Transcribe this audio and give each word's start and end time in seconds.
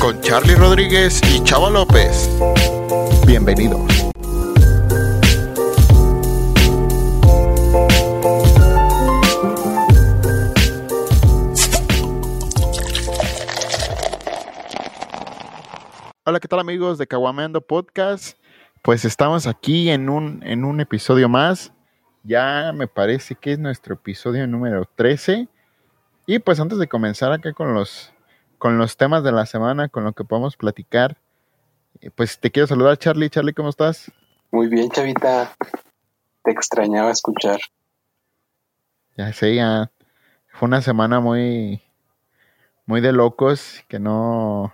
Con 0.00 0.20
Charlie 0.20 0.56
Rodríguez 0.56 1.20
y 1.32 1.40
Chava 1.44 1.70
López. 1.70 2.28
Bienvenidos. 3.24 3.80
Hola, 16.24 16.40
¿qué 16.40 16.48
tal 16.48 16.58
amigos 16.58 16.98
de 16.98 17.06
Caguameando 17.06 17.60
Podcast? 17.60 18.36
Pues 18.82 19.04
estamos 19.04 19.46
aquí 19.46 19.88
en 19.90 20.08
un, 20.08 20.42
en 20.44 20.64
un 20.64 20.80
episodio 20.80 21.28
más. 21.28 21.72
Ya 22.24 22.72
me 22.74 22.88
parece 22.88 23.36
que 23.36 23.52
es 23.52 23.58
nuestro 23.60 23.94
episodio 23.94 24.48
número 24.48 24.90
13. 24.96 25.46
Y 26.26 26.40
pues 26.40 26.58
antes 26.58 26.78
de 26.78 26.88
comenzar 26.88 27.30
acá 27.30 27.52
con 27.52 27.72
los, 27.72 28.13
con 28.64 28.78
los 28.78 28.96
temas 28.96 29.22
de 29.22 29.30
la 29.30 29.44
semana, 29.44 29.90
con 29.90 30.04
lo 30.04 30.14
que 30.14 30.24
podemos 30.24 30.56
platicar, 30.56 31.18
eh, 32.00 32.08
pues 32.10 32.40
te 32.40 32.50
quiero 32.50 32.66
saludar 32.66 32.96
Charlie. 32.96 33.28
Charlie, 33.28 33.52
¿cómo 33.52 33.68
estás? 33.68 34.10
Muy 34.50 34.68
bien, 34.68 34.88
Chavita. 34.88 35.54
Te 36.42 36.50
extrañaba 36.50 37.10
escuchar. 37.10 37.60
Ya 39.18 39.30
sé, 39.34 39.56
ya 39.56 39.90
fue 40.48 40.66
una 40.66 40.80
semana 40.80 41.20
muy, 41.20 41.82
muy 42.86 43.02
de 43.02 43.12
locos, 43.12 43.84
que 43.86 43.98
no, 43.98 44.72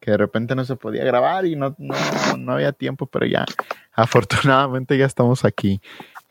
que 0.00 0.10
de 0.10 0.16
repente 0.16 0.56
no 0.56 0.64
se 0.64 0.74
podía 0.74 1.04
grabar 1.04 1.46
y 1.46 1.54
no, 1.54 1.76
no, 1.78 1.94
no 2.38 2.52
había 2.54 2.72
tiempo, 2.72 3.06
pero 3.06 3.24
ya, 3.24 3.44
afortunadamente 3.92 4.98
ya 4.98 5.06
estamos 5.06 5.44
aquí. 5.44 5.80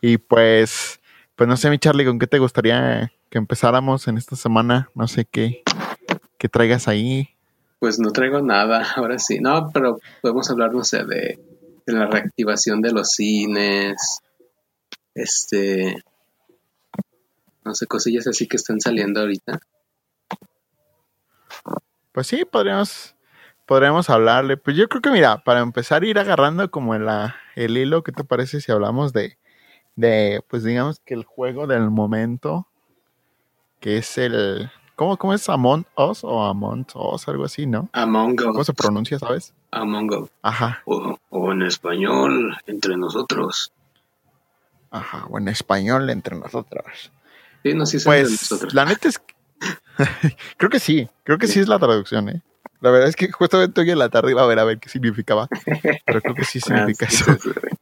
Y 0.01 0.17
pues, 0.17 0.99
pues 1.37 1.47
no 1.47 1.55
sé, 1.55 1.69
mi 1.69 1.79
Charlie, 1.79 2.03
¿con 2.03 2.19
qué 2.19 2.27
te 2.27 2.39
gustaría 2.39 3.13
que 3.29 3.37
empezáramos 3.37 4.09
en 4.09 4.17
esta 4.17 4.35
semana? 4.35 4.89
No 4.93 5.07
sé 5.07 5.23
qué, 5.23 5.63
qué 6.37 6.49
traigas 6.49 6.87
ahí. 6.87 7.29
Pues 7.79 7.99
no 7.99 8.11
traigo 8.11 8.41
nada, 8.41 8.85
ahora 8.95 9.19
sí. 9.19 9.39
No, 9.39 9.69
pero 9.71 9.99
podemos 10.21 10.49
hablar, 10.49 10.73
no 10.73 10.83
sé, 10.83 11.05
de, 11.05 11.39
de 11.85 11.93
la 11.93 12.07
reactivación 12.07 12.81
de 12.81 12.91
los 12.91 13.11
cines. 13.11 14.21
Este. 15.13 16.03
No 17.63 17.75
sé, 17.75 17.85
cosillas 17.85 18.27
así 18.27 18.47
que 18.47 18.57
están 18.57 18.79
saliendo 18.79 19.21
ahorita. 19.21 19.59
Pues 22.13 22.27
sí, 22.27 22.45
podríamos, 22.45 23.15
podríamos 23.65 24.09
hablarle. 24.09 24.57
Pues 24.57 24.75
yo 24.77 24.87
creo 24.87 25.01
que, 25.01 25.11
mira, 25.11 25.43
para 25.43 25.59
empezar 25.59 26.01
a 26.01 26.07
ir 26.07 26.17
agarrando 26.17 26.71
como 26.71 26.95
el, 26.95 27.07
el 27.55 27.77
hilo, 27.77 28.03
¿qué 28.03 28.11
te 28.11 28.23
parece 28.23 28.61
si 28.61 28.71
hablamos 28.71 29.11
de, 29.13 29.37
de, 29.95 30.41
pues 30.47 30.63
digamos 30.63 30.99
que 30.99 31.13
el 31.13 31.25
juego 31.25 31.67
del 31.67 31.91
momento, 31.91 32.67
que 33.79 33.97
es 33.97 34.17
el, 34.17 34.71
¿cómo, 34.97 35.15
cómo 35.17 35.33
es 35.33 35.47
Among 35.47 35.85
Us 35.95 36.23
o 36.25 36.43
Among 36.43 36.85
Us, 36.93 37.25
algo 37.29 37.45
así, 37.45 37.65
¿no? 37.65 37.87
Among 37.93 38.33
Us. 38.33 38.45
¿Cómo 38.45 38.63
se 38.65 38.73
pronuncia, 38.73 39.17
sabes? 39.19 39.53
Among 39.71 40.11
Us. 40.13 40.29
Ajá, 40.41 40.81
O, 40.85 41.17
o 41.29 41.51
en 41.53 41.61
español, 41.61 42.57
entre 42.65 42.97
nosotros. 42.97 43.71
ajá, 44.91 45.25
o 45.29 45.37
en 45.37 45.47
español 45.47 46.09
entre 46.09 46.35
nosotros. 46.35 47.11
Sí, 47.63 47.73
no, 47.73 47.85
sí, 47.85 47.97
es 47.97 48.05
entre 48.05 48.19
Pues 48.21 48.31
nosotros. 48.51 48.73
la 48.73 48.83
neta 48.85 49.07
es 49.07 49.19
que- 49.19 49.35
creo 50.57 50.69
que 50.69 50.79
sí, 50.79 51.07
creo 51.23 51.37
que 51.37 51.47
sí 51.47 51.59
es 51.59 51.67
la 51.69 51.79
traducción, 51.79 52.29
¿eh? 52.29 52.41
La 52.81 52.91
verdad 52.91 53.09
es 53.09 53.15
que 53.15 53.31
justamente 53.31 53.81
hoy 53.81 53.89
en 53.89 53.97
la 53.99 54.09
tarde 54.09 54.31
iba 54.31 54.43
a 54.43 54.47
ver 54.47 54.59
a 54.59 54.63
ver 54.63 54.77
qué 54.79 54.87
significaba, 54.89 55.47
pero 56.05 56.21
creo 56.21 56.35
que 56.35 56.45
sí 56.45 56.59
Ah, 56.69 56.85
significa 56.85 57.07
sí, 57.09 57.15
eso. 57.15 57.33
sí, 57.39 57.49
sí. 57.53 57.77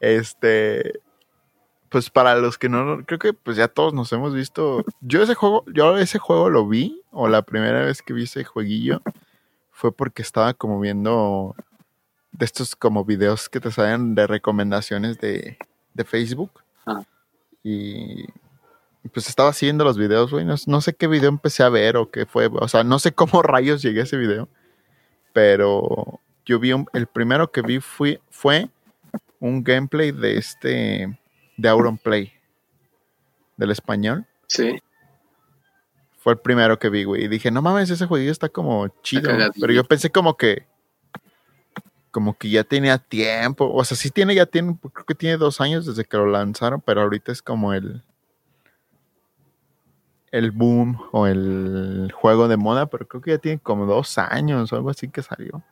Este, 0.00 1.00
pues 1.88 2.10
para 2.10 2.36
los 2.36 2.58
que 2.58 2.68
no, 2.68 3.04
creo 3.06 3.18
que 3.18 3.32
pues 3.32 3.56
ya 3.56 3.68
todos 3.68 3.94
nos 3.94 4.12
hemos 4.12 4.34
visto. 4.34 4.84
Yo 5.00 5.22
ese 5.22 5.34
juego, 5.34 5.64
yo 5.72 5.96
ese 5.98 6.18
juego 6.18 6.50
lo 6.50 6.66
vi, 6.68 7.02
o 7.10 7.28
la 7.28 7.42
primera 7.42 7.82
vez 7.82 8.02
que 8.02 8.12
vi 8.12 8.24
ese 8.24 8.44
jueguillo, 8.44 9.00
fue 9.70 9.92
porque 9.92 10.22
estaba 10.22 10.54
como 10.54 10.80
viendo 10.80 11.54
de 12.32 12.44
estos 12.44 12.76
como 12.76 13.04
videos 13.04 13.48
que 13.48 13.60
te 13.60 13.70
salen 13.70 14.14
de 14.14 14.26
recomendaciones 14.26 15.18
de, 15.18 15.56
de 15.94 16.04
Facebook. 16.04 16.50
Ah. 16.86 17.02
Y 17.62 18.26
pues 19.12 19.28
estaba 19.28 19.52
siguiendo 19.52 19.84
los 19.84 19.96
videos, 19.96 20.30
güey. 20.30 20.44
No, 20.44 20.54
no 20.66 20.80
sé 20.80 20.92
qué 20.94 21.06
video 21.06 21.28
empecé 21.28 21.62
a 21.62 21.68
ver 21.68 21.96
o 21.96 22.10
qué 22.10 22.26
fue. 22.26 22.48
O 22.52 22.68
sea, 22.68 22.84
no 22.84 22.98
sé 22.98 23.12
cómo 23.12 23.42
rayos 23.42 23.82
llegué 23.82 24.00
a 24.00 24.04
ese 24.04 24.16
video. 24.16 24.48
Pero 25.32 26.20
yo 26.44 26.58
vi 26.58 26.72
un- 26.72 26.88
el 26.92 27.06
primero 27.06 27.50
que 27.50 27.62
vi 27.62 27.80
fue 27.80 28.68
un 29.40 29.62
gameplay 29.62 30.10
de 30.12 30.36
este 30.38 31.18
de 31.58 31.68
Auronplay 31.68 32.32
del 33.58 33.72
español. 33.72 34.24
Sí, 34.46 34.80
Fue 36.16 36.32
el 36.32 36.38
primero 36.38 36.78
que 36.78 36.88
vi, 36.88 37.04
güey. 37.04 37.24
Y 37.24 37.28
dije, 37.28 37.50
no 37.50 37.60
mames, 37.60 37.90
ese 37.90 38.06
jueguillo 38.06 38.32
está 38.32 38.48
como 38.48 38.88
chido. 39.02 39.30
Pero 39.60 39.72
yo 39.74 39.84
pensé 39.84 40.10
como 40.10 40.38
que 40.38 40.66
como 42.10 42.36
que 42.38 42.48
ya 42.48 42.64
tenía 42.64 42.96
tiempo. 42.98 43.70
O 43.70 43.84
sea, 43.84 43.96
sí 43.96 44.10
tiene, 44.10 44.34
ya 44.34 44.46
tiene, 44.46 44.78
creo 44.92 45.04
que 45.04 45.14
tiene 45.14 45.36
dos 45.36 45.60
años 45.60 45.84
desde 45.84 46.04
que 46.04 46.16
lo 46.16 46.26
lanzaron, 46.26 46.80
pero 46.80 47.02
ahorita 47.02 47.30
es 47.30 47.42
como 47.42 47.74
el 47.74 48.02
el 50.30 50.50
boom 50.50 51.00
o 51.12 51.26
el 51.26 52.12
juego 52.14 52.48
de 52.48 52.56
moda, 52.56 52.86
pero 52.86 53.08
creo 53.08 53.22
que 53.22 53.30
ya 53.32 53.38
tiene 53.38 53.58
como 53.58 53.86
dos 53.86 54.18
años 54.18 54.72
o 54.72 54.76
algo 54.76 54.90
así 54.90 55.08
que 55.08 55.22
salió. 55.22 55.62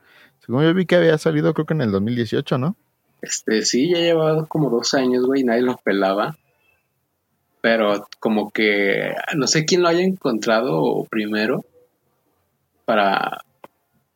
Según 0.41 0.62
yo 0.62 0.72
vi 0.74 0.86
que 0.86 0.97
había 0.97 1.18
salido 1.18 1.53
creo 1.54 1.66
que 1.66 1.74
en 1.74 1.82
el 1.82 1.92
2018, 1.92 2.58
¿no? 2.58 2.76
Este, 3.26 3.62
sí, 3.62 3.91
ya 3.91 3.98
llevaba 3.98 4.47
como 4.47 4.70
dos 4.70 4.94
años, 4.94 5.26
güey, 5.26 5.44
nadie 5.44 5.62
lo 5.62 5.76
pelaba. 5.76 6.37
Pero 7.60 8.06
como 8.20 8.50
que 8.50 9.14
no 9.34 9.47
sé 9.47 9.64
quién 9.64 9.82
lo 9.82 9.88
haya 9.88 10.03
encontrado 10.03 11.04
primero 11.10 11.65
para, 12.84 13.44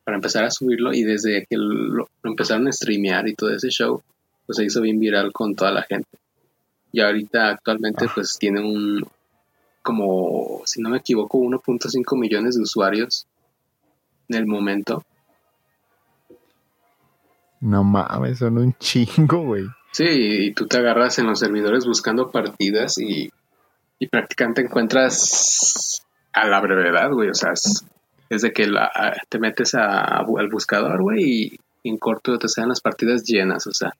para 0.05 0.15
empezar 0.17 0.45
a 0.45 0.51
subirlo. 0.51 0.93
Y 0.93 1.03
desde 1.03 1.45
que 1.45 1.57
lo, 1.57 2.07
lo 2.21 2.29
empezaron 2.29 2.67
a 2.67 2.71
streamear 2.71 3.27
y 3.27 3.35
todo 3.35 3.53
ese 3.53 3.69
show, 3.69 4.01
pues 4.45 4.57
se 4.57 4.65
hizo 4.65 4.81
bien 4.81 4.99
viral 4.99 5.33
con 5.33 5.55
toda 5.55 5.71
la 5.71 5.83
gente. 5.83 6.09
Y 6.93 7.01
ahorita 7.01 7.49
actualmente 7.49 8.05
Ah. 8.05 8.11
pues 8.13 8.37
tiene 8.37 8.61
un, 8.61 9.05
como, 9.81 10.61
si 10.65 10.81
no 10.81 10.89
me 10.89 10.97
equivoco, 10.97 11.37
1.5 11.37 12.17
millones 12.17 12.55
de 12.55 12.61
usuarios 12.61 13.27
en 14.29 14.35
el 14.35 14.45
momento. 14.45 15.03
No 17.61 17.83
mames, 17.83 18.39
son 18.39 18.57
un 18.57 18.73
chingo, 18.79 19.39
güey. 19.43 19.65
Sí, 19.91 20.05
y 20.07 20.53
tú 20.53 20.67
te 20.67 20.77
agarras 20.77 21.19
en 21.19 21.27
los 21.27 21.39
servidores 21.39 21.85
buscando 21.85 22.31
partidas 22.31 22.97
y, 22.97 23.29
y 23.99 24.07
prácticamente 24.07 24.61
encuentras 24.61 26.01
a 26.33 26.47
la 26.47 26.59
brevedad, 26.61 27.11
güey. 27.11 27.29
O 27.29 27.33
sea, 27.35 27.51
es, 27.53 27.83
de 28.41 28.51
que 28.53 28.67
la- 28.67 29.13
te 29.29 29.37
metes 29.39 29.75
al 29.75 30.25
buscador, 30.49 31.01
güey, 31.01 31.23
y 31.83 31.89
en 31.89 31.97
corto 31.97 32.37
te 32.37 32.47
salen 32.47 32.69
las 32.69 32.81
partidas 32.81 33.23
llenas. 33.25 33.67
O 33.67 33.73
sea, 33.73 33.93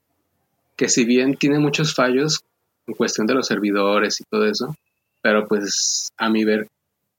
que 0.76 0.88
si 0.90 1.06
bien 1.06 1.36
tiene 1.36 1.60
muchos 1.60 1.94
fallos 1.94 2.40
en 2.88 2.96
cuestión 2.96 3.28
de 3.28 3.36
los 3.36 3.48
servidores 3.48 4.20
y 4.22 4.24
todo 4.24 4.46
eso, 4.48 4.76
pero 5.22 5.48
pues 5.48 6.10
a 6.18 6.30
mi 6.30 6.46
ver 6.46 6.68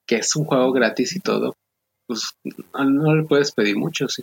que 0.07 0.17
es 0.17 0.35
un 0.35 0.45
juego 0.45 0.73
gratis 0.73 1.15
y 1.15 1.21
todo, 1.21 1.55
pues 2.07 2.35
no 2.75 3.15
le 3.15 3.23
puedes 3.25 3.53
pedir 3.53 3.77
mucho, 3.77 4.09
sí. 4.09 4.23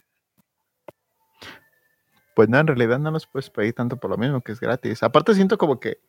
Pues 2.39 2.47
no, 2.47 2.57
en 2.57 2.67
realidad 2.67 2.99
no 2.99 3.11
los 3.11 3.27
puedes 3.27 3.49
pedir 3.49 3.73
tanto 3.73 3.97
por 3.97 4.09
lo 4.09 4.15
mismo 4.15 4.39
que 4.39 4.53
es 4.53 4.61
gratis. 4.61 5.03
Aparte 5.03 5.35
siento 5.35 5.57
como 5.57 5.77
que 5.77 5.99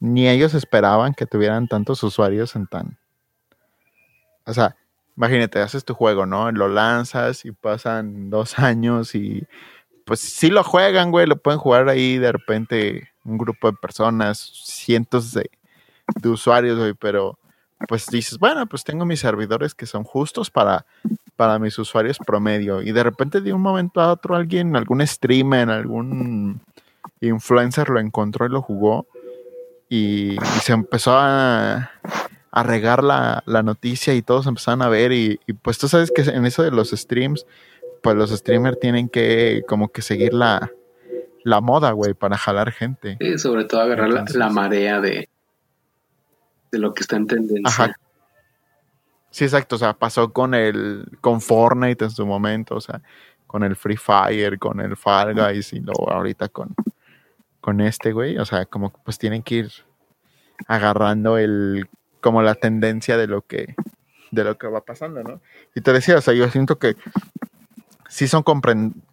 ni 0.00 0.28
ellos 0.28 0.52
esperaban 0.52 1.14
que 1.14 1.26
tuvieran 1.26 1.68
tantos 1.68 2.02
usuarios 2.02 2.56
en 2.56 2.66
tan... 2.66 2.98
O 4.46 4.52
sea, 4.52 4.74
imagínate, 5.16 5.60
haces 5.60 5.84
tu 5.84 5.94
juego, 5.94 6.26
¿no? 6.26 6.50
Lo 6.50 6.66
lanzas 6.66 7.44
y 7.44 7.52
pasan 7.52 8.30
dos 8.30 8.58
años 8.58 9.14
y 9.14 9.46
pues 10.04 10.18
sí 10.18 10.50
lo 10.50 10.64
juegan, 10.64 11.12
güey, 11.12 11.28
lo 11.28 11.36
pueden 11.36 11.60
jugar 11.60 11.88
ahí 11.88 12.18
de 12.18 12.32
repente 12.32 13.10
un 13.22 13.38
grupo 13.38 13.70
de 13.70 13.76
personas, 13.80 14.40
cientos 14.64 15.30
de, 15.34 15.48
de 16.20 16.28
usuarios, 16.30 16.80
güey, 16.80 16.94
pero 16.94 17.38
pues 17.86 18.08
dices, 18.08 18.38
bueno, 18.38 18.66
pues 18.66 18.82
tengo 18.82 19.04
mis 19.04 19.20
servidores 19.20 19.72
que 19.76 19.86
son 19.86 20.02
justos 20.02 20.50
para 20.50 20.84
para 21.36 21.58
mis 21.58 21.78
usuarios 21.78 22.18
promedio. 22.18 22.82
Y 22.82 22.92
de 22.92 23.02
repente 23.02 23.40
de 23.40 23.52
un 23.52 23.60
momento 23.62 24.00
a 24.00 24.12
otro 24.12 24.36
alguien, 24.36 24.76
algún 24.76 25.04
streamer, 25.06 25.70
algún 25.70 26.60
influencer 27.20 27.88
lo 27.90 28.00
encontró 28.00 28.46
y 28.46 28.50
lo 28.50 28.62
jugó. 28.62 29.06
Y, 29.88 30.32
y 30.34 30.60
se 30.62 30.72
empezó 30.72 31.12
a, 31.16 31.90
a 32.50 32.62
regar 32.62 33.04
la, 33.04 33.42
la 33.46 33.62
noticia 33.62 34.14
y 34.14 34.22
todos 34.22 34.46
empezaron 34.46 34.82
a 34.82 34.88
ver. 34.88 35.12
Y, 35.12 35.38
y, 35.46 35.52
pues 35.52 35.78
tú 35.78 35.88
sabes 35.88 36.10
que 36.10 36.22
en 36.22 36.46
eso 36.46 36.62
de 36.62 36.70
los 36.70 36.90
streams, 36.90 37.46
pues 38.02 38.16
los 38.16 38.30
streamers 38.30 38.78
tienen 38.80 39.08
que 39.08 39.62
como 39.68 39.88
que 39.88 40.02
seguir 40.02 40.34
la, 40.34 40.70
la 41.44 41.60
moda, 41.60 41.92
güey, 41.92 42.14
para 42.14 42.36
jalar 42.38 42.72
gente. 42.72 43.16
Sí, 43.20 43.38
sobre 43.38 43.64
todo 43.64 43.82
agarrar 43.82 44.08
la- 44.10 44.24
la, 44.34 44.48
marea 44.50 45.00
de, 45.00 45.28
de 46.72 46.78
lo 46.78 46.94
que 46.94 47.02
está 47.02 47.16
en 47.16 47.26
tendencia. 47.26 47.62
Ajá. 47.66 47.96
Sí, 49.34 49.42
exacto. 49.42 49.74
O 49.74 49.78
sea, 49.80 49.94
pasó 49.94 50.32
con 50.32 50.54
el, 50.54 51.08
con 51.20 51.40
Fortnite 51.40 52.04
en 52.04 52.10
su 52.12 52.24
momento, 52.24 52.76
o 52.76 52.80
sea, 52.80 53.02
con 53.48 53.64
el 53.64 53.74
Free 53.74 53.96
Fire, 53.96 54.60
con 54.60 54.78
el 54.78 54.96
Fall 54.96 55.34
Guys 55.34 55.72
y 55.72 55.80
luego 55.80 56.08
ahorita 56.08 56.48
con, 56.50 56.72
con 57.60 57.80
este, 57.80 58.12
güey. 58.12 58.38
O 58.38 58.44
sea, 58.44 58.64
como 58.64 58.92
que 58.92 58.98
pues 59.04 59.18
tienen 59.18 59.42
que 59.42 59.56
ir 59.56 59.72
agarrando 60.68 61.36
el, 61.36 61.88
como 62.20 62.42
la 62.42 62.54
tendencia 62.54 63.16
de 63.16 63.26
lo 63.26 63.42
que, 63.42 63.74
de 64.30 64.44
lo 64.44 64.56
que 64.56 64.68
va 64.68 64.82
pasando, 64.84 65.24
¿no? 65.24 65.40
Y 65.74 65.80
te 65.80 65.92
decía, 65.92 66.16
o 66.16 66.20
sea, 66.20 66.32
yo 66.32 66.48
siento 66.50 66.78
que 66.78 66.94
sí 68.08 68.28
son 68.28 68.44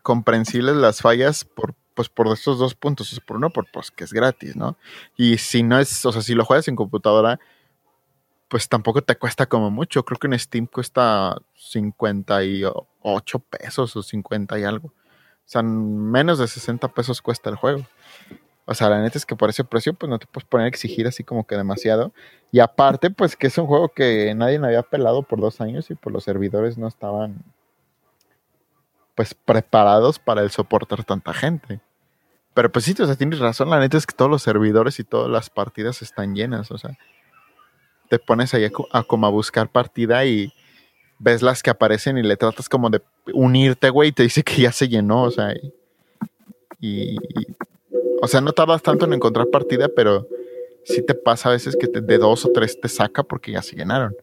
comprensibles 0.04 0.76
las 0.76 1.02
fallas 1.02 1.46
por, 1.46 1.74
pues, 1.96 2.10
por 2.10 2.28
estos 2.28 2.60
dos 2.60 2.76
puntos. 2.76 3.20
Por 3.26 3.38
uno, 3.38 3.50
por 3.50 3.66
pues 3.72 3.90
que 3.90 4.04
es 4.04 4.14
gratis, 4.14 4.56
¿no? 4.56 4.78
Y 5.18 5.40
si 5.40 5.64
no 5.64 5.80
es, 5.80 6.06
o 6.06 6.12
sea, 6.12 6.22
si 6.22 6.36
lo 6.36 6.46
juegas 6.46 6.68
en 6.68 6.76
computadora, 6.76 7.40
pues 8.52 8.68
tampoco 8.68 9.02
te 9.02 9.16
cuesta 9.16 9.46
como 9.46 9.72
mucho. 9.72 10.04
Creo 10.04 10.20
que 10.20 10.28
en 10.28 10.38
Steam 10.38 10.68
cuesta 10.68 11.38
58 11.56 13.40
pesos 13.40 13.96
o 13.96 14.04
50 14.04 14.60
y 14.60 14.64
algo. 14.66 14.90
O 14.90 14.94
sea, 15.46 15.64
menos 15.64 16.38
de 16.38 16.50
60 16.50 16.90
pesos 16.90 17.22
cuesta 17.22 17.50
el 17.50 17.56
juego. 17.56 17.86
O 18.66 18.74
sea, 18.74 18.90
la 18.90 19.02
neta 19.02 19.18
es 19.18 19.26
que 19.26 19.38
por 19.38 19.50
ese 19.50 19.64
precio, 19.64 19.94
pues 19.94 20.10
no 20.10 20.20
te 20.20 20.26
puedes 20.26 20.46
poner 20.50 20.66
a 20.66 20.68
exigir 20.68 21.08
así 21.08 21.24
como 21.24 21.48
que 21.48 21.56
demasiado. 21.56 22.12
Y 22.52 22.60
aparte, 22.60 23.10
pues 23.10 23.38
que 23.38 23.48
es 23.48 23.58
un 23.58 23.68
juego 23.68 23.88
que 23.88 24.36
nadie 24.36 24.60
me 24.60 24.68
había 24.68 24.84
pelado 24.84 25.24
por 25.24 25.40
dos 25.40 25.62
años 25.62 25.90
y 25.90 25.96
pues 25.96 26.12
los 26.12 26.26
servidores 26.26 26.78
no 26.78 26.90
estaban 26.90 27.46
pues 29.16 29.34
preparados 29.34 30.20
para 30.20 30.42
el 30.42 30.52
soportar 30.52 31.06
tanta 31.06 31.34
gente. 31.34 31.80
Pero 32.54 32.70
pues 32.70 32.84
sí, 32.84 32.94
o 33.00 33.06
sea, 33.06 33.16
tienes 33.16 33.40
razón, 33.40 33.70
la 33.70 33.80
neta 33.80 33.96
es 33.96 34.06
que 34.06 34.14
todos 34.14 34.30
los 34.30 34.44
servidores 34.44 35.00
y 35.00 35.06
todas 35.06 35.30
las 35.30 35.50
partidas 35.50 36.02
están 36.02 36.36
llenas, 36.36 36.70
o 36.72 36.78
sea, 36.78 36.98
te 38.12 38.20
pones 38.20 38.54
ahí 38.54 38.70
a, 38.92 39.04
como 39.04 39.26
a 39.26 39.30
buscar 39.30 39.72
partida 39.72 40.26
y 40.26 40.52
ves 41.18 41.42
las 41.42 41.64
que 41.64 41.70
aparecen 41.70 42.18
y 42.18 42.24
le 42.24 42.36
tratas 42.36 42.68
como 42.68 42.90
de 42.90 43.02
unirte, 43.34 43.90
güey, 43.90 44.10
y 44.10 44.12
te 44.12 44.24
dice 44.24 44.44
que 44.44 44.64
ya 44.64 44.74
se 44.74 44.90
llenó, 44.90 45.24
o 45.24 45.32
sea, 45.32 45.56
y, 46.82 47.16
o 48.22 48.28
sea, 48.28 48.42
no 48.42 48.52
tardas 48.52 48.84
tanto 48.84 49.06
en 49.06 49.14
encontrar 49.14 49.48
partida, 49.48 49.88
pero 49.96 50.28
sí 50.84 51.02
te 51.06 51.14
pasa 51.14 51.48
a 51.48 51.54
veces 51.54 51.78
que 51.78 51.88
de 51.88 52.18
dos 52.18 52.44
o 52.44 52.52
tres 52.52 52.82
te 52.82 52.90
saca 52.90 53.24
porque 53.24 53.54
ya 53.54 53.62
se 53.62 53.78
llenaron. 53.78 54.14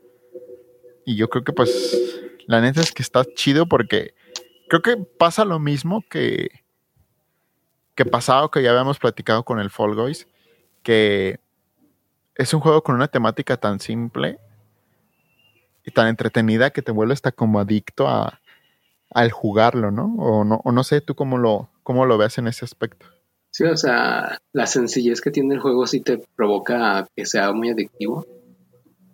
Y 1.06 1.17
yo 1.17 1.31
creo 1.31 1.44
que 1.44 1.55
pues 1.55 2.20
la 2.46 2.61
neta 2.61 2.82
es 2.82 2.93
que 2.93 3.00
está 3.00 3.25
chido 3.25 3.64
porque 3.64 4.12
creo 4.69 4.82
que 4.82 4.99
pasa 4.99 5.46
lo 5.46 5.58
mismo 5.58 6.05
que, 6.11 6.50
que 7.94 8.05
pasado 8.05 8.50
que 8.50 8.62
ya 8.62 8.73
habíamos 8.73 8.99
platicado 8.99 9.44
con 9.44 9.61
el 9.61 9.70
Fall 9.70 9.94
Guys, 9.94 10.29
que 10.82 11.41
es 12.38 12.55
un 12.55 12.61
juego 12.61 12.82
con 12.82 12.94
una 12.94 13.08
temática 13.08 13.58
tan 13.58 13.81
simple 13.81 14.38
y 15.85 15.90
tan 15.90 16.08
entretenida 16.08 16.70
que 16.70 16.81
te 16.81 16.93
vuelve 16.93 17.12
hasta 17.12 17.32
como 17.32 17.61
adicto 17.61 18.08
a, 18.08 18.40
al 19.11 19.31
jugarlo, 19.31 19.90
¿no? 19.90 20.14
O 20.19 20.44
no, 20.44 20.62
o 20.64 20.73
no 20.73 20.82
sé 20.85 21.02
tú 21.02 21.14
cómo 21.14 21.37
lo, 21.37 21.69
cómo 21.82 22.06
lo 22.06 22.17
ves 22.17 22.38
en 22.38 22.49
ese 22.49 22.64
aspecto. 22.64 23.06
Sí, 23.50 23.64
o 23.64 23.76
sea, 23.76 24.38
la 24.52 24.67
sencillez 24.67 25.20
que 25.20 25.31
tiene 25.31 25.55
el 25.55 25.61
juego 25.61 25.87
sí 25.87 26.00
te 26.00 26.19
provoca 26.37 27.06
que 27.14 27.26
sea 27.26 27.52
muy 27.52 27.69
adictivo 27.69 28.25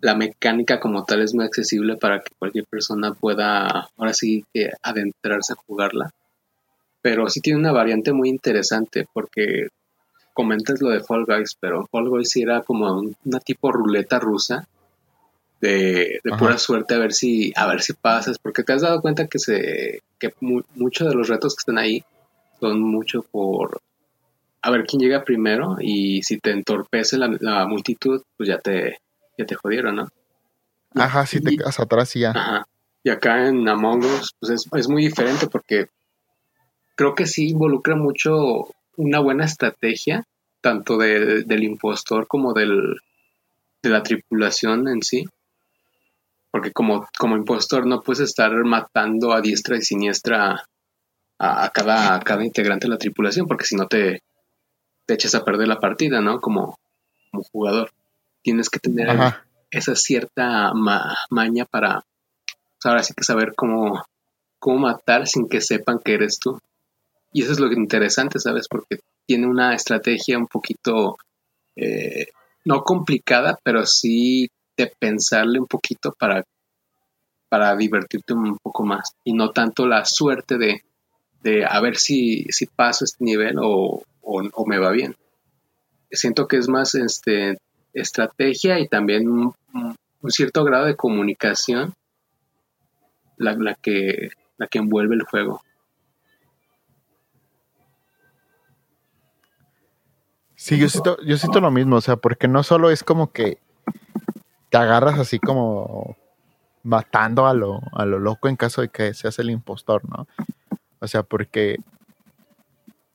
la 0.05 0.15
mecánica 0.15 0.79
como 0.79 1.03
tal 1.03 1.21
es 1.21 1.33
muy 1.33 1.45
accesible 1.45 1.97
para 1.97 2.21
que 2.21 2.31
cualquier 2.37 2.65
persona 2.65 3.13
pueda 3.13 3.89
ahora 3.97 4.13
sí 4.13 4.45
que 4.53 4.69
adentrarse 4.83 5.53
a 5.53 5.61
jugarla. 5.65 6.11
Pero 7.01 7.27
sí 7.29 7.41
tiene 7.41 7.59
una 7.59 7.71
variante 7.71 8.13
muy 8.13 8.29
interesante 8.29 9.07
porque 9.11 9.69
comentas 10.35 10.79
lo 10.81 10.89
de 10.89 11.01
Fall 11.01 11.25
Guys, 11.25 11.57
pero 11.59 11.87
Fall 11.87 12.09
Guys 12.09 12.29
sí 12.29 12.43
era 12.43 12.61
como 12.61 13.01
una 13.25 13.39
tipo 13.39 13.71
ruleta 13.71 14.19
rusa 14.19 14.67
de, 15.61 16.19
pura 16.37 16.59
suerte 16.59 16.93
a 16.93 16.99
ver 16.99 17.13
si 17.13 17.51
a 17.55 17.65
ver 17.65 17.81
si 17.81 17.93
pasas, 17.93 18.37
porque 18.37 18.61
te 18.61 18.73
has 18.73 18.83
dado 18.83 19.01
cuenta 19.01 19.25
que 19.25 19.39
se 19.39 20.03
que 20.19 20.31
muchos 20.75 21.07
de 21.07 21.15
los 21.15 21.27
retos 21.27 21.55
que 21.55 21.61
están 21.61 21.79
ahí 21.79 22.03
son 22.59 22.79
mucho 22.81 23.23
por 23.23 23.81
a 24.61 24.69
ver 24.69 24.85
quién 24.85 24.99
llega 25.01 25.23
primero 25.23 25.77
y 25.79 26.21
si 26.21 26.39
te 26.39 26.51
entorpece 26.51 27.17
la 27.17 27.65
multitud, 27.65 28.21
pues 28.37 28.47
ya 28.47 28.59
te 28.59 28.99
ya 29.37 29.45
te 29.45 29.55
jodieron, 29.55 29.95
¿no? 29.95 30.07
Ajá, 30.93 31.25
si 31.25 31.41
te 31.41 31.55
quedas 31.55 31.79
atrás 31.79 32.15
y 32.15 32.21
ya. 32.21 32.31
Ajá. 32.31 32.67
Y 33.03 33.09
acá 33.09 33.47
en 33.47 33.67
Among 33.67 34.03
Us, 34.03 34.33
pues 34.39 34.67
es, 34.73 34.89
muy 34.89 35.03
diferente 35.03 35.47
porque 35.47 35.87
creo 36.95 37.13
que 37.13 37.27
sí 37.27 37.49
involucra 37.49 37.95
mucho 37.95 38.69
una 38.97 39.19
buena 39.19 39.45
estrategia, 39.45 40.25
tanto 40.61 40.97
del 40.97 41.63
impostor 41.63 42.27
como 42.27 42.53
del, 42.53 42.97
de 43.83 43.89
la 43.89 44.03
tripulación 44.03 44.87
en 44.87 45.01
sí. 45.01 45.25
Porque 46.51 46.71
como, 46.71 47.07
como 47.17 47.35
impostor 47.35 47.85
no 47.85 48.01
puedes 48.01 48.21
estar 48.21 48.51
matando 48.63 49.33
a 49.33 49.41
diestra 49.41 49.77
y 49.77 49.81
siniestra 49.81 50.65
a, 51.37 51.69
cada, 51.69 52.19
cada 52.21 52.45
integrante 52.45 52.87
de 52.87 52.93
la 52.93 52.97
tripulación, 52.97 53.47
porque 53.47 53.65
si 53.65 53.75
no 53.75 53.87
te, 53.87 54.21
te 55.05 55.13
echas 55.13 55.35
a 55.35 55.43
perder 55.43 55.67
la 55.67 55.79
partida, 55.79 56.21
¿no? 56.21 56.39
Como, 56.39 56.79
como 57.31 57.43
jugador 57.43 57.91
tienes 58.41 58.69
que 58.69 58.79
tener 58.79 59.09
esa 59.71 59.95
cierta 59.95 60.71
maña 61.29 61.65
para, 61.65 62.05
pues, 62.45 62.85
ahora 62.85 63.03
sí 63.03 63.13
que 63.15 63.23
saber 63.23 63.53
cómo, 63.55 64.05
cómo 64.59 64.79
matar 64.79 65.27
sin 65.27 65.49
que 65.49 65.61
sepan 65.61 65.99
que 65.99 66.13
eres 66.13 66.39
tú. 66.39 66.59
Y 67.35 67.41
eso 67.41 67.51
es 67.51 67.59
lo 67.59 67.69
interesante, 67.73 68.39
¿sabes? 68.39 68.69
Porque 68.69 69.01
tiene 69.27 69.45
una 69.45 69.75
estrategia 69.75 70.37
un 70.37 70.47
poquito, 70.47 71.17
eh, 71.75 72.27
no 72.63 72.83
complicada, 72.83 73.59
pero 73.61 73.85
sí 73.85 74.47
de 74.77 74.89
pensarle 74.97 75.59
un 75.59 75.67
poquito 75.67 76.13
para, 76.17 76.45
para 77.49 77.75
divertirte 77.75 78.33
un 78.33 78.57
poco 78.57 78.85
más. 78.85 79.11
Y 79.25 79.33
no 79.33 79.51
tanto 79.51 79.85
la 79.85 80.05
suerte 80.05 80.57
de, 80.57 80.81
de 81.41 81.65
a 81.65 81.81
ver 81.81 81.97
si, 81.97 82.45
si 82.45 82.67
paso 82.67 83.03
este 83.03 83.25
nivel 83.25 83.57
o, 83.61 84.01
o 84.21 84.65
me 84.65 84.77
va 84.77 84.91
bien. 84.91 85.17
Siento 86.09 86.47
que 86.47 86.55
es 86.55 86.69
más 86.69 86.95
este 86.95 87.57
estrategia 87.93 88.79
y 88.79 88.87
también 88.87 89.27
un, 89.27 89.53
cierto 90.29 90.63
grado 90.63 90.85
de 90.85 90.95
comunicación 90.95 91.93
la, 93.35 93.75
que, 93.75 94.29
la 94.57 94.67
que 94.67 94.79
envuelve 94.79 95.15
el 95.15 95.23
juego. 95.23 95.61
Sí, 100.65 100.79
yo 100.79 100.89
siento, 100.89 101.21
yo 101.21 101.37
siento 101.37 101.61
lo 101.61 101.69
mismo, 101.69 101.97
o 101.97 102.01
sea, 102.01 102.15
porque 102.15 102.47
no 102.47 102.63
solo 102.63 102.89
es 102.89 103.03
como 103.03 103.31
que 103.31 103.59
te 104.71 104.77
agarras 104.77 105.19
así 105.19 105.37
como 105.37 106.17
matando 106.81 107.45
a 107.45 107.53
lo, 107.53 107.81
a 107.91 108.03
lo 108.05 108.17
loco 108.17 108.47
en 108.47 108.55
caso 108.55 108.81
de 108.81 108.89
que 108.89 109.13
seas 109.13 109.37
el 109.37 109.51
impostor, 109.51 110.01
¿no? 110.09 110.27
O 111.01 111.07
sea, 111.07 111.21
porque 111.21 111.77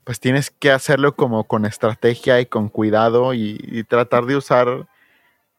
pues 0.05 0.20
tienes 0.20 0.52
que 0.52 0.70
hacerlo 0.70 1.17
como 1.17 1.43
con 1.43 1.67
estrategia 1.67 2.41
y 2.41 2.47
con 2.47 2.69
cuidado 2.69 3.35
y, 3.35 3.82
tratar 3.88 4.26
de 4.26 4.37
usar 4.37 4.87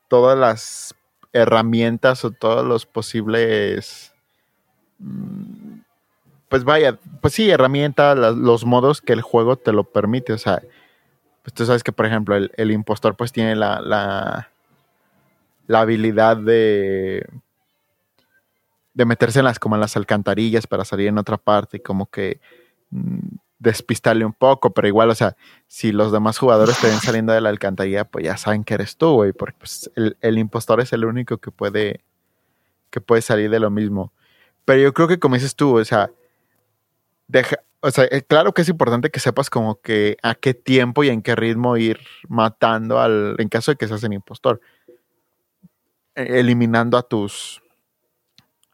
todas 0.07 0.39
las 0.39 0.95
herramientas 1.33 2.23
o 2.23 2.31
todos 2.31 2.65
los 2.65 2.85
posibles 2.85 4.13
mm, 4.99 5.79
pues 6.47 6.63
vaya, 6.63 6.97
pues 7.19 7.33
sí, 7.33 7.49
herramientas, 7.49 8.17
los 8.37 8.63
modos 8.63 9.01
que 9.01 9.11
el 9.11 9.21
juego 9.21 9.57
te 9.57 9.73
lo 9.73 9.83
permite. 9.83 10.31
O 10.31 10.37
sea, 10.37 10.61
pues 11.41 11.53
tú 11.53 11.65
sabes 11.65 11.83
que, 11.83 11.91
por 11.91 12.05
ejemplo, 12.05 12.35
el, 12.35 12.71
impostor 12.71 13.15
pues 13.15 13.31
tiene 13.31 13.55
la, 13.55 13.81
la, 13.81 14.49
la, 15.67 15.81
habilidad 15.81 16.37
de, 16.37 17.27
de 18.93 19.05
meterse 19.05 19.39
en 19.39 19.45
las, 19.45 19.57
como 19.59 19.75
en 19.75 19.81
las 19.81 19.97
alcantarillas 19.97 20.67
para 20.67 20.85
salir 20.85 21.07
en 21.07 21.17
otra 21.17 21.37
parte, 21.37 21.77
y 21.77 21.79
como 21.79 22.05
que 22.07 22.39
mm, 22.91 23.37
despistarle 23.61 24.25
un 24.25 24.33
poco, 24.33 24.73
pero 24.73 24.87
igual, 24.87 25.11
o 25.11 25.15
sea, 25.15 25.35
si 25.67 25.91
los 25.91 26.11
demás 26.11 26.37
jugadores 26.39 26.79
te 26.79 26.87
ven 26.87 26.99
saliendo 27.01 27.31
de 27.31 27.41
la 27.41 27.49
alcantarilla, 27.49 28.05
pues 28.05 28.25
ya 28.25 28.35
saben 28.37 28.63
que 28.63 28.73
eres 28.73 28.97
tú, 28.97 29.13
güey, 29.13 29.33
porque 29.33 29.55
pues, 29.59 29.89
el, 29.95 30.37
impostor 30.37 30.81
es 30.81 30.93
el 30.93 31.05
único 31.05 31.37
que 31.37 31.51
puede, 31.51 32.01
que 32.89 33.01
puede 33.01 33.21
salir 33.21 33.49
de 33.49 33.59
lo 33.59 33.69
mismo. 33.69 34.11
Pero 34.65 34.81
yo 34.81 34.93
creo 34.93 35.07
que 35.07 35.19
como 35.19 35.35
dices 35.35 35.55
tú, 35.55 35.77
o 35.77 35.85
sea, 35.85 36.11
deja, 37.27 37.57
o 37.81 37.91
sea, 37.91 38.05
eh, 38.05 38.21
claro 38.21 38.53
que 38.53 38.61
es 38.61 38.69
importante 38.69 39.09
que 39.09 39.19
sepas 39.19 39.49
como 39.49 39.81
que 39.81 40.17
a 40.21 40.35
qué 40.35 40.53
tiempo 40.53 41.03
y 41.03 41.09
en 41.09 41.21
qué 41.21 41.35
ritmo 41.35 41.77
ir 41.77 41.99
matando 42.29 42.99
al, 42.99 43.35
en 43.39 43.49
caso 43.49 43.71
de 43.71 43.77
que 43.77 43.87
seas 43.87 44.03
el 44.03 44.13
impostor, 44.13 44.61
e, 46.15 46.39
eliminando 46.39 46.97
a 46.97 47.03
tus, 47.03 47.61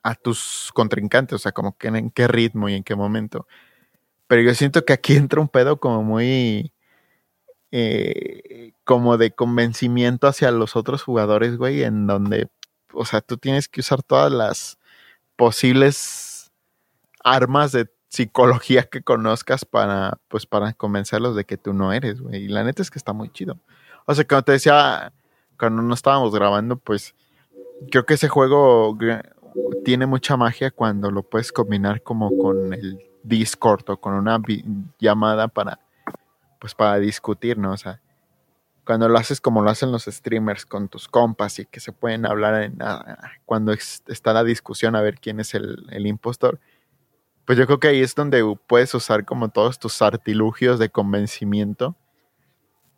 a 0.04 0.16
tus 0.16 0.72
contrincantes, 0.74 1.36
o 1.36 1.40
sea, 1.40 1.54
como 1.54 1.78
que 1.78 1.88
en 1.88 2.12
qué 2.12 2.28
ritmo 2.28 2.70
y 2.70 2.76
en 2.76 2.84
qué 2.84 2.96
momento. 2.96 3.48
Pero 4.28 4.42
yo 4.42 4.54
siento 4.56 4.86
que 4.86 4.94
aquí 4.94 5.16
entra 5.18 5.42
un 5.42 5.50
pedo 5.50 5.80
como 5.80 6.04
muy. 6.04 6.74
Eh, 7.72 8.72
como 8.86 9.18
de 9.18 9.32
convencimiento 9.32 10.28
hacia 10.28 10.52
los 10.52 10.78
otros 10.78 11.04
jugadores, 11.04 11.58
güey, 11.58 11.84
en 11.84 12.08
donde, 12.08 12.50
o 12.94 13.06
sea, 13.06 13.20
tú 13.22 13.38
tienes 13.38 13.68
que 13.68 13.82
usar 13.82 14.04
todas 14.04 14.32
las 14.32 14.80
posibles 15.36 16.52
armas 17.24 17.74
de 17.74 17.90
psicología 18.10 18.84
que 18.84 19.02
conozcas 19.02 19.66
para, 19.66 20.18
pues, 20.28 20.46
para 20.46 20.74
convencerlos 20.74 21.36
de 21.36 21.46
que 21.46 21.58
tú 21.58 21.74
no 21.74 21.94
eres, 21.94 22.22
güey. 22.22 22.44
Y 22.44 22.48
la 22.48 22.64
neta 22.64 22.82
es 22.82 22.92
que 22.92 23.00
está 23.00 23.14
muy 23.14 23.30
chido. 23.30 23.58
O 24.06 24.14
sea, 24.14 24.26
como 24.26 24.42
te 24.44 24.54
decía, 24.54 25.12
cuando 25.60 25.82
no 25.82 25.94
estábamos 25.94 26.34
grabando, 26.34 26.78
pues, 26.78 27.16
creo 27.92 28.06
que 28.06 28.16
ese 28.16 28.30
juego 28.30 28.98
tiene 29.84 30.06
mucha 30.06 30.38
magia 30.38 30.72
cuando 30.72 31.12
lo 31.12 31.24
puedes 31.24 31.52
combinar 31.52 32.02
como 32.02 32.36
con 32.38 32.74
el 32.74 33.00
Discord 33.24 33.90
o 33.90 33.98
con 33.98 34.14
una 34.14 34.42
llamada 35.00 35.48
para, 35.48 35.80
pues 36.60 36.74
para 36.74 36.98
discutir, 37.00 37.58
¿no? 37.58 37.74
O 37.74 37.78
sea, 37.78 38.00
cuando 38.86 39.10
lo 39.10 39.18
haces 39.18 39.42
como 39.42 39.62
lo 39.62 39.70
hacen 39.70 39.92
los 39.92 40.06
streamers 40.06 40.66
con 40.66 40.88
tus 40.88 41.10
compas 41.10 41.60
y 41.60 41.66
que 41.66 41.82
se 41.82 41.92
pueden 41.92 42.26
hablar 42.26 42.64
en, 42.64 42.78
cuando 43.46 43.74
está 43.74 44.34
la 44.34 44.46
discusión 44.46 44.96
a 44.96 45.02
ver 45.02 45.20
quién 45.20 45.42
es 45.42 45.54
el, 45.54 45.86
el, 45.92 46.08
impostor, 46.08 46.60
pues 47.48 47.58
yo 47.58 47.66
creo 47.66 47.80
que 47.80 47.88
ahí 47.88 48.02
es 48.02 48.14
donde 48.14 48.44
puedes 48.68 48.94
usar 48.94 49.24
como 49.24 49.48
todos 49.48 49.80
tus 49.80 50.02
artilugios 50.02 50.80
de 50.80 50.90
convencimiento 50.90 51.96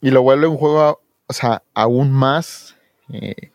y 0.02 0.10
lo 0.10 0.24
vuelve 0.24 0.48
un 0.48 0.58
juego, 0.58 1.04
o 1.28 1.34
sea, 1.34 1.62
aún 1.76 2.12
más 2.12 2.76
eh, 3.14 3.52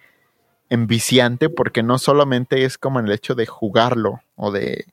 enviciante 0.71 1.49
porque 1.51 1.83
no 1.83 1.99
solamente 1.99 2.65
es 2.65 2.79
como 2.79 3.01
en 3.01 3.07
el 3.07 3.13
hecho 3.13 3.35
de 3.35 3.45
jugarlo 3.45 4.23
o 4.37 4.53
de, 4.53 4.87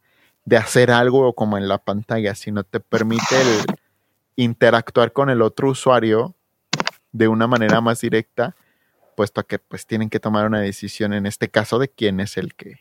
de 0.44 0.58
hacer 0.58 0.90
algo 0.90 1.34
como 1.34 1.60
en 1.60 1.68
la 1.68 1.78
pantalla, 1.78 2.34
sino 2.34 2.64
te 2.64 2.80
permite 2.80 3.40
el 3.40 3.76
interactuar 4.38 5.14
con 5.14 5.30
el 5.30 5.44
otro 5.44 5.70
usuario 5.70 6.34
de 7.12 7.28
una 7.28 7.46
manera 7.46 7.80
más 7.80 8.02
directa, 8.02 8.56
puesto 9.16 9.46
que 9.46 9.60
pues 9.60 9.86
tienen 9.86 10.10
que 10.10 10.20
tomar 10.20 10.48
una 10.48 10.62
decisión 10.62 11.14
en 11.14 11.28
este 11.28 11.52
caso 11.52 11.78
de 11.78 11.90
quién 11.90 12.20
es 12.20 12.38
el 12.38 12.56
que 12.56 12.80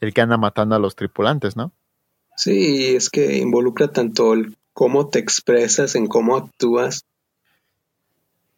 el 0.00 0.14
que 0.14 0.22
anda 0.22 0.38
matando 0.38 0.74
a 0.74 0.78
los 0.78 0.96
tripulantes, 0.96 1.54
¿no? 1.54 1.70
Sí, 2.36 2.96
es 2.96 3.10
que 3.10 3.38
involucra 3.38 3.88
tanto 3.88 4.32
el 4.32 4.56
cómo 4.72 5.08
te 5.08 5.20
expresas, 5.20 5.94
en 5.94 6.06
cómo 6.06 6.36
actúas 6.36 7.04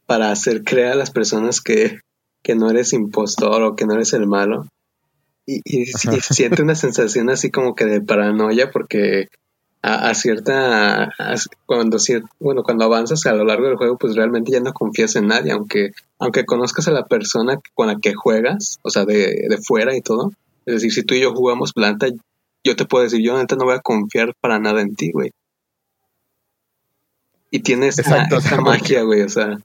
para 0.06 0.30
hacer 0.30 0.64
creer 0.64 0.92
a 0.92 0.96
las 0.96 1.10
personas 1.10 1.60
que, 1.60 2.00
que 2.42 2.54
no 2.54 2.70
eres 2.70 2.92
impostor 2.92 3.62
o 3.62 3.76
que 3.76 3.86
no 3.86 3.94
eres 3.94 4.12
el 4.14 4.26
malo. 4.26 4.66
Y, 5.44 5.60
y, 5.64 5.86
siente 6.20 6.62
una 6.62 6.74
sensación 6.74 7.28
así 7.28 7.50
como 7.50 7.74
que 7.74 7.84
de 7.84 8.00
paranoia 8.00 8.70
porque 8.70 9.28
a, 9.82 10.12
cierta 10.14 11.12
cuando 11.64 11.98
bueno 12.40 12.64
cuando 12.64 12.84
avanzas 12.84 13.24
a 13.26 13.34
lo 13.34 13.44
largo 13.44 13.68
del 13.68 13.76
juego 13.76 13.96
pues 13.96 14.16
realmente 14.16 14.50
ya 14.50 14.58
no 14.58 14.72
confías 14.72 15.14
en 15.14 15.28
nadie 15.28 15.52
aunque 15.52 15.92
aunque 16.18 16.44
conozcas 16.44 16.88
a 16.88 16.90
la 16.90 17.06
persona 17.06 17.60
con 17.74 17.86
la 17.86 17.96
que 18.00 18.12
juegas 18.12 18.80
o 18.82 18.90
sea 18.90 19.04
de, 19.04 19.46
de 19.48 19.58
fuera 19.58 19.94
y 19.94 20.00
todo 20.00 20.32
es 20.64 20.74
decir 20.74 20.92
si 20.92 21.04
tú 21.04 21.14
y 21.14 21.20
yo 21.20 21.32
jugamos 21.32 21.72
planta 21.72 22.08
yo 22.66 22.76
te 22.76 22.84
puedo 22.84 23.04
decir 23.04 23.20
yo 23.22 23.34
no 23.34 23.64
voy 23.64 23.74
a 23.74 23.80
confiar 23.80 24.34
para 24.40 24.58
nada 24.58 24.80
en 24.80 24.94
ti 24.94 25.12
güey. 25.12 25.30
Y 27.50 27.60
tienes 27.60 27.98
esa, 27.98 28.26
magia 28.60 29.02
güey 29.02 29.22
o 29.22 29.28
sea 29.28 29.58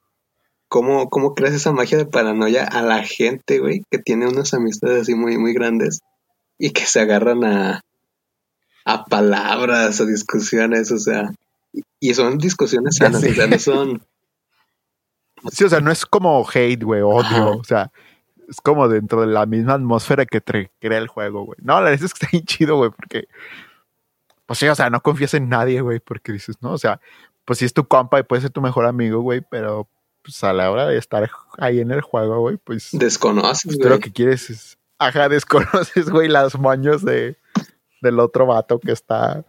¿Cómo, 0.68 1.10
¿Cómo 1.10 1.36
creas 1.36 1.54
esa 1.54 1.74
magia 1.74 1.98
de 1.98 2.06
paranoia 2.06 2.64
a 2.64 2.82
la 2.82 3.04
gente, 3.04 3.60
güey, 3.60 3.84
que 3.92 3.98
tiene 3.98 4.26
unas 4.26 4.54
amistades 4.54 5.02
así 5.02 5.16
muy, 5.16 5.38
muy 5.38 5.54
grandes 5.54 6.00
y 6.58 6.70
que 6.70 6.86
se 6.86 7.02
agarran 7.02 7.44
a, 7.44 7.82
a 8.86 9.04
palabras 9.06 10.00
o 10.00 10.06
discusiones, 10.06 10.90
o 10.94 10.98
sea, 10.98 11.30
y 12.00 12.14
son 12.14 12.38
discusiones 12.38 12.96
sanas, 12.96 13.22
o 13.22 13.34
sea, 13.34 13.48
no 13.48 13.60
son... 13.60 14.02
Sí, 15.52 15.64
o 15.64 15.70
sea, 15.70 15.82
no 15.82 15.92
es 15.92 16.06
como 16.06 16.48
hate, 16.48 16.84
güey, 16.84 17.02
odio, 17.02 17.58
o 17.58 17.64
sea, 17.64 17.92
es 18.52 18.62
como 18.62 18.88
dentro 18.88 19.22
de 19.22 19.28
la 19.28 19.46
misma 19.46 19.74
atmósfera 19.74 20.26
que 20.26 20.42
crea 20.42 20.98
el 20.98 21.08
juego, 21.08 21.46
güey. 21.46 21.58
No, 21.64 21.76
la 21.82 21.90
verdad 21.90 22.06
es 22.06 22.14
que 22.14 22.26
está 22.26 22.28
bien 22.32 22.46
chido, 22.46 22.76
güey, 22.78 22.92
porque, 22.92 23.28
pues 24.46 24.60
sí, 24.60 24.68
o 24.68 24.76
sea, 24.76 24.90
no 24.90 25.02
confías 25.02 25.34
en 25.34 25.50
nadie, 25.50 25.82
güey, 25.82 26.00
porque 26.00 26.32
dices, 26.32 26.58
no, 26.62 26.74
o 26.74 26.78
sea, 26.78 27.02
pues 27.46 27.60
sí 27.60 27.66
es 27.66 27.74
tu 27.74 27.88
compa 27.88 28.20
y 28.20 28.24
puede 28.24 28.44
ser 28.44 28.52
tu 28.52 28.62
mejor 28.62 28.86
amigo, 28.86 29.22
güey, 29.22 29.42
pero 29.42 29.88
pues 30.22 30.44
a 30.44 30.54
la 30.54 30.70
hora 30.70 30.86
de 30.86 30.98
estar 30.98 31.32
ahí 31.58 31.80
en 31.80 31.90
el 31.90 32.02
juego, 32.02 32.40
güey, 32.42 32.58
pues... 32.58 32.90
Desconoces, 32.92 33.64
pues, 33.66 33.78
güey. 33.78 33.90
lo 33.90 34.00
que 34.00 34.12
quieres 34.12 34.50
es... 34.52 34.78
Ajá, 35.00 35.30
desconoces, 35.30 36.10
güey, 36.10 36.28
las 36.28 36.60
moños 36.60 37.04
de 37.04 37.38
del 38.02 38.20
otro 38.20 38.46
vato 38.46 38.80
que 38.80 38.92
está. 38.92 39.46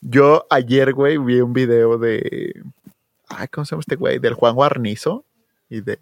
Yo 0.00 0.46
ayer, 0.50 0.92
güey, 0.92 1.16
vi 1.16 1.40
un 1.40 1.52
video 1.52 1.96
de. 1.96 2.62
Ay, 3.28 3.48
¿cómo 3.48 3.64
se 3.64 3.70
llama 3.70 3.80
este 3.80 3.96
güey? 3.96 4.18
Del 4.18 4.34
Juan 4.34 4.54
Guarnizo 4.54 5.24
y 5.70 5.80
de. 5.80 5.98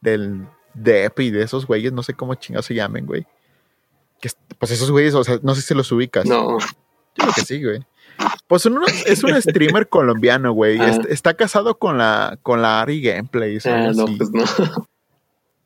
Del 0.00 0.46
Dep 0.74 1.18
y 1.20 1.30
de 1.30 1.42
esos 1.42 1.66
güeyes, 1.66 1.92
no 1.92 2.02
sé 2.02 2.14
cómo 2.14 2.34
chingados 2.34 2.66
se 2.66 2.74
llamen, 2.74 3.06
güey. 3.06 3.26
Que, 4.20 4.30
pues 4.58 4.72
esos 4.72 4.90
güeyes, 4.90 5.14
o 5.14 5.24
sea, 5.24 5.38
no 5.42 5.54
sé 5.54 5.62
si 5.62 5.74
los 5.74 5.90
ubicas. 5.92 6.26
No. 6.26 6.58
Yo 6.58 6.66
creo 7.14 7.32
que 7.34 7.40
sí, 7.42 7.62
güey. 7.62 7.80
Pues 8.46 8.66
uno, 8.66 8.82
es 9.06 9.24
un 9.24 9.40
streamer 9.40 9.88
colombiano, 9.88 10.52
güey. 10.52 10.78
Ah. 10.80 11.00
Está, 11.08 11.34
casado 11.34 11.78
con 11.78 11.98
la, 11.98 12.38
con 12.42 12.62
la 12.62 12.80
Ari 12.80 13.00
Gameplay. 13.00 13.58
Ah, 13.64 13.92
no, 13.94 14.06
pues 14.16 14.30
no. 14.30 14.44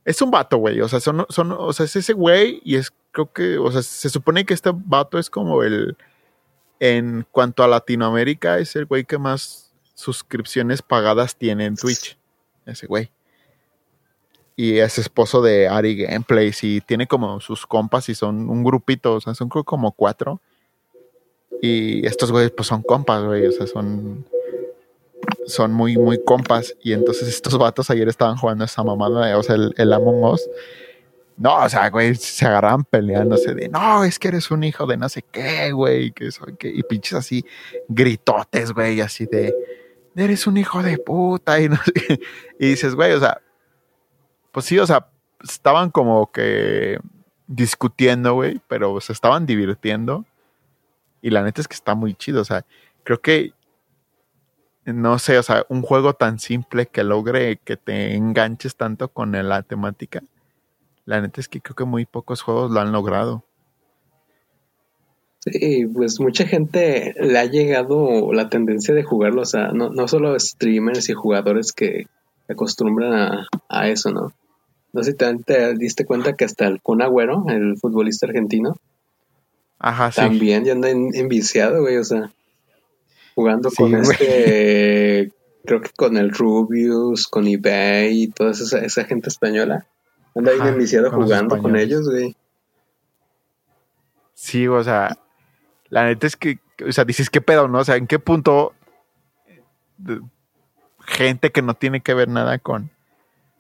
Es 0.05 0.23
un 0.23 0.31
vato, 0.31 0.57
güey. 0.57 0.81
O 0.81 0.89
sea, 0.89 1.01
son, 1.01 1.27
son, 1.29 1.53
o 1.53 1.73
sea, 1.73 1.85
es 1.85 1.97
ese 1.97 2.15
güey 2.15 2.63
y 2.65 2.77
es 2.77 2.93
creo 3.13 3.33
que, 3.33 3.59
o 3.59 3.71
sea, 3.71 3.83
se 3.83 4.09
supone 4.09 4.45
que 4.45 4.55
este 4.55 4.71
vato 4.73 5.19
es 5.19 5.29
como 5.29 5.63
el, 5.63 5.97
en 6.81 7.27
cuanto 7.31 7.63
a 7.63 7.69
Latinoamérica, 7.69 8.59
es 8.59 8.77
el 8.77 8.87
güey 8.87 9.05
que 9.05 9.19
más 9.19 9.73
suscripciones 9.95 10.83
pagadas 10.83 11.37
tiene 11.37 11.67
en 11.67 11.77
Twitch. 11.77 12.17
Ese 12.67 12.87
güey. 12.87 13.11
Y 14.59 14.81
es 14.81 14.99
esposo 14.99 15.41
de 15.41 15.69
Ari 15.69 15.95
Gameplays 15.95 16.65
y 16.65 16.81
tiene 16.81 17.07
como 17.07 17.39
sus 17.41 17.65
compas 17.65 18.09
y 18.09 18.17
son 18.17 18.51
un 18.51 18.65
grupito, 18.65 19.15
o 19.15 19.21
sea, 19.21 19.33
son 19.33 19.49
como 19.49 19.93
cuatro. 19.93 20.41
Y 21.63 22.05
estos 22.05 22.33
güeyes 22.33 22.51
pues 22.51 22.67
son 22.67 22.83
compas, 22.83 23.23
güey, 23.23 23.47
o 23.47 23.53
sea, 23.53 23.69
son 23.69 24.27
son 25.47 25.73
muy, 25.73 25.97
muy 25.97 26.21
compas. 26.25 26.75
Y 26.83 26.93
entonces 26.93 27.29
estos 27.29 27.57
vatos 27.57 27.89
ayer 27.91 28.09
estaban 28.09 28.37
jugando 28.37 28.65
esa 28.65 28.83
mamada, 28.83 29.39
o 29.39 29.43
sea, 29.45 29.55
el, 29.55 29.73
el 29.77 29.93
Among 29.93 30.25
Us. 30.25 30.51
No, 31.37 31.63
o 31.63 31.69
sea, 31.69 31.89
güey, 31.89 32.17
se 32.17 32.45
agarraban 32.45 32.83
peleándose 32.83 33.55
de, 33.55 33.69
no, 33.69 34.03
es 34.03 34.19
que 34.19 34.27
eres 34.27 34.51
un 34.51 34.65
hijo 34.65 34.87
de 34.87 34.97
no 34.97 35.09
sé 35.09 35.23
qué, 35.31 35.71
güey, 35.71 36.11
que 36.11 36.33
soy 36.33 36.57
que, 36.57 36.69
y 36.69 36.83
pinches 36.83 37.13
así, 37.13 37.45
gritotes, 37.87 38.73
güey, 38.73 39.01
así 39.03 39.27
de, 39.27 39.55
eres 40.17 40.49
un 40.49 40.57
hijo 40.57 40.83
de 40.83 40.99
puta, 40.99 41.61
y 41.61 41.69
no 41.69 41.77
sé, 41.77 42.19
y 42.59 42.71
dices, 42.71 42.97
güey, 42.97 43.13
o 43.13 43.21
sea, 43.21 43.41
pues 44.59 44.67
sí, 44.67 44.79
o 44.79 44.87
sea, 44.87 45.09
estaban 45.43 45.91
como 45.91 46.31
que 46.31 46.99
discutiendo, 47.47 48.35
güey, 48.35 48.61
pero 48.69 49.01
se 49.01 49.13
estaban 49.13 49.47
divirtiendo, 49.47 50.25
y 51.23 51.31
la 51.31 51.43
neta 51.43 51.61
es 51.61 51.69
que 51.69 51.75
está 51.75 51.95
muy 51.95 52.15
chido, 52.15 52.43
o 52.43 52.45
sea, 52.45 52.65
creo 53.05 53.21
que, 53.21 53.53
no 54.85 55.19
sé, 55.19 55.39
o 55.39 55.43
sea, 55.43 55.65
un 55.69 55.83
juego 55.83 56.15
tan 56.15 56.39
simple 56.39 56.87
que 56.87 57.05
logre 57.05 57.59
que 57.59 57.77
te 57.77 58.15
enganches 58.15 58.77
tanto 58.77 59.09
con 59.09 59.33
la 59.33 59.63
temática 59.63 60.23
la 61.09 61.23
neta 61.23 61.41
es 61.41 61.49
que 61.49 61.63
creo 61.63 61.75
que 61.75 61.87
muy 61.87 62.05
pocos 62.05 62.43
juegos 62.43 62.71
lo 62.71 62.81
han 62.81 62.93
logrado. 62.93 63.43
Sí, 65.39 65.87
pues 65.87 66.21
mucha 66.21 66.47
gente 66.47 67.15
le 67.19 67.39
ha 67.39 67.47
llegado 67.47 68.31
la 68.35 68.51
tendencia 68.51 68.95
de 68.95 69.05
jugarlo, 69.05 69.41
o 69.41 69.47
sea, 69.47 69.69
no, 69.73 69.89
no 69.89 70.07
solo 70.07 70.39
streamers 70.39 71.09
y 71.09 71.15
jugadores 71.15 71.73
que 71.73 72.09
acostumbran 72.47 73.47
a, 73.71 73.89
eso, 73.89 74.11
¿no? 74.11 74.35
No 74.93 75.03
sé 75.03 75.13
si 75.13 75.17
te, 75.17 75.75
diste 75.75 76.05
cuenta 76.05 76.35
que 76.35 76.45
hasta 76.45 76.67
el 76.67 76.81
Kun 76.81 77.03
Agüero, 77.03 77.45
el 77.49 77.77
futbolista 77.79 78.27
argentino, 78.27 78.79
Ajá, 79.79 80.11
también 80.11 80.65
ya 80.65 80.73
anda 80.73 80.91
enviciado, 80.91 81.83
güey, 81.83 81.99
o 81.99 82.05
sea, 82.05 82.33
jugando 83.35 83.71
con 83.71 83.95
este, 83.95 85.31
creo 85.65 85.81
que 85.81 85.91
con 85.95 86.17
el 86.17 86.33
Rubius, 86.33 87.29
con 87.29 87.47
eBay 87.47 88.23
y 88.23 88.29
toda 88.29 88.53
esa, 88.53 88.81
esa 88.81 89.05
gente 89.05 89.29
española. 89.29 89.87
Anda 90.35 90.53
ahí 90.53 90.69
enviciado 90.69 91.11
jugando 91.11 91.59
con 91.59 91.77
ellos, 91.77 92.09
güey. 92.09 92.37
Sí, 94.35 94.67
o 94.69 94.83
sea, 94.85 95.19
la 95.89 96.05
neta 96.05 96.27
es 96.27 96.37
que, 96.37 96.59
o 96.87 96.93
sea, 96.93 97.05
dices, 97.05 97.29
¿qué 97.29 97.41
pedo, 97.41 97.67
no? 97.69 97.79
O 97.79 97.85
sea, 97.85 97.97
¿en 97.97 98.07
qué 98.07 98.19
punto 98.19 98.73
gente 101.01 101.51
que 101.51 101.63
no 101.63 101.75
tiene 101.75 102.01
que 102.01 102.15
ver 102.15 102.29
nada 102.29 102.59
con, 102.59 102.91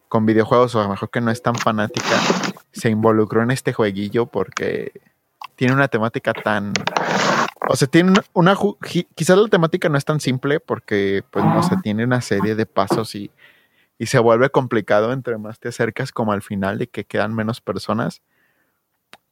con 0.08 0.26
videojuegos 0.26 0.74
o 0.74 0.80
a 0.80 0.84
lo 0.84 0.90
mejor 0.90 1.10
que 1.10 1.20
no 1.20 1.30
es 1.30 1.42
tan 1.42 1.54
fanática 1.54 2.16
se 2.72 2.90
involucró 2.90 3.42
en 3.42 3.50
este 3.50 3.72
jueguillo 3.72 4.26
porque 4.26 4.92
tiene 5.56 5.74
una 5.74 5.88
temática 5.88 6.32
tan... 6.32 6.72
O 7.68 7.76
sea, 7.76 7.88
tiene 7.88 8.12
una... 8.32 8.56
Quizás 9.14 9.36
la 9.36 9.48
temática 9.48 9.88
no 9.88 9.98
es 9.98 10.04
tan 10.04 10.20
simple 10.20 10.60
porque, 10.60 11.22
pues, 11.30 11.44
no 11.44 11.62
sé, 11.62 11.76
tiene 11.82 12.04
una 12.04 12.20
serie 12.20 12.54
de 12.54 12.66
pasos 12.66 13.14
y 13.14 13.30
y 13.98 14.06
se 14.06 14.18
vuelve 14.20 14.50
complicado 14.50 15.12
entre 15.12 15.36
más 15.38 15.58
te 15.58 15.68
acercas 15.68 16.12
como 16.12 16.32
al 16.32 16.42
final 16.42 16.78
de 16.78 16.86
que 16.86 17.04
quedan 17.04 17.34
menos 17.34 17.60
personas. 17.60 18.22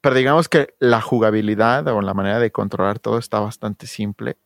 Pero 0.00 0.16
digamos 0.16 0.49
que 0.49 0.75
la 0.80 1.00
jugabilidad 1.00 1.87
o 1.88 2.02
la 2.02 2.14
manera 2.14 2.40
de 2.40 2.50
controlar 2.50 2.99
todo 2.99 3.18
está 3.18 3.40
bastante 3.40 3.87
simple. 3.87 4.37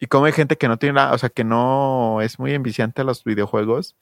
Y 0.00 0.06
como 0.06 0.26
hay 0.26 0.32
gente 0.32 0.58
que 0.58 0.68
no 0.68 0.78
tiene 0.78 0.94
nada, 0.94 1.12
o 1.14 1.18
sea, 1.18 1.28
que 1.28 1.44
no 1.44 2.20
es 2.20 2.38
muy 2.38 2.52
enviciante 2.52 3.02
a 3.02 3.04
los 3.04 3.24
videojuegos. 3.24 3.96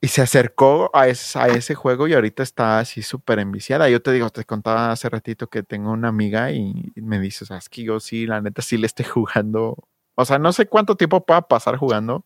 Y 0.00 0.08
se 0.08 0.22
acercó 0.22 0.90
a 0.92 1.08
ese, 1.08 1.38
a 1.38 1.46
ese 1.48 1.74
juego 1.74 2.06
y 2.06 2.14
ahorita 2.14 2.42
está 2.42 2.78
así 2.78 3.02
súper 3.02 3.38
enviciada. 3.38 3.88
Yo 3.88 4.02
te 4.02 4.12
digo, 4.12 4.28
te 4.30 4.44
contaba 4.44 4.92
hace 4.92 5.08
ratito 5.08 5.48
que 5.48 5.62
tengo 5.62 5.90
una 5.90 6.08
amiga 6.08 6.52
y 6.52 6.92
me 6.96 7.18
dice, 7.18 7.44
o 7.44 7.46
sea, 7.46 7.56
es 7.56 7.68
que 7.68 7.82
yo 7.82 7.98
sí, 7.98 8.26
la 8.26 8.40
neta 8.40 8.62
sí 8.62 8.76
le 8.76 8.86
estoy 8.86 9.04
jugando. 9.14 9.76
O 10.14 10.24
sea, 10.24 10.38
no 10.38 10.52
sé 10.52 10.66
cuánto 10.66 10.96
tiempo 10.96 11.24
pueda 11.24 11.42
pasar 11.42 11.76
jugando, 11.76 12.24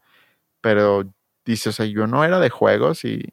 pero 0.60 1.04
dice, 1.44 1.68
o 1.70 1.72
sea, 1.72 1.86
yo 1.86 2.06
no 2.06 2.24
era 2.24 2.40
de 2.40 2.50
juegos 2.50 3.04
y, 3.04 3.32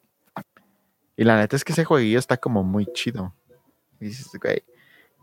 y 1.16 1.24
la 1.24 1.36
neta 1.36 1.56
es 1.56 1.64
que 1.64 1.72
ese 1.72 1.84
jueguillo 1.84 2.18
está 2.18 2.36
como 2.36 2.62
muy 2.62 2.86
chido. 2.92 3.34
Y 4.00 4.06
dices, 4.06 4.30
güey, 4.40 4.62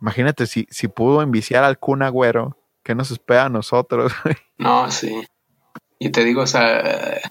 imagínate 0.01 0.45
si, 0.45 0.67
si 0.69 0.87
pudo 0.87 1.21
enviciar 1.21 1.63
al 1.63 1.79
Kun 1.79 2.03
Agüero, 2.03 2.57
¿qué 2.83 2.95
nos 2.95 3.11
espera 3.11 3.45
a 3.45 3.49
nosotros? 3.49 4.11
no, 4.57 4.91
sí. 4.91 5.25
Y 5.99 6.09
te 6.09 6.23
digo, 6.23 6.41
o 6.41 6.47
sea, 6.47 7.21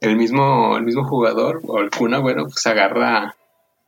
el 0.00 0.16
mismo, 0.16 0.76
el 0.76 0.84
mismo 0.84 1.04
jugador 1.04 1.60
o 1.66 1.80
el 1.80 1.90
Kun 1.90 2.14
Agüero 2.14 2.44
pues 2.44 2.60
se 2.62 2.70
agarra, 2.70 3.34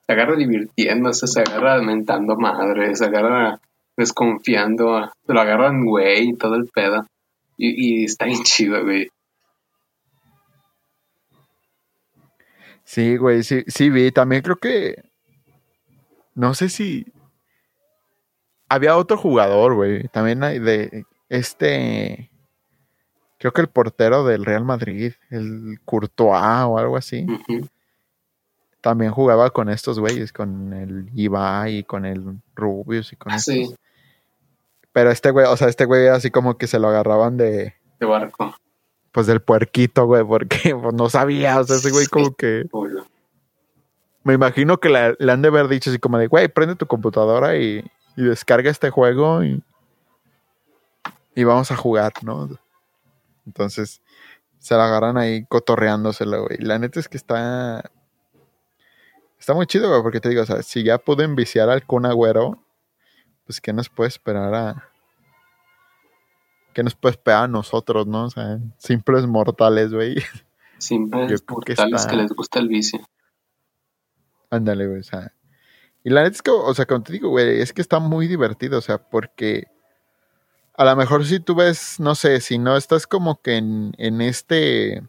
se 0.07 0.13
agarra 0.13 0.37
divirtiéndose, 0.37 1.27
se 1.27 1.41
agarra 1.41 1.81
mentando 1.83 2.37
madres, 2.37 2.99
se 2.99 3.05
agarra 3.05 3.61
desconfiando, 3.97 5.11
se 5.27 5.33
lo 5.33 5.41
agarran 5.41 5.85
güey 5.85 6.31
y 6.31 6.37
todo 6.37 6.57
el 6.57 6.67
pedo. 6.67 7.07
Y, 7.57 8.03
y 8.03 8.05
está 8.05 8.25
bien 8.25 8.43
chido, 8.43 8.83
güey. 8.83 9.11
Sí, 12.91 13.17
güey, 13.19 13.45
sí, 13.45 13.63
sí 13.69 13.89
vi. 13.89 14.11
También 14.11 14.43
creo 14.43 14.57
que. 14.57 14.97
No 16.35 16.55
sé 16.55 16.69
si. 16.69 17.07
Había 18.69 18.97
otro 18.97 19.17
jugador, 19.17 19.75
güey. 19.75 20.09
También 20.09 20.43
hay 20.43 20.59
de 20.59 21.05
este. 21.29 22.30
Creo 23.41 23.53
que 23.53 23.63
el 23.63 23.69
portero 23.69 24.23
del 24.25 24.45
Real 24.45 24.65
Madrid, 24.65 25.15
el 25.31 25.81
Courtois 25.85 26.65
o 26.67 26.79
algo 26.79 26.97
así. 26.97 27.27
También 28.81 29.13
jugaba 29.13 29.51
con 29.51 29.69
estos 29.69 29.99
güeyes, 29.99 30.33
con 30.33 30.73
el 30.73 31.11
Ibai 31.15 31.79
y 31.79 31.85
con 31.85 32.05
el 32.05 32.39
Rubius 32.55 33.13
y 33.13 33.17
con 33.17 33.33
Ah, 33.33 33.37
estos. 33.37 33.55
sí, 33.55 33.75
Pero 34.93 35.11
este 35.11 35.31
güey, 35.31 35.47
o 35.47 35.57
sea, 35.57 35.69
este 35.69 35.87
güey 35.87 36.09
así 36.09 36.31
como 36.31 36.57
que 36.59 36.67
se 36.67 36.79
lo 36.79 36.89
agarraban 36.89 37.37
de. 37.37 37.75
de 37.99 38.07
barco. 38.07 38.55
Pues 39.13 39.27
del 39.27 39.41
puerquito, 39.43 40.05
güey, 40.07 40.23
porque 40.25 40.77
pues, 40.81 40.95
no 40.95 41.09
sabía. 41.11 41.59
O 41.61 41.65
sea, 41.65 41.77
ese 41.77 41.91
güey 41.91 42.07
como 42.07 42.35
que. 42.35 42.65
Me 44.23 44.35
imagino 44.35 44.79
que 44.81 44.91
le, 44.91 45.17
le 45.19 45.33
han 45.33 45.41
de 45.43 45.49
haber 45.49 45.67
dicho 45.69 45.89
así 45.91 45.99
como 45.99 46.19
de, 46.19 46.27
güey, 46.27 46.49
prende 46.49 46.77
tu 46.77 46.87
computadora 46.87 47.57
y, 47.57 47.83
y 48.17 48.23
descarga 48.23 48.71
este 48.71 48.91
juego 48.91 49.43
y, 49.43 49.63
y 51.35 51.45
vamos 51.45 51.71
a 51.71 51.77
jugar, 51.77 52.13
¿no? 52.23 52.49
Entonces, 53.51 54.01
se 54.61 54.77
la 54.77 54.87
agarran 54.87 55.19
ahí 55.19 55.45
cotorreándoselo, 55.47 56.45
güey. 56.45 56.59
La 56.59 56.79
neta 56.79 57.01
es 57.01 57.09
que 57.09 57.17
está... 57.17 57.91
Está 59.41 59.55
muy 59.55 59.67
chido, 59.67 59.89
güey, 59.89 60.03
porque 60.03 60.21
te 60.21 60.29
digo, 60.29 60.43
o 60.43 60.47
sea, 60.47 60.63
si 60.63 60.85
ya 60.85 60.99
pude 60.99 61.25
enviciar 61.25 61.69
al 61.69 61.85
Kun 61.85 62.07
Agüero, 62.07 62.63
pues 63.45 63.61
¿qué 63.61 63.73
nos 63.73 63.89
puede 63.89 64.09
esperar 64.09 64.55
a... 64.55 64.89
¿Qué 66.75 66.85
nos 66.85 66.95
puede 66.95 67.13
esperar 67.15 67.45
a 67.45 67.49
nosotros, 67.49 68.07
no? 68.07 68.27
O 68.27 68.31
sea, 68.31 68.59
simples 68.79 69.27
mortales, 69.27 69.93
güey. 69.93 70.17
Simples 70.79 71.43
que 71.43 71.53
mortales 71.53 72.01
está- 72.03 72.11
que 72.11 72.17
les 72.17 72.33
gusta 72.33 72.59
el 72.61 72.69
vicio. 72.69 73.01
Ándale, 74.51 74.87
güey, 74.87 75.01
o 75.01 75.03
sea. 75.03 75.35
Y 76.05 76.11
la 76.11 76.23
neta 76.23 76.37
es 76.37 76.43
que, 76.43 76.51
o 76.53 76.73
sea, 76.75 76.87
como 76.87 77.03
te 77.03 77.13
digo, 77.13 77.29
güey, 77.31 77.61
es 77.61 77.73
que 77.73 77.83
está 77.83 77.99
muy 77.99 78.27
divertido, 78.29 78.79
o 78.79 78.81
sea, 78.81 78.99
porque 78.99 79.65
a 80.81 80.85
lo 80.87 80.97
mejor 80.97 81.27
si 81.27 81.41
tú 81.41 81.55
ves, 81.55 82.01
no 82.01 82.15
sé, 82.15 82.41
si 82.41 82.57
no 82.57 82.75
estás 82.75 83.07
como 83.07 83.43
que 83.43 83.59
en, 83.59 83.93
en 83.99 84.23
este, 84.23 85.03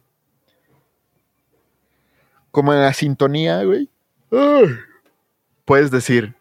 como 2.50 2.74
en 2.74 2.82
la 2.82 2.92
sintonía, 2.92 3.64
güey, 3.64 3.88
puedes 5.64 5.90
decir, 5.90 6.34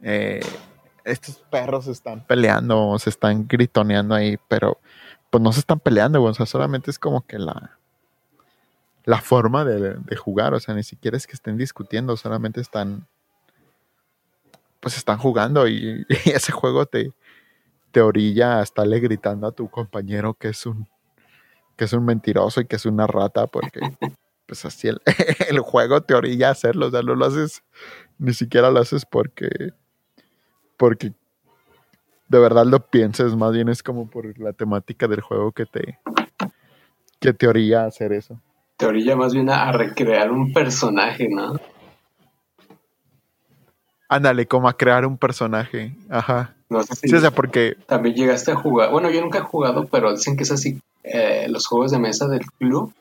eh, 0.00 0.40
estos 1.04 1.36
perros 1.50 1.88
están 1.88 2.26
peleando, 2.26 2.88
o 2.88 2.98
se 2.98 3.10
están 3.10 3.46
gritoneando 3.46 4.14
ahí, 4.14 4.38
pero 4.48 4.80
pues 5.28 5.42
no 5.42 5.52
se 5.52 5.60
están 5.60 5.78
peleando, 5.78 6.18
güey, 6.18 6.30
o 6.30 6.34
sea, 6.34 6.46
solamente 6.46 6.90
es 6.90 6.98
como 6.98 7.26
que 7.26 7.38
la 7.38 7.78
la 9.04 9.20
forma 9.20 9.66
de, 9.66 9.92
de 9.92 10.16
jugar, 10.16 10.54
o 10.54 10.60
sea, 10.60 10.74
ni 10.74 10.84
siquiera 10.84 11.18
es 11.18 11.26
que 11.26 11.34
estén 11.34 11.58
discutiendo, 11.58 12.16
solamente 12.16 12.62
están, 12.62 13.06
pues 14.80 14.96
están 14.96 15.18
jugando 15.18 15.68
y, 15.68 16.06
y 16.24 16.30
ese 16.30 16.52
juego 16.52 16.86
te, 16.86 17.12
te 17.90 18.00
orilla 18.00 18.58
a 18.58 18.62
estarle 18.62 19.00
gritando 19.00 19.46
a 19.46 19.52
tu 19.52 19.68
compañero 19.70 20.34
que 20.34 20.48
es 20.48 20.66
un, 20.66 20.88
que 21.76 21.84
es 21.84 21.92
un 21.92 22.04
mentiroso 22.04 22.60
y 22.60 22.66
que 22.66 22.76
es 22.76 22.86
una 22.86 23.06
rata, 23.06 23.46
porque 23.46 23.80
pues 24.46 24.64
así 24.64 24.88
el, 24.88 25.00
el 25.48 25.60
juego 25.60 26.02
te 26.02 26.14
orilla 26.14 26.48
a 26.48 26.52
hacerlo, 26.52 26.86
o 26.86 26.90
sea, 26.90 27.02
no 27.02 27.14
lo 27.14 27.26
haces, 27.26 27.62
ni 28.18 28.34
siquiera 28.34 28.70
lo 28.70 28.80
haces 28.80 29.06
porque, 29.06 29.72
porque 30.76 31.12
de 32.28 32.38
verdad 32.38 32.66
lo 32.66 32.80
pienses, 32.86 33.34
más 33.36 33.52
bien 33.52 33.68
es 33.68 33.82
como 33.82 34.10
por 34.10 34.38
la 34.38 34.52
temática 34.52 35.06
del 35.06 35.20
juego 35.20 35.52
que 35.52 35.66
te, 35.66 35.98
que 37.20 37.32
te 37.32 37.48
orilla 37.48 37.84
a 37.84 37.86
hacer 37.86 38.12
eso. 38.12 38.40
Te 38.76 38.86
orilla 38.86 39.16
más 39.16 39.32
bien 39.34 39.50
a, 39.50 39.68
a 39.68 39.72
recrear 39.72 40.30
un 40.30 40.52
personaje, 40.52 41.28
¿no? 41.28 41.54
Ándale, 44.08 44.46
como 44.46 44.68
a 44.68 44.76
crear 44.76 45.04
un 45.04 45.18
personaje. 45.18 45.94
Ajá. 46.08 46.54
No 46.70 46.82
sé 46.82 46.94
si 46.96 47.08
Sí, 47.08 47.14
o 47.16 47.20
sea, 47.20 47.30
porque. 47.30 47.76
también 47.86 48.14
llegaste 48.14 48.52
a 48.52 48.56
jugar. 48.56 48.90
Bueno, 48.90 49.10
yo 49.10 49.20
nunca 49.20 49.38
he 49.38 49.42
jugado, 49.42 49.86
pero 49.86 50.12
dicen 50.12 50.36
que 50.36 50.42
es 50.42 50.50
así. 50.52 50.80
eh, 51.02 51.46
los 51.48 51.66
juegos 51.66 51.90
de 51.92 51.98
mesa 51.98 52.26
del 52.28 52.44
club. 52.58 52.92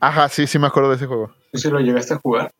Ajá, 0.00 0.28
sí, 0.28 0.46
sí 0.46 0.58
me 0.58 0.68
acuerdo 0.68 0.90
de 0.90 0.96
ese 0.96 1.06
juego. 1.06 1.32
¿Tú 1.52 1.58
sí 1.58 1.68
lo 1.70 1.80
llegaste 1.80 2.14
a 2.14 2.18
jugar? 2.18 2.52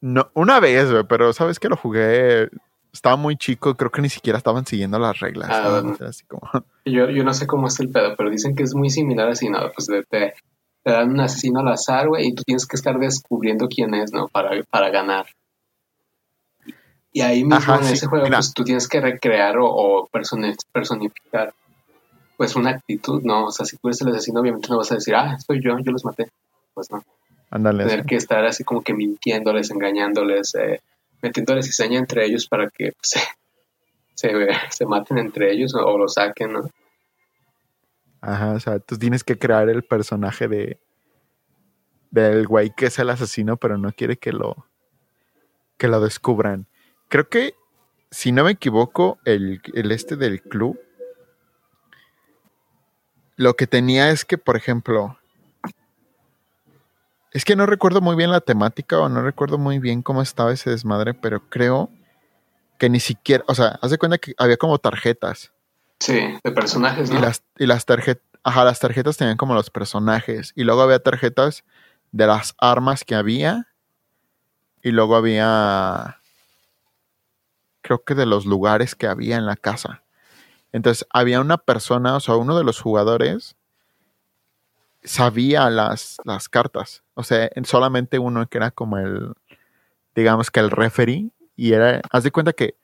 No, 0.00 0.30
una 0.34 0.60
vez, 0.60 0.88
pero 1.08 1.32
sabes 1.32 1.58
que 1.58 1.68
lo 1.68 1.76
jugué. 1.76 2.48
Estaba 2.92 3.16
muy 3.16 3.36
chico, 3.36 3.74
creo 3.76 3.90
que 3.90 4.00
ni 4.02 4.08
siquiera 4.08 4.38
estaban 4.38 4.64
siguiendo 4.66 4.98
las 4.98 5.18
reglas. 5.18 5.50
Ah, 5.50 5.62
¿no? 5.64 5.70
bueno. 5.72 5.96
Era 5.98 6.08
así 6.10 6.24
como. 6.26 6.42
Yo, 6.86 7.08
yo 7.08 7.24
no 7.24 7.32
sé 7.32 7.46
cómo 7.46 7.66
es 7.68 7.80
el 7.80 7.88
pedo, 7.88 8.14
pero 8.14 8.28
dicen 8.28 8.54
que 8.54 8.62
es 8.62 8.74
muy 8.74 8.90
similar 8.90 9.28
así, 9.30 9.48
¿no? 9.48 9.58
Pues 9.74 9.86
te, 9.86 10.02
te- 10.04 10.34
te 10.82 10.90
dan 10.92 11.10
un 11.10 11.20
asesino 11.20 11.60
al 11.60 11.68
azar, 11.68 12.08
güey, 12.08 12.26
y 12.28 12.34
tú 12.34 12.42
tienes 12.44 12.66
que 12.66 12.76
estar 12.76 12.98
descubriendo 12.98 13.68
quién 13.68 13.94
es, 13.94 14.12
¿no? 14.12 14.28
Para, 14.28 14.50
para 14.70 14.90
ganar. 14.90 15.24
Y 17.14 17.20
ahí 17.20 17.44
mismo 17.44 17.54
Ajá, 17.54 17.76
en 17.76 17.84
sí, 17.84 17.92
ese 17.94 18.06
juego, 18.08 18.24
mira. 18.24 18.38
pues 18.38 18.52
tú 18.52 18.64
tienes 18.64 18.88
que 18.88 19.00
recrear 19.00 19.56
o, 19.56 19.66
o 19.66 20.08
personi- 20.08 20.56
personificar, 20.72 21.54
pues 22.36 22.56
una 22.56 22.70
actitud, 22.70 23.22
¿no? 23.22 23.46
O 23.46 23.50
sea, 23.52 23.64
si 23.64 23.76
tú 23.76 23.86
eres 23.88 24.00
el 24.02 24.08
asesino, 24.08 24.40
obviamente 24.40 24.68
no 24.68 24.78
vas 24.78 24.90
a 24.90 24.96
decir, 24.96 25.14
ah, 25.14 25.38
soy 25.38 25.62
yo, 25.62 25.78
yo 25.78 25.92
los 25.92 26.04
maté. 26.04 26.28
Pues 26.74 26.90
no. 26.90 27.04
Ándale. 27.50 27.84
Tener 27.84 28.00
sí. 28.00 28.06
que 28.08 28.16
estar 28.16 28.44
así 28.44 28.64
como 28.64 28.82
que 28.82 28.94
mintiéndoles, 28.94 29.70
engañándoles, 29.70 30.56
eh, 30.56 30.80
metiéndoles 31.22 31.66
cizaña 31.66 32.00
entre 32.00 32.26
ellos 32.26 32.48
para 32.48 32.68
que 32.68 32.90
pues, 32.92 33.10
se, 33.10 33.20
se, 34.14 34.48
se 34.70 34.84
maten 34.84 35.18
entre 35.18 35.52
ellos 35.52 35.72
o, 35.76 35.86
o 35.86 35.96
lo 35.96 36.08
saquen, 36.08 36.52
¿no? 36.52 36.68
Ajá, 38.20 38.52
o 38.54 38.58
sea, 38.60 38.80
tú 38.80 38.98
tienes 38.98 39.22
que 39.22 39.38
crear 39.38 39.68
el 39.68 39.84
personaje 39.84 40.48
de. 40.48 40.78
Del 42.10 42.46
güey 42.46 42.74
que 42.74 42.86
es 42.86 42.98
el 42.98 43.10
asesino, 43.10 43.56
pero 43.56 43.78
no 43.78 43.92
quiere 43.92 44.16
que 44.16 44.32
lo. 44.32 44.66
que 45.78 45.86
lo 45.86 46.00
descubran. 46.00 46.66
Creo 47.08 47.28
que, 47.28 47.54
si 48.10 48.32
no 48.32 48.44
me 48.44 48.52
equivoco, 48.52 49.18
el, 49.24 49.60
el 49.74 49.92
este 49.92 50.16
del 50.16 50.42
club. 50.42 50.80
Lo 53.36 53.54
que 53.54 53.66
tenía 53.66 54.10
es 54.10 54.24
que, 54.24 54.38
por 54.38 54.56
ejemplo. 54.56 55.18
Es 57.32 57.44
que 57.44 57.56
no 57.56 57.66
recuerdo 57.66 58.00
muy 58.00 58.14
bien 58.14 58.30
la 58.30 58.40
temática 58.40 59.00
o 59.00 59.08
no 59.08 59.20
recuerdo 59.22 59.58
muy 59.58 59.80
bien 59.80 60.02
cómo 60.02 60.22
estaba 60.22 60.52
ese 60.52 60.70
desmadre, 60.70 61.14
pero 61.14 61.48
creo 61.48 61.90
que 62.78 62.88
ni 62.88 63.00
siquiera. 63.00 63.44
O 63.48 63.54
sea, 63.56 63.78
haz 63.82 63.90
de 63.90 63.98
cuenta 63.98 64.18
que 64.18 64.34
había 64.38 64.56
como 64.56 64.78
tarjetas. 64.78 65.52
Sí, 65.98 66.20
de 66.44 66.52
personajes, 66.52 67.10
Y 67.10 67.14
¿no? 67.14 67.20
las, 67.20 67.42
y 67.58 67.66
las 67.66 67.86
tarjetas, 67.86 68.22
ajá, 68.44 68.64
las 68.64 68.78
tarjetas 68.78 69.16
tenían 69.16 69.36
como 69.36 69.54
los 69.54 69.70
personajes. 69.70 70.52
Y 70.54 70.62
luego 70.62 70.82
había 70.82 71.00
tarjetas 71.00 71.64
de 72.12 72.26
las 72.26 72.54
armas 72.58 73.02
que 73.04 73.16
había. 73.16 73.66
Y 74.82 74.90
luego 74.90 75.16
había, 75.16 76.20
creo 77.84 78.04
que 78.04 78.16
de 78.16 78.26
los 78.26 78.46
lugares 78.46 78.96
que 78.96 79.08
había 79.08 79.38
en 79.38 79.46
la 79.46 79.56
casa. 79.56 80.04
Entonces 80.72 81.06
había 81.10 81.40
una 81.40 81.58
persona, 81.58 82.16
o 82.16 82.20
sea, 82.20 82.36
uno 82.36 82.56
de 82.58 82.64
los 82.64 82.80
jugadores 82.80 83.56
sabía 85.02 85.68
las, 85.70 86.16
las 86.24 86.48
cartas. 86.48 87.02
O 87.14 87.22
sea, 87.22 87.48
en- 87.54 87.64
solamente 87.64 88.18
uno 88.18 88.46
que 88.48 88.58
era 88.58 88.70
como 88.70 88.98
el, 88.98 89.34
digamos 90.14 90.50
que 90.52 90.60
el 90.60 90.70
referee. 90.72 91.30
Y 91.56 91.72
era, 91.74 92.02
haz 92.10 92.24
de 92.24 92.32
cuenta 92.32 92.52
que 92.52 92.76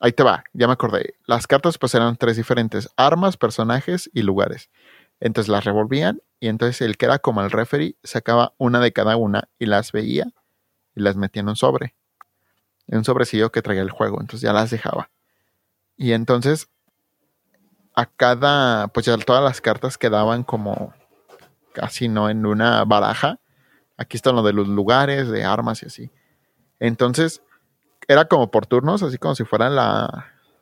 Ahí 0.00 0.12
te 0.12 0.22
va, 0.24 0.44
ya 0.52 0.66
me 0.66 0.74
acordé. 0.74 1.14
Las 1.26 1.46
cartas 1.46 1.78
pues 1.78 1.94
eran 1.94 2.16
tres 2.16 2.36
diferentes, 2.36 2.88
armas, 2.96 3.36
personajes 3.36 4.10
y 4.14 4.22
lugares. 4.22 4.70
Entonces 5.20 5.48
las 5.50 5.64
revolvían 5.64 6.22
y 6.40 6.48
entonces 6.48 6.82
el 6.82 6.96
que 6.98 7.06
era 7.06 7.18
como 7.20 7.42
el 7.42 7.50
referee 7.50 7.96
sacaba 8.04 8.54
una 8.58 8.80
de 8.80 8.92
cada 8.92 9.16
una 9.16 9.48
y 9.58 9.66
las 9.66 9.92
veía 9.92 10.26
y 10.96 11.02
las 11.02 11.16
metía 11.16 11.42
en 11.42 11.50
un 11.50 11.56
sobre. 11.56 11.96
En 12.88 12.98
un 12.98 13.04
sobrecillo 13.04 13.52
que 13.52 13.62
traía 13.62 13.82
el 13.82 13.90
juego, 13.90 14.20
entonces 14.20 14.40
ya 14.40 14.52
las 14.52 14.70
dejaba. 14.70 15.10
Y 15.96 16.12
entonces 16.12 16.68
a 17.94 18.06
cada, 18.06 18.88
pues 18.88 19.06
ya 19.06 19.16
todas 19.18 19.42
las 19.42 19.60
cartas 19.60 19.98
quedaban 19.98 20.44
como 20.44 20.94
casi 21.72 22.08
no 22.08 22.30
en 22.30 22.46
una 22.46 22.84
baraja. 22.84 23.40
Aquí 23.96 24.16
está 24.16 24.30
lo 24.32 24.42
de 24.42 24.52
los 24.52 24.68
lugares, 24.68 25.28
de 25.28 25.44
armas 25.44 25.82
y 25.82 25.86
así. 25.86 26.10
Entonces 26.78 27.42
era 28.06 28.26
como 28.26 28.50
por 28.50 28.66
turnos, 28.66 29.02
así 29.02 29.18
como 29.18 29.34
si 29.34 29.44
fueran 29.44 29.74
las 29.74 30.08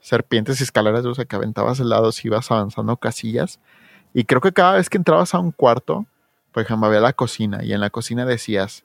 serpientes 0.00 0.60
y 0.60 0.64
escaleras 0.64 1.02
de 1.02 1.10
uso 1.10 1.26
que 1.26 1.36
aventabas 1.36 1.78
el 1.80 1.90
lado 1.90 2.10
si 2.10 2.28
ibas 2.28 2.50
avanzando 2.50 2.96
casillas. 2.96 3.60
Y 4.14 4.24
creo 4.24 4.40
que 4.40 4.52
cada 4.52 4.74
vez 4.74 4.88
que 4.88 4.96
entrabas 4.96 5.34
a 5.34 5.38
un 5.38 5.52
cuarto, 5.52 6.06
por 6.52 6.62
ejemplo, 6.62 6.86
había 6.86 7.00
la 7.00 7.12
cocina 7.12 7.62
y 7.62 7.74
en 7.74 7.80
la 7.80 7.90
cocina 7.90 8.24
decías, 8.24 8.84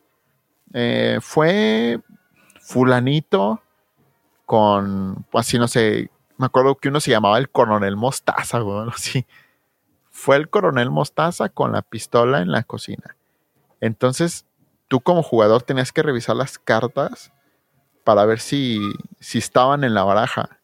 eh, 0.74 1.20
fue 1.22 2.02
fulanito 2.62 3.62
con, 4.46 5.26
así 5.34 5.58
no 5.60 5.68
sé, 5.68 6.10
me 6.38 6.46
acuerdo 6.46 6.76
que 6.76 6.90
uno 6.90 7.00
se 7.00 7.12
llamaba 7.12 7.38
el 7.38 7.50
coronel 7.50 7.96
Mostaza, 7.96 8.60
güey, 8.60 8.90
así. 8.94 9.26
fue 10.10 10.36
el 10.38 10.50
coronel 10.50 10.90
Mostaza 10.90 11.50
con 11.50 11.72
la 11.72 11.82
pistola 11.82 12.42
en 12.42 12.52
la 12.52 12.64
cocina. 12.64 13.16
Entonces, 13.80 14.46
tú 14.88 15.02
como 15.02 15.24
jugador 15.24 15.64
tenías 15.64 15.92
que 15.92 16.04
revisar 16.04 16.36
las 16.36 16.60
cartas 16.60 17.32
para 18.04 18.26
ver 18.26 18.40
si, 18.40 18.80
si 19.20 19.38
estaban 19.38 19.84
en 19.84 19.94
la 19.94 20.04
baraja. 20.04 20.60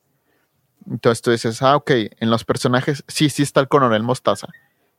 Entonces 0.89 1.21
tú 1.21 1.31
dices, 1.31 1.61
ah, 1.61 1.75
ok, 1.75 1.91
en 1.91 2.29
los 2.29 2.43
personajes, 2.43 3.03
sí, 3.07 3.29
sí 3.29 3.43
está 3.43 3.59
el 3.59 3.67
coronel 3.67 4.03
Mostaza. 4.03 4.47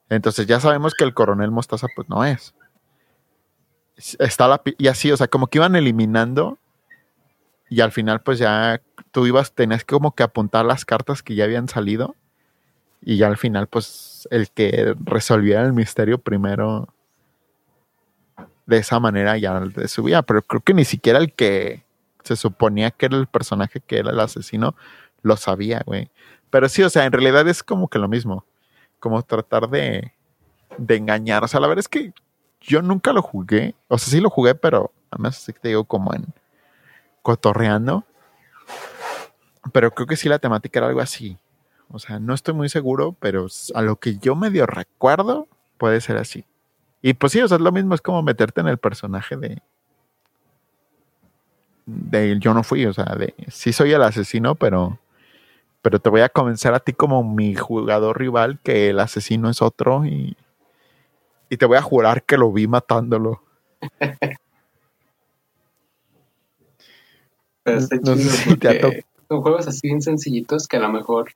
Entonces 0.09 0.47
ya 0.47 0.61
sabemos 0.61 0.95
que 0.95 1.05
el 1.05 1.15
coronel 1.15 1.51
Mostaza 1.51 1.87
pues 1.95 2.09
no 2.09 2.25
es. 2.25 2.55
Está 3.97 4.49
la, 4.49 4.63
y 4.79 4.89
así, 4.89 5.11
o 5.11 5.17
sea, 5.17 5.29
como 5.29 5.49
que 5.49 5.59
iban 5.59 5.77
eliminando 5.77 6.59
y 7.69 7.81
al 7.81 7.93
final 7.93 8.21
pues 8.21 8.39
ya 8.39 8.81
tú 9.11 9.27
ibas, 9.27 9.53
tenías 9.53 9.85
que 9.85 9.95
como 9.95 10.15
que 10.15 10.23
apuntar 10.23 10.65
las 10.65 10.85
cartas 10.85 11.23
que 11.23 11.35
ya 11.35 11.45
habían 11.45 11.69
salido 11.69 12.15
y 13.01 13.17
ya 13.17 13.27
al 13.27 13.37
final 13.37 13.67
pues 13.67 14.29
el 14.31 14.51
que 14.51 14.95
resolviera 15.05 15.63
el 15.63 15.73
misterio 15.73 16.19
primero 16.19 16.89
de 18.67 18.79
esa 18.79 19.01
manera 19.01 19.39
ya 19.39 19.63
subía, 19.87 20.23
pero 20.23 20.43
creo 20.43 20.61
que 20.61 20.75
ni 20.75 20.85
siquiera 20.85 21.19
el 21.19 21.33
que 21.33 21.85
se 22.23 22.37
suponía 22.37 22.91
que 22.91 23.07
era 23.07 23.17
el 23.17 23.27
personaje 23.27 23.81
que 23.81 23.99
era 23.99 24.11
el 24.11 24.21
asesino 24.21 24.75
lo 25.23 25.37
sabía, 25.37 25.83
güey. 25.85 26.11
Pero 26.51 26.69
sí, 26.69 26.83
o 26.83 26.91
sea, 26.91 27.05
en 27.05 27.13
realidad 27.13 27.47
es 27.49 27.63
como 27.63 27.89
que 27.89 27.99
lo 27.99 28.09
mismo. 28.09 28.45
Como 29.01 29.23
tratar 29.23 29.69
de, 29.69 30.13
de 30.77 30.97
engañar. 30.97 31.45
O 31.45 31.49
sea, 31.49 31.61
la 31.61 31.67
verdad 31.67 31.81
es 31.81 31.89
que 31.89 32.13
yo 32.61 32.83
nunca 32.83 33.13
lo 33.13 33.23
jugué. 33.23 33.75
O 33.89 33.99
sea, 33.99 34.11
sí 34.11 34.21
lo 34.21 34.31
jugué, 34.31 34.55
pero 34.55 34.93
además 35.11 35.45
te 35.61 35.69
digo 35.69 35.85
como 35.85 36.15
en 36.15 36.27
cotorreando. 37.23 38.05
Pero 39.73 39.91
creo 39.93 40.07
que 40.07 40.17
sí 40.17 40.29
la 40.29 40.39
temática 40.39 40.79
era 40.79 40.89
algo 40.89 41.01
así. 41.01 41.37
O 41.91 41.99
sea, 41.99 42.19
no 42.19 42.35
estoy 42.35 42.55
muy 42.55 42.69
seguro, 42.69 43.17
pero 43.19 43.47
a 43.75 43.83
lo 43.83 43.97
que 43.97 44.19
yo 44.19 44.37
medio 44.37 44.67
recuerdo, 44.67 45.49
puede 45.79 46.01
ser 46.01 46.17
así. 46.19 46.45
Y 47.01 47.15
pues 47.15 47.33
sí, 47.33 47.41
o 47.41 47.49
sea, 47.49 47.57
es 47.57 47.63
lo 47.63 47.73
mismo, 47.73 47.95
es 47.95 48.01
como 48.01 48.23
meterte 48.23 48.61
en 48.61 48.69
el 48.69 48.79
personaje 48.79 49.37
de. 49.37 49.63
De 51.87 52.39
yo 52.39 52.53
no 52.53 52.63
fui, 52.63 52.85
o 52.85 52.93
sea, 52.93 53.07
de 53.17 53.35
sí 53.49 53.73
soy 53.73 53.93
el 53.93 54.03
asesino, 54.03 54.55
pero 54.55 54.99
pero 55.81 56.01
te 56.01 56.11
voy 56.11 56.21
a 56.21 56.29
convencer 56.29 56.75
a 56.75 56.81
ti 56.81 56.93
como 56.93 57.23
mi 57.25 57.55
jugador 57.55 58.19
rival 58.19 58.59
que 58.63 58.91
el 58.91 59.01
asesino 59.01 59.49
es 59.49 59.63
otro 59.63 60.05
y, 60.05 60.37
y 61.49 61.57
te 61.57 61.67
voy 61.67 61.79
a 61.79 61.83
jurar 61.83 62.25
que 62.25 62.37
lo 62.37 62.53
vi 62.53 62.67
matándolo. 62.67 63.43
Pero 67.69 67.79
está 67.79 68.01
chido 68.01 68.33
porque 68.47 69.05
son 69.29 69.43
juegos 69.43 69.69
así 69.69 69.89
bien 69.89 70.03
sencillitos 70.03 70.67
que 70.67 70.79
a 70.79 70.81
lo 70.81 70.91
mejor, 70.91 71.33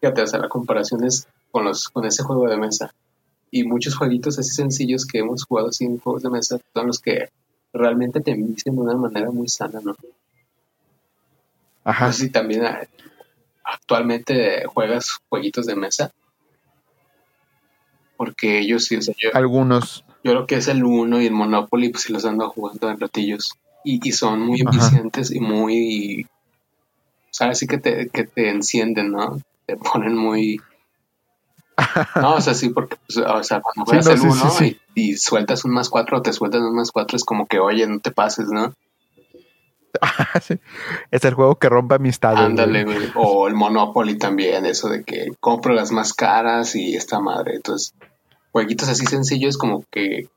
fíjate, 0.00 0.22
o 0.22 0.26
sea, 0.26 0.38
la 0.38 0.48
comparación 0.48 1.04
es 1.04 1.26
con, 1.50 1.64
los, 1.64 1.88
con 1.88 2.04
ese 2.04 2.22
juego 2.22 2.48
de 2.48 2.56
mesa. 2.56 2.94
Y 3.50 3.64
muchos 3.64 3.96
jueguitos 3.96 4.38
así 4.38 4.50
sencillos 4.50 5.06
que 5.06 5.18
hemos 5.18 5.44
jugado 5.44 5.68
así 5.68 5.84
en 5.84 5.98
juegos 5.98 6.22
de 6.22 6.30
mesa 6.30 6.58
son 6.74 6.86
los 6.86 7.00
que 7.00 7.30
realmente 7.72 8.20
te 8.20 8.32
envician 8.32 8.76
de 8.76 8.82
una 8.82 8.96
manera 8.96 9.30
muy 9.30 9.48
sana, 9.48 9.80
¿no? 9.82 9.96
Ajá. 11.84 12.12
sí 12.12 12.28
también 12.28 12.64
actualmente 13.64 14.66
juegas 14.66 15.20
jueguitos 15.28 15.66
de 15.66 15.76
mesa? 15.76 16.12
Porque 18.16 18.66
yo 18.66 18.78
sí, 18.78 18.96
o 18.96 19.02
sea, 19.02 19.14
yo... 19.18 19.30
Algunos. 19.32 20.04
Yo 20.22 20.34
lo 20.34 20.46
que 20.46 20.56
es 20.56 20.68
el 20.68 20.84
Uno 20.84 21.22
y 21.22 21.26
el 21.26 21.32
Monopoly, 21.32 21.90
pues 21.90 22.02
sí 22.02 22.12
los 22.12 22.24
ando 22.24 22.50
jugando 22.50 22.90
en 22.90 23.00
ratillos. 23.00 23.52
Y, 23.90 24.06
y 24.06 24.12
son 24.12 24.40
muy 24.40 24.60
eficientes 24.60 25.30
y 25.30 25.40
muy... 25.40 26.26
O 27.24 27.30
sea, 27.30 27.54
sí 27.54 27.66
que 27.66 27.78
te, 27.78 28.10
que 28.10 28.24
te 28.24 28.50
encienden, 28.50 29.12
¿no? 29.12 29.40
Te 29.64 29.78
ponen 29.78 30.14
muy... 30.14 30.60
No, 32.20 32.34
o 32.34 32.40
sea, 32.42 32.52
sí, 32.52 32.68
porque, 32.68 32.96
pues, 33.06 33.16
o 33.16 33.42
sea, 33.42 33.62
cuando 33.62 33.86
juegas 33.86 34.06
el 34.08 34.20
uno 34.20 34.52
y, 34.60 34.78
y, 34.94 35.16
sueltas 35.16 35.64
un 35.64 35.72
más 35.72 35.88
cuatro 35.88 36.18
o 36.18 36.22
te 36.22 36.34
sueltas 36.34 36.60
un 36.60 36.74
más 36.74 36.90
cuatro, 36.90 37.16
es 37.16 37.24
como 37.24 37.46
que, 37.46 37.60
oye, 37.60 37.86
no 37.86 37.98
te 38.00 38.10
pases, 38.10 38.48
¿no? 38.48 38.74
es 41.10 41.24
el 41.24 41.34
juego 41.34 41.58
que 41.58 41.70
rompe 41.70 41.94
amistades. 41.94 42.40
Ándale, 42.40 42.84
O 43.14 43.48
el 43.48 43.54
Monopoly 43.54 44.18
también, 44.18 44.66
eso 44.66 44.90
de 44.90 45.02
que 45.02 45.28
compro 45.40 45.72
las 45.72 45.92
más 45.92 46.12
caras 46.12 46.74
y 46.74 46.94
esta 46.94 47.20
madre. 47.20 47.54
Entonces, 47.56 47.94
jueguitos 48.52 48.90
así 48.90 49.06
sencillos 49.06 49.56
como 49.56 49.82
que, 49.90 50.28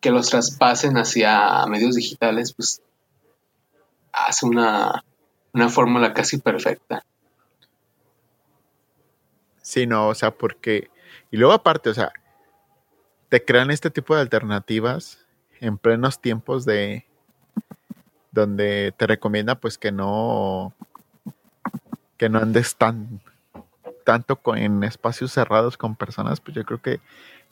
que 0.00 0.10
los 0.10 0.30
traspasen 0.30 0.96
hacia 0.96 1.66
medios 1.66 1.96
digitales, 1.96 2.54
pues 2.54 2.80
hace 4.16 4.46
una, 4.46 5.04
una 5.52 5.68
fórmula 5.68 6.12
casi 6.12 6.38
perfecta. 6.38 7.04
Sí, 9.62 9.86
no, 9.86 10.08
o 10.08 10.14
sea, 10.14 10.30
porque... 10.30 10.90
Y 11.30 11.36
luego 11.36 11.52
aparte, 11.52 11.90
o 11.90 11.94
sea, 11.94 12.12
te 13.28 13.44
crean 13.44 13.70
este 13.70 13.90
tipo 13.90 14.14
de 14.14 14.20
alternativas 14.22 15.26
en 15.60 15.78
plenos 15.78 16.20
tiempos 16.20 16.64
de, 16.64 17.04
donde 18.36 18.94
te 18.96 19.06
recomienda 19.06 19.56
pues 19.56 19.78
que 19.78 19.90
no 19.90 20.74
que 22.16 22.28
no 22.28 22.38
andes 22.38 22.76
tan 22.76 23.20
tanto 24.04 24.36
con, 24.36 24.56
en 24.58 24.84
espacios 24.84 25.32
cerrados 25.32 25.76
con 25.76 25.96
personas, 25.96 26.40
pues 26.40 26.54
yo 26.54 26.64
creo 26.64 26.80
que 26.80 27.00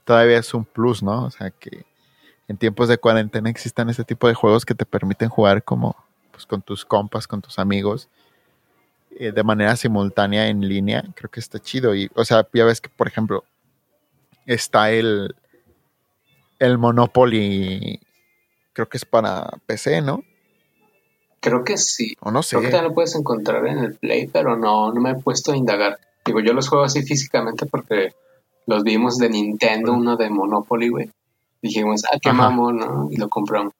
todavía 0.05 0.39
es 0.39 0.55
un 0.55 0.65
plus, 0.65 1.03
¿no? 1.03 1.25
O 1.25 1.31
sea, 1.31 1.51
que 1.51 1.85
en 2.47 2.57
tiempos 2.57 2.89
de 2.89 2.99
cuarentena 2.99 3.51
existan 3.51 3.91
ese 3.91 4.05
tipo 4.05 4.29
de 4.29 4.35
juegos 4.35 4.65
que 4.65 4.75
te 4.75 4.87
permiten 4.87 5.29
jugar 5.29 5.65
como 5.65 5.97
pues, 6.35 6.47
con 6.47 6.63
tus 6.63 6.85
compas, 6.85 7.27
con 7.27 7.41
tus 7.41 7.59
amigos, 7.59 8.09
eh, 9.17 9.31
de 9.31 9.45
manera 9.45 9.77
simultánea 9.77 10.49
en 10.49 10.69
línea, 10.69 11.05
creo 11.15 11.31
que 11.31 11.41
está 11.41 11.61
chido. 11.61 11.95
Y, 11.95 12.11
o 12.15 12.25
sea, 12.25 12.47
ya 12.53 12.65
ves 12.65 12.81
que, 12.81 12.89
por 12.89 13.07
ejemplo, 13.07 13.45
está 14.45 14.91
el, 14.91 15.37
el 16.59 16.79
Monopoly, 16.79 18.01
creo 18.73 18.89
que 18.89 18.97
es 18.97 19.05
para 19.05 19.49
PC, 19.67 20.03
¿no? 20.03 20.25
Creo 21.41 21.63
que 21.63 21.77
sí. 21.77 22.17
O 22.21 22.31
no 22.31 22.43
sé. 22.43 22.57
Creo 22.57 22.71
que 22.71 22.83
lo 22.83 22.95
puedes 22.95 23.15
encontrar 23.15 23.67
en 23.67 23.79
el 23.79 23.95
Play, 23.95 24.27
pero 24.27 24.57
no, 24.57 24.93
no 24.93 25.01
me 25.01 25.13
he 25.13 25.15
puesto 25.15 25.53
a 25.53 25.57
indagar. 25.57 25.99
Digo, 26.25 26.41
yo 26.41 26.55
los 26.55 26.69
juego 26.69 26.85
así 26.85 27.03
físicamente 27.03 27.67
porque 27.67 28.15
los 28.67 28.83
vimos 28.83 29.19
de 29.19 29.29
Nintendo, 29.29 29.93
uno 29.93 30.17
de 30.17 30.31
Monopoly, 30.31 30.89
güey. 30.89 31.11
Dijimos, 31.63 32.03
ah, 32.11 32.19
qué 32.21 32.33
mamón, 32.33 32.79
¿no? 32.79 33.09
Y 33.11 33.17
lo 33.17 33.29
compramos. 33.29 33.75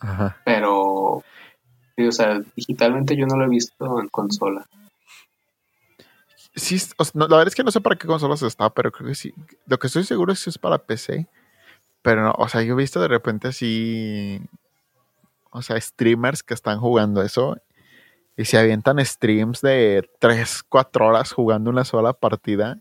Ajá. 0.00 0.36
Pero, 0.44 1.22
o 1.22 1.22
sea, 2.10 2.40
digitalmente 2.54 3.16
yo 3.16 3.26
no 3.26 3.36
lo 3.36 3.44
he 3.44 3.48
visto 3.48 4.00
en 4.00 4.08
consola. 4.08 4.66
Sí, 6.54 6.78
la 7.14 7.26
verdad 7.26 7.48
es 7.48 7.54
que 7.54 7.64
no 7.64 7.70
sé 7.70 7.80
para 7.80 7.96
qué 7.96 8.06
consolas 8.06 8.42
está, 8.42 8.70
pero 8.70 8.90
creo 8.90 9.08
que 9.08 9.14
sí. 9.14 9.34
Lo 9.66 9.78
que 9.78 9.88
estoy 9.88 10.04
seguro 10.04 10.32
es 10.32 10.42
que 10.42 10.50
es 10.50 10.58
para 10.58 10.78
PC. 10.78 11.26
Pero 12.02 12.22
no, 12.22 12.34
o 12.38 12.48
sea, 12.48 12.62
yo 12.62 12.74
he 12.74 12.76
visto 12.76 13.00
de 13.00 13.08
repente 13.08 13.48
así 13.48 14.40
o 15.56 15.62
sea, 15.62 15.80
streamers 15.80 16.42
que 16.42 16.52
están 16.52 16.78
jugando 16.78 17.22
eso 17.22 17.56
y 18.36 18.44
se 18.44 18.58
avientan 18.58 19.02
streams 19.02 19.62
de 19.62 20.06
3, 20.18 20.64
4 20.68 21.06
horas 21.06 21.32
jugando 21.32 21.70
una 21.70 21.84
sola 21.84 22.12
partida. 22.12 22.78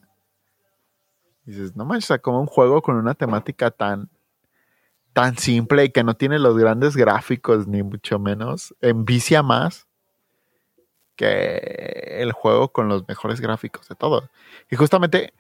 Y 1.46 1.52
dices, 1.52 1.76
no 1.78 1.86
manches, 1.86 2.20
como 2.20 2.42
un 2.42 2.48
juego 2.48 2.82
con 2.82 2.98
una 2.98 3.14
temática 3.14 3.72
tan, 3.72 4.10
tan 5.16 5.38
simple 5.38 5.86
y 5.86 5.92
que 5.92 6.04
no 6.04 6.18
tiene 6.18 6.40
los 6.40 6.58
grandes 6.58 6.98
gráficos, 6.98 7.68
ni 7.68 7.84
mucho 7.84 8.20
menos, 8.20 8.76
envicia 8.82 9.42
más 9.44 9.88
que 11.16 12.18
el 12.20 12.34
juego 12.34 12.74
con 12.74 12.90
los 12.90 13.08
mejores 13.08 13.40
gráficos 13.40 13.88
de 13.88 13.96
todo. 13.96 14.30
Y 14.70 14.76
justamente 14.76 15.34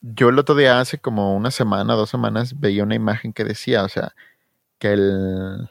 yo 0.00 0.30
el 0.30 0.38
otro 0.38 0.54
día, 0.54 0.80
hace 0.80 0.98
como 0.98 1.36
una 1.36 1.50
semana, 1.50 1.94
dos 1.94 2.08
semanas, 2.08 2.58
veía 2.58 2.82
una 2.82 2.94
imagen 2.94 3.34
que 3.34 3.44
decía, 3.44 3.84
o 3.84 3.88
sea, 3.90 4.14
que 4.78 4.94
el, 4.94 5.68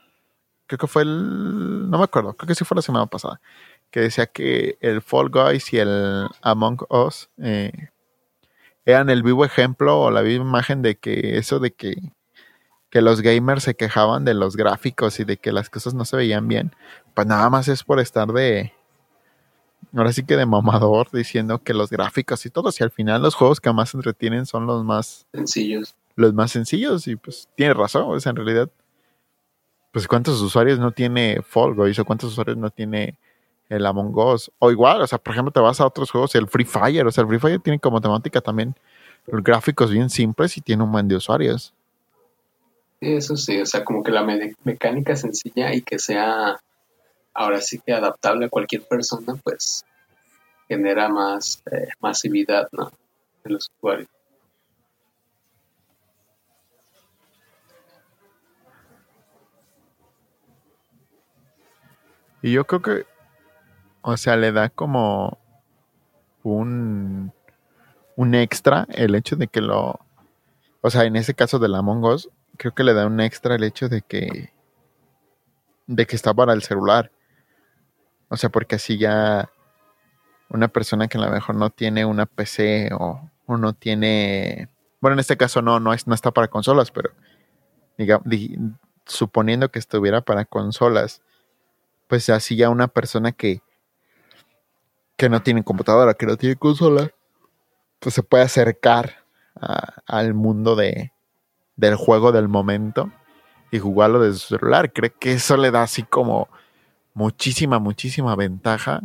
creo 0.67 0.77
que 0.77 0.85
fue 0.87 1.01
el, 1.01 1.89
no 1.89 1.97
me 1.97 2.03
acuerdo, 2.03 2.35
creo 2.35 2.47
que 2.47 2.53
sí 2.53 2.63
fue 2.63 2.75
la 2.75 2.83
semana 2.83 3.07
pasada, 3.07 3.41
que 3.89 4.01
decía 4.01 4.27
que 4.27 4.77
el 4.81 5.01
Fall 5.01 5.29
Guys 5.31 5.73
y 5.73 5.79
el 5.79 6.27
Among 6.43 6.85
Us 6.89 7.31
eh, 7.39 7.89
eran 8.85 9.09
el 9.09 9.23
vivo 9.23 9.45
ejemplo 9.45 9.99
o 9.99 10.11
la 10.11 10.21
viva 10.21 10.45
imagen 10.45 10.83
de 10.83 10.95
que 10.99 11.39
eso 11.39 11.57
de 11.57 11.73
que, 11.73 11.95
que 12.89 13.01
los 13.01 13.21
gamers 13.21 13.63
se 13.63 13.75
quejaban 13.75 14.25
de 14.25 14.33
los 14.33 14.55
gráficos 14.55 15.19
y 15.19 15.23
de 15.23 15.37
que 15.37 15.51
las 15.51 15.69
cosas 15.69 15.93
no 15.93 16.05
se 16.05 16.17
veían 16.17 16.47
bien, 16.47 16.75
pues 17.13 17.27
nada 17.27 17.49
más 17.49 17.67
es 17.67 17.83
por 17.83 17.99
estar 17.99 18.27
de, 18.29 18.73
ahora 19.93 20.11
sí 20.13 20.23
que 20.23 20.37
de 20.37 20.45
mamador 20.45 21.09
diciendo 21.11 21.59
que 21.59 21.73
los 21.73 21.89
gráficos 21.89 22.45
y 22.45 22.49
todo, 22.49 22.71
si 22.71 22.83
al 22.83 22.91
final 22.91 23.21
los 23.21 23.35
juegos 23.35 23.59
que 23.59 23.71
más 23.71 23.93
entretienen 23.93 24.45
son 24.45 24.65
los 24.65 24.83
más 24.83 25.27
sencillos. 25.33 25.95
Los 26.15 26.33
más 26.33 26.51
sencillos 26.51 27.07
y 27.07 27.15
pues 27.15 27.47
tiene 27.55 27.73
razón, 27.73 28.05
o 28.07 28.19
sea, 28.19 28.31
en 28.31 28.35
realidad 28.37 28.69
pues 29.91 30.07
cuántos 30.07 30.39
usuarios 30.41 30.79
no 30.79 30.91
tiene 30.91 31.41
Fall 31.41 31.73
Guys 31.73 31.99
o 31.99 32.05
cuántos 32.05 32.31
usuarios 32.31 32.57
no 32.57 32.69
tiene 32.69 33.17
el 33.69 33.85
Among 33.85 34.15
Us. 34.15 34.51
O 34.59 34.71
igual, 34.71 35.01
o 35.01 35.07
sea, 35.07 35.17
por 35.17 35.33
ejemplo, 35.33 35.51
te 35.51 35.59
vas 35.59 35.79
a 35.79 35.85
otros 35.85 36.11
juegos, 36.11 36.35
el 36.35 36.47
Free 36.47 36.65
Fire, 36.65 37.07
o 37.07 37.11
sea, 37.11 37.23
el 37.23 37.27
Free 37.27 37.39
Fire 37.39 37.59
tiene 37.59 37.79
como 37.79 38.01
temática 38.01 38.41
también 38.41 38.75
los 39.25 39.43
gráficos 39.43 39.91
bien 39.91 40.09
simples 40.09 40.57
y 40.57 40.61
tiene 40.61 40.83
un 40.83 40.91
buen 40.91 41.07
de 41.07 41.15
usuarios. 41.15 41.73
Eso 43.01 43.37
sí, 43.37 43.61
o 43.61 43.65
sea, 43.65 43.85
como 43.85 44.03
que 44.03 44.11
la 44.11 44.27
mecánica 44.63 45.15
sencilla 45.15 45.73
y 45.73 45.81
que 45.81 45.99
sea 45.99 46.59
ahora 47.33 47.61
sí 47.61 47.79
que 47.79 47.93
adaptable 47.93 48.47
a 48.47 48.49
cualquier 48.49 48.83
persona, 48.83 49.35
pues 49.41 49.85
genera 50.67 51.07
más 51.07 51.63
eh, 51.71 51.87
masividad, 52.01 52.67
¿no? 52.73 52.91
de 53.43 53.51
los 53.51 53.71
usuarios. 53.77 54.09
Y 62.41 62.53
yo 62.53 62.65
creo 62.65 62.81
que, 62.81 63.05
o 64.01 64.15
sea, 64.15 64.37
le 64.37 64.51
da 64.51 64.69
como 64.69 65.37
un, 66.43 67.33
un 68.15 68.35
extra 68.35 68.87
el 68.91 69.15
hecho 69.15 69.35
de 69.35 69.47
que 69.47 69.59
lo, 69.59 69.99
o 70.81 70.89
sea, 70.89 71.03
en 71.03 71.17
ese 71.17 71.33
caso 71.33 71.59
de 71.59 71.67
la 71.67 71.79
Among 71.79 72.05
Us, 72.05 72.29
creo 72.59 72.75
que 72.75 72.83
le 72.83 72.93
da 72.93 73.07
un 73.07 73.21
extra 73.21 73.55
el 73.55 73.63
hecho 73.63 73.87
de 73.87 74.01
que, 74.01 74.51
de 75.87 76.05
que 76.05 76.15
está 76.15 76.33
para 76.33 76.51
el 76.51 76.61
celular. 76.61 77.09
O 78.27 78.35
sea, 78.35 78.49
porque 78.49 78.75
así 78.75 78.97
ya 78.97 79.49
una 80.49 80.67
persona 80.67 81.07
que 81.07 81.17
a 81.17 81.21
lo 81.21 81.31
mejor 81.31 81.55
no 81.55 81.69
tiene 81.69 82.03
una 82.03 82.25
PC 82.25 82.89
o, 82.93 83.29
no 83.47 83.73
tiene, 83.73 84.67
bueno, 84.99 85.13
en 85.13 85.19
este 85.19 85.37
caso 85.37 85.61
no, 85.61 85.79
no, 85.79 85.93
es, 85.93 86.05
no 86.05 86.13
está 86.13 86.31
para 86.31 86.49
consolas, 86.49 86.91
pero 86.91 87.11
digamos, 87.97 88.27
suponiendo 89.05 89.71
que 89.71 89.79
estuviera 89.79 90.21
para 90.21 90.45
consolas, 90.45 91.21
pues 92.07 92.29
así 92.29 92.57
ya 92.57 92.69
una 92.69 92.89
persona 92.89 93.31
que, 93.31 93.61
que 95.15 95.29
no 95.29 95.41
tiene 95.41 95.63
computadora, 95.63 96.13
que 96.13 96.25
no 96.25 96.35
tiene 96.35 96.57
consola, 96.57 97.09
pues 97.99 98.15
se 98.15 98.21
puede 98.21 98.43
acercar 98.43 99.25
al 100.05 100.33
mundo 100.33 100.75
de, 100.75 101.11
del 101.79 101.95
juego 101.95 102.31
del 102.31 102.47
momento 102.47 103.11
y 103.71 103.79
jugarlo 103.79 104.19
desde 104.19 104.39
su 104.39 104.57
celular. 104.57 104.91
Creo 104.91 105.11
que 105.17 105.33
eso 105.33 105.57
le 105.57 105.71
da 105.71 105.83
así 105.83 106.03
como 106.03 106.49
muchísima, 107.13 107.79
muchísima 107.79 108.35
ventaja. 108.35 109.01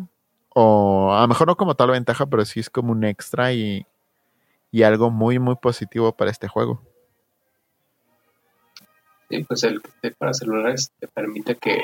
O 0.51 1.13
a 1.15 1.23
lo 1.23 1.29
mejor 1.29 1.49
no 1.49 1.57
como 1.57 1.75
tal 1.75 1.91
ventaja, 1.91 2.27
pero 2.27 2.45
sí 2.45 2.61
es 2.61 2.71
como 2.71 2.93
un 2.93 3.05
extra 3.05 3.53
y, 3.53 3.87
y 4.71 4.83
algo 4.83 5.11
muy, 5.11 5.39
muy 5.39 5.57
positivo 5.57 6.13
para 6.13 6.31
este 6.31 6.49
juego. 6.49 6.83
Sí, 9.29 9.43
pues 9.45 9.65
el 9.65 9.83
que 10.03 10.11
para 10.13 10.35
celulares 10.35 10.93
te 11.01 11.09
permite 11.09 11.57
que 11.57 11.83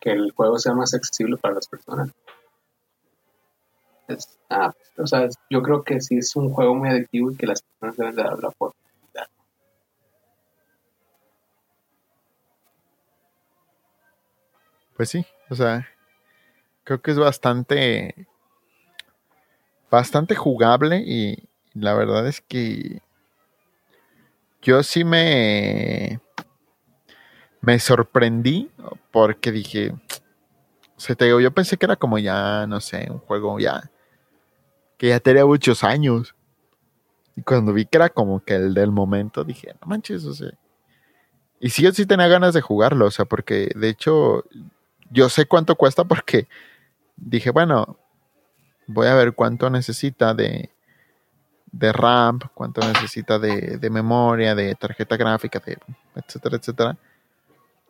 que 0.00 0.12
el 0.12 0.30
juego 0.32 0.58
sea 0.58 0.74
más 0.74 0.94
accesible 0.94 1.36
para 1.36 1.54
las 1.54 1.66
personas. 1.68 2.10
Ah, 4.48 4.72
o 4.98 5.06
sea, 5.06 5.28
yo 5.50 5.62
creo 5.62 5.82
que 5.82 6.00
sí 6.00 6.18
es 6.18 6.36
un 6.36 6.52
juego 6.52 6.74
muy 6.74 6.88
adictivo 6.88 7.32
y 7.32 7.36
que 7.36 7.46
las 7.46 7.62
personas 7.62 7.96
deben 7.96 8.14
dar 8.14 8.38
la 8.38 8.48
oportunidad. 8.48 8.85
Pues 14.96 15.10
sí, 15.10 15.26
o 15.50 15.54
sea, 15.54 15.86
creo 16.84 17.02
que 17.02 17.10
es 17.10 17.18
bastante, 17.18 18.26
bastante 19.90 20.34
jugable 20.34 21.02
y 21.04 21.48
la 21.74 21.94
verdad 21.94 22.26
es 22.26 22.40
que 22.40 23.02
yo 24.62 24.82
sí 24.82 25.04
me, 25.04 26.20
me 27.60 27.78
sorprendí 27.78 28.70
porque 29.10 29.52
dije, 29.52 29.92
se 30.96 31.14
te 31.14 31.26
digo, 31.26 31.40
yo 31.40 31.50
pensé 31.52 31.76
que 31.76 31.86
era 31.86 31.96
como 31.96 32.18
ya, 32.18 32.66
no 32.66 32.80
sé, 32.80 33.08
un 33.10 33.18
juego 33.18 33.58
ya, 33.60 33.90
que 34.96 35.08
ya 35.08 35.20
tenía 35.20 35.44
muchos 35.44 35.84
años. 35.84 36.34
Y 37.36 37.42
cuando 37.42 37.74
vi 37.74 37.84
que 37.84 37.98
era 37.98 38.08
como 38.08 38.42
que 38.42 38.54
el 38.54 38.72
del 38.72 38.90
momento, 38.90 39.44
dije, 39.44 39.74
no 39.80 39.88
manches, 39.88 40.24
o 40.24 40.32
sea. 40.32 40.52
Y 41.60 41.70
sí, 41.70 41.82
yo 41.82 41.92
sí 41.92 42.06
tenía 42.06 42.28
ganas 42.28 42.54
de 42.54 42.60
jugarlo, 42.60 43.06
o 43.06 43.10
sea, 43.10 43.24
porque 43.24 43.70
de 43.74 43.88
hecho, 43.88 44.44
yo 45.10 45.28
sé 45.28 45.46
cuánto 45.46 45.76
cuesta 45.76 46.04
porque 46.04 46.48
dije, 47.16 47.50
bueno, 47.50 47.98
voy 48.86 49.06
a 49.08 49.14
ver 49.14 49.34
cuánto 49.34 49.70
necesita 49.70 50.34
de, 50.34 50.70
de 51.72 51.92
RAM, 51.92 52.40
cuánto 52.54 52.80
necesita 52.80 53.38
de, 53.38 53.78
de 53.78 53.90
memoria, 53.90 54.54
de 54.54 54.74
tarjeta 54.74 55.16
gráfica, 55.16 55.60
de 55.64 55.78
etcétera, 56.14 56.56
etcétera 56.56 56.98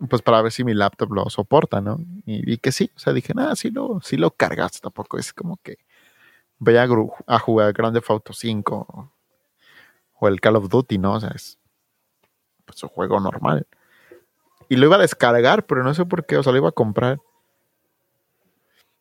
pues 0.08 0.22
para 0.22 0.42
ver 0.42 0.52
si 0.52 0.62
mi 0.64 0.74
laptop 0.74 1.12
lo 1.12 1.30
soporta, 1.30 1.80
¿no? 1.80 1.98
Y 2.26 2.44
vi 2.44 2.58
que 2.58 2.72
sí, 2.72 2.90
o 2.94 2.98
sea, 2.98 3.12
dije, 3.12 3.32
nada, 3.34 3.56
sí 3.56 3.70
lo, 3.70 4.00
sí 4.02 4.16
lo 4.16 4.30
cargas, 4.30 4.80
tampoco 4.80 5.18
es 5.18 5.32
como 5.32 5.56
que 5.62 5.78
voy 6.58 6.76
a, 6.76 6.86
jugar 7.38 7.72
Grand 7.72 7.94
Theft 7.94 8.10
Auto 8.10 8.32
5 8.32 9.10
o, 10.20 10.28
el 10.28 10.40
Call 10.40 10.56
of 10.56 10.68
Duty, 10.68 10.98
¿no? 10.98 11.14
O 11.14 11.20
sea, 11.20 11.30
es 11.34 11.58
pues, 12.64 12.82
un 12.82 12.90
juego 12.90 13.20
normal. 13.20 13.66
Y 14.68 14.76
lo 14.76 14.86
iba 14.86 14.96
a 14.96 15.00
descargar, 15.00 15.66
pero 15.66 15.82
no 15.82 15.94
sé 15.94 16.04
por 16.04 16.26
qué, 16.26 16.36
o 16.36 16.42
sea, 16.42 16.52
lo 16.52 16.58
iba 16.58 16.68
a 16.68 16.72
comprar. 16.72 17.20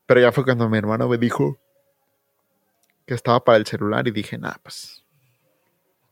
Pero 0.05 0.21
ya 0.21 0.31
fue 0.31 0.43
cuando 0.43 0.69
mi 0.69 0.77
hermano 0.77 1.07
me 1.07 1.17
dijo 1.17 1.57
que 3.05 3.13
estaba 3.13 3.43
para 3.43 3.57
el 3.57 3.65
celular 3.65 4.07
y 4.07 4.11
dije, 4.11 4.37
nada, 4.37 4.59
pues, 4.61 5.03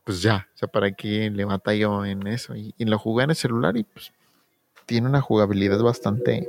pues 0.04 0.22
ya, 0.22 0.48
o 0.54 0.58
sea, 0.58 0.68
para 0.68 0.92
qué 0.92 1.30
le 1.30 1.46
yo 1.78 2.04
en 2.04 2.26
eso. 2.26 2.56
Y, 2.56 2.74
y 2.76 2.84
lo 2.84 2.98
jugué 2.98 3.24
en 3.24 3.30
el 3.30 3.36
celular 3.36 3.76
y 3.76 3.84
pues 3.84 4.12
tiene 4.86 5.08
una 5.08 5.20
jugabilidad 5.20 5.80
bastante, 5.80 6.48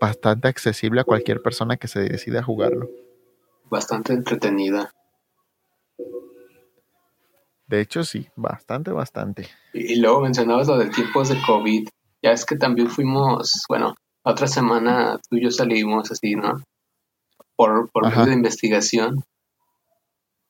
bastante 0.00 0.48
accesible 0.48 1.00
a 1.00 1.04
cualquier 1.04 1.42
persona 1.42 1.76
que 1.76 1.88
se 1.88 2.00
decida 2.00 2.40
a 2.40 2.44
jugarlo. 2.44 2.90
Bastante 3.70 4.12
entretenida. 4.12 4.90
De 7.74 7.80
hecho, 7.80 8.04
sí, 8.04 8.28
bastante, 8.36 8.92
bastante. 8.92 9.48
Y, 9.72 9.96
luego 9.96 10.20
mencionabas 10.20 10.68
lo 10.68 10.78
de 10.78 10.90
tiempos 10.90 11.28
de 11.28 11.42
COVID. 11.44 11.88
Ya 12.22 12.30
es 12.30 12.46
que 12.46 12.54
también 12.54 12.88
fuimos, 12.88 13.64
bueno, 13.68 13.96
otra 14.22 14.46
semana 14.46 15.18
tú 15.28 15.36
y 15.36 15.42
yo 15.42 15.50
salimos 15.50 16.08
así, 16.12 16.36
¿no? 16.36 16.62
Por, 17.56 17.90
por 17.90 18.08
medio 18.08 18.26
de 18.26 18.34
investigación 18.34 19.24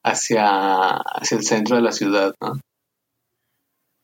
hacia, 0.02 0.98
hacia 0.98 1.38
el 1.38 1.44
centro 1.44 1.76
de 1.76 1.82
la 1.82 1.92
ciudad, 1.92 2.34
¿no? 2.42 2.60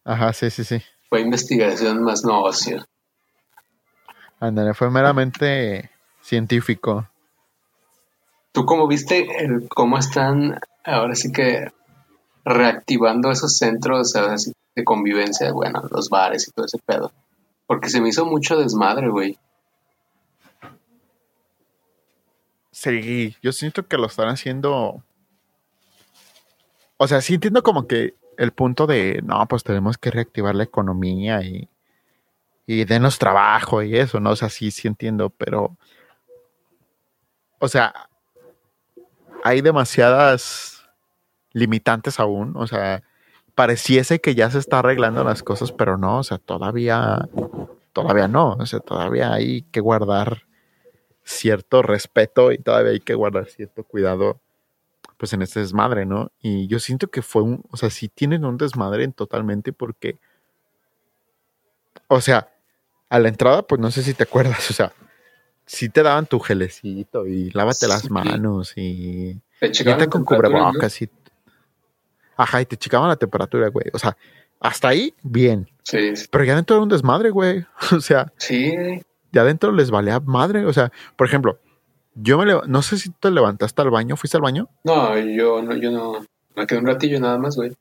Ajá, 0.06 0.32
sí, 0.32 0.48
sí, 0.48 0.64
sí. 0.64 0.82
Fue 1.10 1.20
investigación 1.20 2.02
más 2.02 2.24
no 2.24 2.40
ocio. 2.40 2.82
Ándale, 4.40 4.72
fue 4.72 4.90
meramente 4.90 5.90
científico. 6.22 7.06
¿Tú 8.52 8.64
cómo 8.64 8.88
viste 8.88 9.44
el, 9.44 9.68
cómo 9.68 9.98
están 9.98 10.58
ahora 10.84 11.14
sí 11.14 11.30
que 11.30 11.70
reactivando 12.44 13.30
esos 13.30 13.56
centros 13.56 14.12
de 14.12 14.84
convivencia? 14.84 15.52
Bueno, 15.52 15.82
los 15.90 16.08
bares 16.08 16.48
y 16.48 16.52
todo 16.52 16.66
ese 16.66 16.78
pedo. 16.78 17.12
Porque 17.66 17.88
se 17.88 18.00
me 18.00 18.08
hizo 18.08 18.26
mucho 18.26 18.56
desmadre, 18.58 19.08
güey. 19.08 19.38
Sí, 22.72 23.36
yo 23.42 23.52
siento 23.52 23.86
que 23.86 23.98
lo 23.98 24.06
están 24.06 24.28
haciendo. 24.28 25.02
O 26.96 27.08
sea, 27.08 27.20
sí 27.20 27.34
entiendo 27.34 27.62
como 27.62 27.86
que 27.86 28.14
el 28.36 28.52
punto 28.52 28.86
de, 28.86 29.20
no, 29.22 29.46
pues 29.46 29.62
tenemos 29.62 29.98
que 29.98 30.10
reactivar 30.10 30.54
la 30.54 30.64
economía 30.64 31.42
y, 31.42 31.68
y 32.66 32.84
denos 32.84 33.18
trabajo 33.18 33.82
y 33.82 33.98
eso, 33.98 34.20
¿no? 34.20 34.30
O 34.30 34.36
sea, 34.36 34.48
sí, 34.48 34.70
sí 34.70 34.88
entiendo, 34.88 35.28
pero, 35.28 35.76
o 37.58 37.68
sea, 37.68 38.08
hay 39.44 39.60
demasiadas 39.60 40.79
limitantes 41.52 42.20
aún, 42.20 42.54
o 42.56 42.66
sea, 42.66 43.02
pareciese 43.54 44.20
que 44.20 44.34
ya 44.34 44.50
se 44.50 44.58
está 44.58 44.78
arreglando 44.78 45.24
las 45.24 45.42
cosas, 45.42 45.72
pero 45.72 45.96
no, 45.96 46.18
o 46.18 46.22
sea, 46.22 46.38
todavía, 46.38 47.28
todavía 47.92 48.28
no, 48.28 48.52
o 48.52 48.66
sea, 48.66 48.80
todavía 48.80 49.32
hay 49.32 49.62
que 49.62 49.80
guardar 49.80 50.44
cierto 51.24 51.82
respeto 51.82 52.52
y 52.52 52.58
todavía 52.58 52.92
hay 52.92 53.00
que 53.00 53.14
guardar 53.14 53.46
cierto 53.46 53.84
cuidado 53.84 54.40
pues 55.16 55.34
en 55.34 55.42
este 55.42 55.60
desmadre, 55.60 56.06
¿no? 56.06 56.32
Y 56.40 56.66
yo 56.66 56.78
siento 56.78 57.08
que 57.08 57.20
fue 57.20 57.42
un, 57.42 57.62
o 57.70 57.76
sea, 57.76 57.90
sí 57.90 58.08
tienen 58.08 58.46
un 58.46 58.56
desmadre 58.56 59.06
totalmente 59.08 59.70
porque, 59.70 60.18
o 62.08 62.22
sea, 62.22 62.48
a 63.10 63.18
la 63.18 63.28
entrada, 63.28 63.62
pues 63.62 63.78
no 63.80 63.90
sé 63.90 64.02
si 64.02 64.14
te 64.14 64.22
acuerdas, 64.22 64.70
o 64.70 64.72
sea, 64.72 64.94
sí 65.66 65.90
te 65.90 66.02
daban 66.02 66.24
tu 66.24 66.40
gelecito 66.40 67.26
y 67.26 67.50
lávate 67.50 67.86
las 67.86 68.10
manos 68.10 68.72
y... 68.76 69.38
Te 69.60 69.70
checaban 69.70 70.08
con 70.08 70.24
cubrebocas 70.24 71.02
y... 71.02 71.10
Ajá, 72.40 72.62
y 72.62 72.64
te 72.64 72.78
checaban 72.78 73.08
la 73.08 73.16
temperatura, 73.16 73.68
güey. 73.68 73.86
O 73.92 73.98
sea, 73.98 74.16
hasta 74.60 74.88
ahí, 74.88 75.14
bien. 75.22 75.68
Sí. 75.82 76.14
Pero 76.30 76.44
ya 76.44 76.56
dentro 76.56 76.76
era 76.76 76.82
un 76.82 76.88
desmadre, 76.88 77.28
güey. 77.28 77.66
O 77.92 78.00
sea... 78.00 78.32
Sí. 78.38 78.72
Ya 79.30 79.42
adentro 79.42 79.72
les 79.72 79.90
valía 79.90 80.18
madre. 80.20 80.64
O 80.64 80.72
sea, 80.72 80.90
por 81.16 81.26
ejemplo, 81.26 81.60
yo 82.14 82.38
me 82.38 82.46
no 82.66 82.82
sé 82.82 82.96
si 82.96 83.10
te 83.10 83.30
levantaste 83.30 83.82
al 83.82 83.90
baño, 83.90 84.16
¿fuiste 84.16 84.38
al 84.38 84.42
baño? 84.42 84.68
No, 84.82 85.18
yo 85.18 85.62
no, 85.62 85.76
yo 85.76 85.90
no, 85.90 86.24
me 86.56 86.66
quedé 86.66 86.78
un 86.78 86.86
ratillo 86.86 87.20
nada 87.20 87.36
más, 87.36 87.56
güey. 87.56 87.76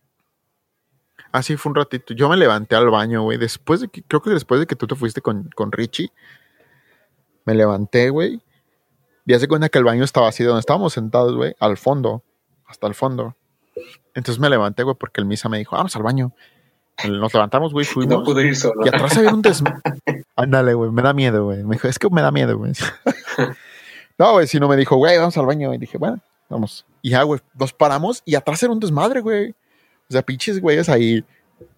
Ah, 1.32 1.42
sí, 1.42 1.56
fue 1.56 1.70
un 1.70 1.76
ratito. 1.76 2.14
Yo 2.14 2.28
me 2.28 2.36
levanté 2.36 2.76
al 2.76 2.90
baño, 2.90 3.24
güey. 3.24 3.38
Después 3.38 3.80
de 3.80 3.88
que, 3.88 4.04
creo 4.04 4.22
que 4.22 4.30
después 4.32 4.60
de 4.60 4.68
que 4.68 4.76
tú 4.76 4.86
te 4.86 4.96
fuiste 4.96 5.22
con, 5.22 5.50
con 5.56 5.72
Richie, 5.72 6.12
me 7.46 7.56
levanté, 7.56 8.10
güey. 8.10 8.42
Y 9.26 9.34
hace 9.34 9.48
cuenta 9.48 9.70
que 9.70 9.78
el 9.78 9.86
baño 9.86 10.04
estaba 10.04 10.28
así, 10.28 10.44
donde 10.44 10.60
estábamos 10.60 10.94
sentados, 10.94 11.36
güey, 11.36 11.56
al 11.60 11.78
fondo, 11.78 12.24
hasta 12.68 12.88
el 12.88 12.96
fondo. 12.96 13.38
Entonces 14.14 14.40
me 14.40 14.50
levanté, 14.50 14.84
güey, 14.84 14.96
porque 15.00 15.22
el 15.22 15.28
misa 15.28 15.50
me 15.50 15.58
dijo, 15.58 15.76
vamos 15.76 15.96
al 15.96 16.04
baño. 16.04 16.32
Nos 17.08 17.34
levantamos, 17.34 17.72
güey, 17.72 17.86
fuimos. 17.86 18.20
No 18.20 18.24
pude 18.24 18.46
ir 18.46 18.56
solo. 18.56 18.86
Y 18.86 18.90
atrás 18.90 19.18
había 19.18 19.34
un 19.34 19.42
des... 19.42 19.64
Ándale, 20.36 20.74
güey, 20.74 20.92
me 20.92 21.02
da 21.02 21.14
miedo, 21.14 21.46
güey. 21.46 21.64
Me 21.64 21.76
dijo, 21.76 21.88
es 21.88 21.98
que 21.98 22.10
me 22.10 22.22
da 22.22 22.32
miedo, 22.32 22.58
güey. 22.58 22.74
No, 24.20 24.34
güey, 24.34 24.48
si 24.48 24.60
no 24.60 24.68
me 24.68 24.76
dijo, 24.76 24.98
güey, 24.98 25.18
vamos 25.18 25.38
al 25.38 25.46
baño. 25.46 25.74
Y 25.74 25.78
dije, 25.78 25.98
bueno, 25.98 26.20
vamos. 26.50 26.86
Y 27.02 27.12
ya, 27.12 27.24
güey, 27.24 27.40
nos 27.58 27.72
paramos 27.72 28.22
y 28.26 28.36
atrás 28.36 28.62
era 28.62 28.74
un 28.74 28.80
desmadre, 28.82 29.22
güey. 29.22 29.52
O 29.52 30.12
sea, 30.12 30.22
pinches 30.22 30.60
güeyes 30.60 30.90
ahí 30.90 31.24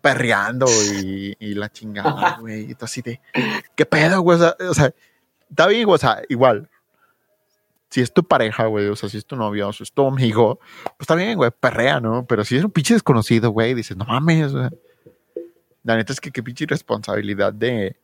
perreando 0.02 0.66
y, 0.96 1.38
y 1.40 1.54
la 1.54 1.72
chingada, 1.72 2.38
güey. 2.40 2.72
Y 2.72 2.74
todo 2.74 2.86
así 2.86 3.04
de, 3.04 3.22
¿qué 3.76 3.86
pedo, 3.86 4.22
güey? 4.22 4.40
O 4.40 4.42
sea, 4.42 4.56
o 4.70 4.74
sea, 4.74 4.92
está 5.52 5.68
bien, 5.68 5.86
güey, 5.86 5.96
o 5.96 6.00
sea, 6.00 6.24
igual. 6.30 6.68
Si 7.92 8.02
es 8.02 8.14
tu 8.14 8.24
pareja, 8.24 8.66
güey, 8.68 8.88
o 8.88 8.96
sea, 8.96 9.10
si 9.10 9.18
es 9.18 9.26
tu 9.26 9.36
novio, 9.36 9.68
o 9.68 9.74
si 9.74 9.84
es 9.84 9.92
tu 9.92 10.08
amigo, 10.08 10.60
pues 10.84 11.02
está 11.02 11.14
bien, 11.14 11.38
güey, 11.38 11.52
perrea, 11.52 12.00
¿no? 12.00 12.26
Pero 12.26 12.46
si 12.46 12.56
es 12.56 12.64
un 12.64 12.72
pinche 12.72 12.94
desconocido, 12.94 13.52
güey, 13.52 13.74
dices, 13.74 13.98
no 13.98 14.06
mames, 14.06 14.54
güey. 14.54 14.70
La 15.84 15.98
neta 15.98 16.14
es 16.14 16.22
que 16.22 16.32
qué 16.32 16.42
pinche 16.42 16.66
responsabilidad 16.66 17.54
de 17.54 18.00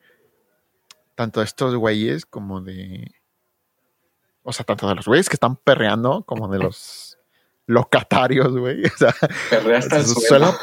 tanto 1.15 1.39
de 1.39 1.45
estos 1.45 1.75
güeyes 1.75 2.25
como 2.25 2.61
de. 2.61 3.11
O 4.43 4.51
sea, 4.51 4.65
tanto 4.65 4.87
de 4.87 4.95
los 4.95 5.05
güeyes 5.05 5.29
que 5.29 5.35
están 5.35 5.55
perreando 5.55 6.23
como 6.23 6.47
de 6.47 6.59
los 6.59 7.17
locatarios, 7.65 8.57
güey. 8.57 8.83
O 8.93 8.97
sea, 8.97 9.15
Perrea 9.49 9.79
hasta 9.79 9.97
el 9.97 10.05
su 10.05 10.19
suelo. 10.19 10.53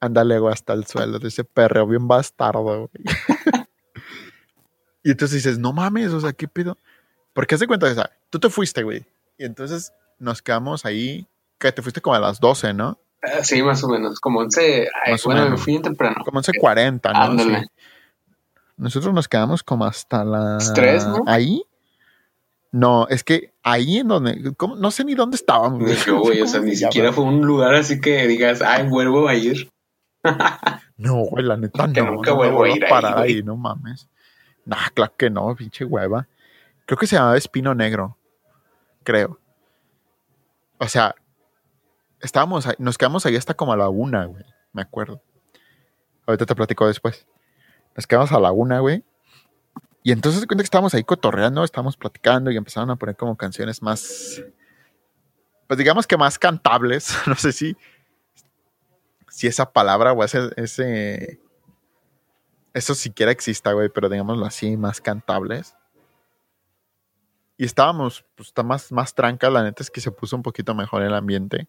Ándale, 0.00 0.38
güey, 0.38 0.52
hasta 0.52 0.72
el 0.72 0.86
suelo 0.86 1.18
de 1.18 1.28
ese 1.28 1.44
perreo 1.44 1.86
bien 1.86 2.08
bastardo, 2.08 2.62
güey. 2.62 2.88
y 5.04 5.10
entonces 5.10 5.42
dices, 5.42 5.58
no 5.58 5.72
mames, 5.72 6.12
o 6.12 6.20
sea, 6.20 6.32
¿qué 6.32 6.48
pedo? 6.48 6.76
Porque 7.32 7.54
haz 7.54 7.60
de 7.60 7.66
cuenta, 7.66 7.86
o 7.90 7.94
sea, 7.94 8.10
tú 8.30 8.38
te 8.38 8.48
fuiste, 8.50 8.82
güey. 8.82 9.04
Y 9.38 9.44
entonces 9.44 9.92
nos 10.18 10.42
quedamos 10.42 10.84
ahí, 10.84 11.26
que 11.58 11.72
te 11.72 11.82
fuiste 11.82 12.00
como 12.00 12.14
a 12.16 12.20
las 12.20 12.40
12, 12.40 12.74
¿no? 12.74 12.98
Ah, 13.22 13.42
Sí, 13.42 13.62
más 13.62 13.82
o 13.84 13.88
menos. 13.88 14.20
Como 14.20 14.40
11. 14.40 14.88
Ay, 15.04 15.12
Más 15.12 15.24
bueno, 15.24 15.48
me 15.50 15.56
fui 15.56 15.80
temprano. 15.80 16.16
Como 16.24 16.40
11.40, 16.40 17.12
¿no? 17.12 17.18
Ándale. 17.20 17.60
Sí. 17.60 17.66
Nosotros 18.76 19.14
nos 19.14 19.28
quedamos 19.28 19.62
como 19.62 19.84
hasta 19.84 20.24
las... 20.24 20.72
Tres, 20.74 21.06
¿no? 21.06 21.22
¿Ahí? 21.26 21.62
No, 22.72 23.06
es 23.08 23.22
que 23.22 23.52
ahí 23.62 23.98
en 23.98 24.08
donde... 24.08 24.54
¿cómo? 24.56 24.76
No 24.76 24.90
sé 24.90 25.04
ni 25.04 25.14
dónde 25.14 25.36
estábamos. 25.36 25.82
Ni 25.82 25.94
yo, 25.94 26.20
güey. 26.20 26.40
O 26.40 26.46
sea, 26.46 26.60
¿Cómo 26.60 26.70
ni 26.70 26.76
llama? 26.76 26.90
siquiera 26.90 27.12
fue 27.12 27.24
un 27.24 27.42
lugar 27.42 27.74
así 27.74 28.00
que 28.00 28.26
digas, 28.26 28.60
ay, 28.62 28.88
vuelvo 28.88 29.28
a 29.28 29.34
ir. 29.34 29.70
No, 30.96 31.16
güey, 31.24 31.44
la 31.44 31.56
neta 31.56 31.92
Que 31.92 32.00
no. 32.00 32.12
nunca 32.12 32.30
no 32.30 32.36
vuelvo 32.36 32.58
a 32.58 32.68
voy 32.68 32.76
ir 32.76 32.84
ahí, 32.84 32.90
parar 32.90 33.14
güey. 33.14 33.34
ahí, 33.36 33.42
no 33.42 33.56
mames. 33.56 34.08
Nah, 34.64 34.88
claro 34.94 35.12
que 35.16 35.30
no, 35.30 35.54
pinche 35.56 35.84
hueva. 35.84 36.28
Creo 36.86 36.98
que 36.98 37.06
se 37.06 37.16
llamaba 37.16 37.36
Espino 37.36 37.74
Negro. 37.74 38.18
Creo. 39.04 39.38
O 40.78 40.88
sea, 40.88 41.14
estábamos 42.20 42.66
ahí, 42.66 42.74
nos 42.78 42.98
quedamos 42.98 43.24
ahí 43.26 43.36
hasta 43.36 43.54
como 43.54 43.72
a 43.72 43.76
la 43.76 43.88
una, 43.88 44.26
güey. 44.26 44.44
Me 44.72 44.82
acuerdo. 44.82 45.22
Ahorita 46.26 46.46
te 46.46 46.54
platico 46.54 46.86
después. 46.86 47.26
Nos 47.96 48.06
quedamos 48.06 48.32
a 48.32 48.40
la 48.40 48.52
una, 48.52 48.80
güey. 48.80 49.04
Y 50.02 50.12
entonces 50.12 50.40
se 50.40 50.46
cuenta 50.46 50.62
que 50.62 50.66
estábamos 50.66 50.94
ahí 50.94 51.04
cotorreando, 51.04 51.62
estábamos 51.62 51.96
platicando 51.96 52.50
y 52.50 52.56
empezaron 52.56 52.90
a 52.90 52.96
poner 52.96 53.16
como 53.16 53.36
canciones 53.36 53.82
más. 53.82 54.42
Pues 55.68 55.78
digamos 55.78 56.06
que 56.06 56.16
más 56.16 56.38
cantables. 56.38 57.16
No 57.26 57.36
sé 57.36 57.52
si 57.52 57.76
si 59.32 59.46
esa 59.46 59.72
palabra 59.72 60.12
o 60.12 60.22
ese, 60.22 60.50
ese 60.56 61.40
eso 62.74 62.94
siquiera 62.94 63.32
exista, 63.32 63.72
güey, 63.72 63.88
pero 63.88 64.08
digámoslo 64.08 64.44
así, 64.44 64.76
más 64.76 65.00
cantables. 65.00 65.74
Y 67.62 67.64
estábamos, 67.64 68.24
pues 68.34 68.48
está 68.48 68.64
más, 68.64 68.90
más 68.90 69.14
tranca, 69.14 69.48
la 69.48 69.62
neta 69.62 69.84
es 69.84 69.90
que 69.92 70.00
se 70.00 70.10
puso 70.10 70.34
un 70.34 70.42
poquito 70.42 70.74
mejor 70.74 71.00
el 71.02 71.14
ambiente. 71.14 71.68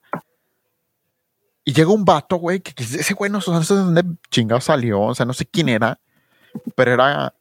Y 1.63 1.71
llega 1.71 1.91
un 1.91 2.03
vato, 2.03 2.37
güey, 2.37 2.61
que, 2.61 2.73
ese 2.83 3.13
güey 3.13 3.29
no, 3.29 3.41
sé 3.41 3.51
de 3.51 3.79
dónde 3.79 4.03
chingado 4.31 4.59
salió, 4.59 5.01
o 5.01 5.13
sea, 5.13 5.27
no 5.27 5.33
sé 5.33 5.45
quién 5.45 5.69
era, 5.69 5.99
pero 6.73 6.93
era 6.93 7.35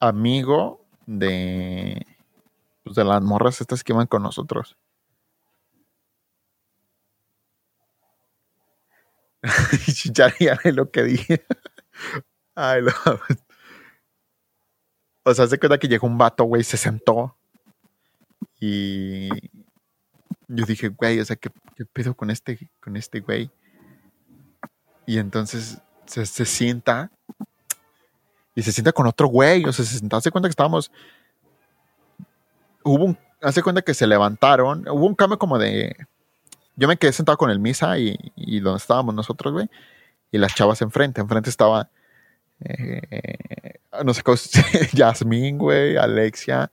amigo 0.00 0.84
de, 1.06 2.04
pues, 2.82 2.96
de 2.96 3.04
las 3.04 3.22
morras 3.22 3.60
estas 3.60 3.84
que 3.84 3.92
iban 3.92 4.08
con 4.08 4.24
nosotros. 4.24 4.76
ya 10.12 10.34
ve 10.64 10.72
lo 10.72 10.90
que 10.90 11.04
dije. 11.04 11.46
Ay, 12.56 12.82
lo... 12.82 12.90
O 15.28 15.34
sea, 15.34 15.48
se 15.48 15.58
cuenta 15.58 15.76
que 15.76 15.88
llegó 15.88 16.06
un 16.06 16.16
vato, 16.16 16.44
güey, 16.44 16.62
se 16.62 16.76
sentó. 16.76 17.34
Y 18.60 19.28
yo 20.46 20.64
dije, 20.64 20.86
güey, 20.86 21.18
o 21.18 21.24
sea, 21.24 21.34
¿qué, 21.34 21.50
pedo 21.92 22.14
con 22.14 22.30
este, 22.30 22.70
con 22.80 22.96
este 22.96 23.18
güey? 23.18 23.50
Y 25.04 25.18
entonces 25.18 25.78
se, 26.06 26.24
se 26.26 26.44
sienta. 26.44 27.10
Y 28.54 28.62
se 28.62 28.70
sienta 28.70 28.92
con 28.92 29.08
otro 29.08 29.26
güey. 29.26 29.64
O 29.64 29.72
sea, 29.72 29.84
se 29.84 29.98
sentó. 29.98 30.16
Hace 30.16 30.30
cuenta 30.30 30.48
que 30.48 30.50
estábamos. 30.50 30.92
Hubo 32.84 33.06
un. 33.06 33.18
Hace 33.42 33.64
cuenta 33.64 33.82
que 33.82 33.94
se 33.94 34.06
levantaron. 34.06 34.86
Hubo 34.88 35.06
un 35.06 35.16
cambio 35.16 35.40
como 35.40 35.58
de. 35.58 36.06
Yo 36.76 36.86
me 36.86 36.98
quedé 36.98 37.12
sentado 37.12 37.36
con 37.36 37.50
el 37.50 37.58
Misa 37.58 37.98
y, 37.98 38.16
y 38.36 38.60
donde 38.60 38.78
estábamos 38.78 39.12
nosotros, 39.12 39.52
güey. 39.52 39.68
Y 40.30 40.38
las 40.38 40.54
chavas 40.54 40.82
enfrente. 40.82 41.20
Enfrente 41.20 41.50
estaba. 41.50 41.90
Eh, 42.60 43.74
no 44.04 44.14
sé 44.14 44.22
cómo. 44.22 44.36
Yasmín, 44.92 45.58
güey. 45.58 45.96
Alexia. 45.96 46.70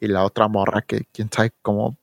Y 0.00 0.08
la 0.08 0.24
otra 0.24 0.48
morra 0.48 0.82
que 0.82 1.04
quién 1.12 1.28
sabe 1.32 1.52
cómo. 1.62 1.96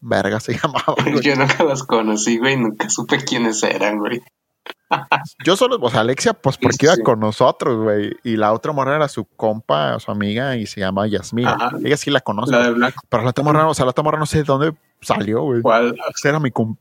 Verga 0.00 0.38
se 0.40 0.52
llamaba, 0.58 0.94
güey. 1.02 1.20
Yo 1.20 1.34
nunca 1.36 1.64
las 1.64 1.82
conocí, 1.82 2.38
güey. 2.38 2.56
Nunca 2.56 2.88
supe 2.88 3.18
quiénes 3.24 3.62
eran, 3.62 3.98
güey. 3.98 4.20
Yo 5.44 5.56
solo, 5.56 5.78
o 5.80 5.90
sea, 5.90 6.00
Alexia, 6.00 6.34
pues 6.34 6.56
porque 6.56 6.76
sí, 6.78 6.86
iba 6.86 6.94
sí. 6.94 7.02
con 7.02 7.20
nosotros, 7.20 7.82
güey. 7.82 8.16
Y 8.22 8.36
la 8.36 8.52
otra 8.52 8.72
morra 8.72 8.96
era 8.96 9.08
su 9.08 9.24
compa, 9.24 9.98
su 10.00 10.10
amiga, 10.10 10.56
y 10.56 10.66
se 10.66 10.80
llama 10.80 11.06
Yasmín. 11.06 11.48
Ella 11.84 11.96
sí 11.96 12.10
la 12.10 12.20
conoce. 12.20 12.52
La 12.52 12.64
de 12.64 12.70
Black. 12.72 12.94
Pero 13.08 13.22
la 13.22 13.30
otra 13.30 13.44
morra, 13.44 13.66
o 13.68 13.74
sea, 13.74 13.84
la 13.84 13.90
otra 13.90 14.04
morra 14.04 14.18
no 14.18 14.26
sé 14.26 14.38
de 14.38 14.44
dónde 14.44 14.74
salió, 15.00 15.42
güey. 15.42 15.62
¿Cuál? 15.62 15.96
Era 16.24 16.40
mi, 16.40 16.50
cum- 16.50 16.76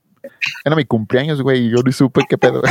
era 0.64 0.76
mi 0.76 0.86
cumpleaños, 0.86 1.42
güey, 1.42 1.68
y 1.68 1.70
yo 1.72 1.78
ni 1.84 1.92
supe 1.92 2.22
qué 2.30 2.38
pedo. 2.38 2.62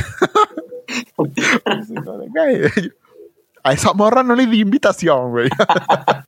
A 3.67 3.73
esa 3.73 3.93
morra 3.95 4.23
no 4.23 4.37
le 4.37 4.47
di 4.47 4.61
invitación, 4.61 5.31
güey. 5.33 5.51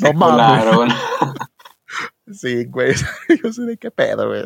No 0.00 0.12
mames. 0.12 0.94
Sí, 2.30 2.66
güey. 2.66 2.94
Yo 3.42 3.52
sé 3.52 3.62
de 3.62 3.78
qué 3.78 3.90
pedo, 3.90 4.28
güey. 4.28 4.44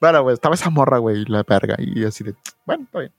Bueno, 0.00 0.22
güey, 0.22 0.32
estaba 0.32 0.54
esa 0.54 0.70
morra, 0.70 0.96
güey, 0.96 1.26
la 1.26 1.42
verga. 1.42 1.76
Y 1.78 2.04
así 2.04 2.24
de, 2.24 2.34
bueno, 2.64 2.84
está 2.84 3.00
bien. 3.00 3.12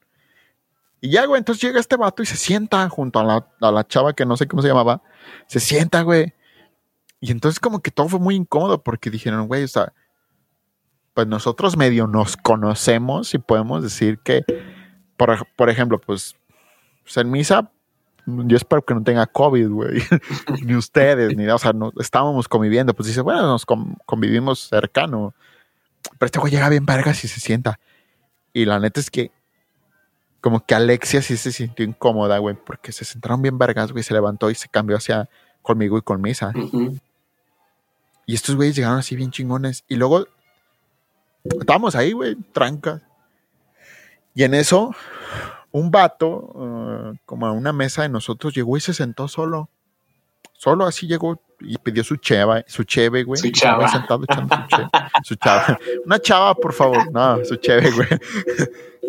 Y 1.00 1.12
ya, 1.12 1.26
güey, 1.26 1.38
entonces 1.38 1.62
llega 1.64 1.80
este 1.80 1.96
vato 1.96 2.24
y 2.24 2.26
se 2.26 2.38
sienta 2.38 2.90
junto 2.90 3.20
a 3.20 3.24
la, 3.24 3.48
a 3.62 3.72
la 3.72 3.88
chava 3.88 4.14
que 4.14 4.26
no 4.26 4.36
sé 4.36 4.48
cómo 4.48 4.64
se 4.64 4.70
llamaba. 4.70 5.04
Se 5.46 5.60
sienta, 5.60 6.02
güey. 6.02 6.34
Y 7.20 7.32
entonces 7.32 7.60
como 7.60 7.82
que 7.82 7.92
todo 7.92 8.10
fue 8.10 8.20
muy 8.20 8.36
incómodo 8.36 8.82
porque 8.84 9.12
dijeron, 9.12 9.48
güey, 9.48 9.64
o 9.64 9.68
sea, 9.68 9.94
pues 11.14 11.28
nosotros 11.28 11.78
medio 11.78 12.08
nos 12.08 12.36
conocemos 12.36 13.36
y 13.36 13.38
podemos 13.38 13.84
decir 13.84 14.18
que, 14.20 14.44
por, 15.18 15.48
por 15.56 15.70
ejemplo, 15.70 16.02
pues, 16.02 16.36
pues 17.04 17.18
en 17.18 17.30
misa, 17.30 17.70
yo 18.26 18.58
espero 18.58 18.84
que 18.84 18.94
no 18.94 19.04
tenga 19.04 19.26
COVID, 19.28 19.70
güey. 19.70 20.02
ni 20.64 20.76
ustedes, 20.76 21.36
ni, 21.36 21.48
o 21.48 21.58
sea, 21.58 21.74
no, 21.74 21.92
estábamos 22.00 22.48
conviviendo. 22.48 22.94
Pues 22.94 23.08
dice, 23.08 23.22
bueno, 23.22 23.42
nos 23.44 23.66
con- 23.66 23.96
convivimos 24.06 24.68
cercano. 24.70 25.34
Pero 26.18 26.26
este 26.26 26.40
güey 26.40 26.52
llega 26.52 26.70
bien 26.70 26.86
vergas 26.86 27.24
y 27.24 27.28
se 27.28 27.40
sienta. 27.40 27.80
Y 28.54 28.66
la 28.66 28.80
neta 28.80 29.00
es 29.00 29.10
que, 29.10 29.32
como 30.42 30.66
que 30.66 30.76
Alexia 30.76 31.22
sí 31.22 31.38
se 31.38 31.52
sintió 31.52 31.86
incómoda, 31.86 32.38
güey, 32.38 32.56
porque 32.56 32.92
se 32.92 33.06
sentaron 33.06 33.42
bien 33.42 33.58
vergas, 33.58 33.92
güey, 33.92 34.04
se 34.04 34.14
levantó 34.14 34.50
y 34.50 34.56
se 34.56 34.68
cambió 34.68 34.98
hacia 34.98 35.30
conmigo 35.62 35.98
y 35.98 36.02
con 36.02 36.22
Misa. 36.22 36.52
Ujú. 36.56 36.98
Y 38.26 38.36
estos 38.36 38.56
güeyes 38.56 38.76
llegaron 38.76 39.00
así 39.00 39.16
bien 39.16 39.32
chingones. 39.32 39.84
Y 39.88 39.96
luego 39.96 40.28
estábamos 41.44 41.96
ahí, 41.96 42.12
güey, 42.14 42.36
trancas. 42.54 43.02
Y 44.36 44.44
en 44.44 44.54
eso, 44.54 44.96
un 45.74 45.90
vato, 45.90 46.28
uh, 46.30 47.18
como 47.26 47.48
a 47.48 47.52
una 47.52 47.74
mesa 47.74 48.04
de 48.04 48.10
nosotros, 48.10 48.54
llegó 48.54 48.78
y 48.78 48.80
se 48.80 48.94
sentó 48.94 49.28
solo. 49.28 49.70
Solo 50.54 50.86
así 50.86 51.08
llegó 51.08 51.42
y 51.60 51.78
pidió 51.80 52.04
su 52.04 52.16
cheva, 52.18 52.64
su 52.68 52.84
cheve, 52.84 53.24
güey. 53.24 53.42
Su 53.42 53.50
chava. 53.50 53.88
sentado 53.88 54.24
echando 54.24 54.56
su 54.56 54.68
cheve. 54.68 54.90
Su 55.24 55.36
chava. 55.36 55.80
Una 56.06 56.20
chava, 56.20 56.54
por 56.54 56.74
favor. 56.74 57.12
No, 57.12 57.44
su 57.44 57.56
cheve, 57.56 57.90
güey. 57.92 58.08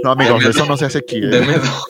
No, 0.02 0.12
amigos, 0.12 0.44
eso 0.44 0.64
no 0.64 0.76
se 0.76 0.86
hace 0.86 0.98
aquí. 0.98 1.18
¿eh? 1.18 1.26
Deme 1.26 1.58
dos. 1.58 1.86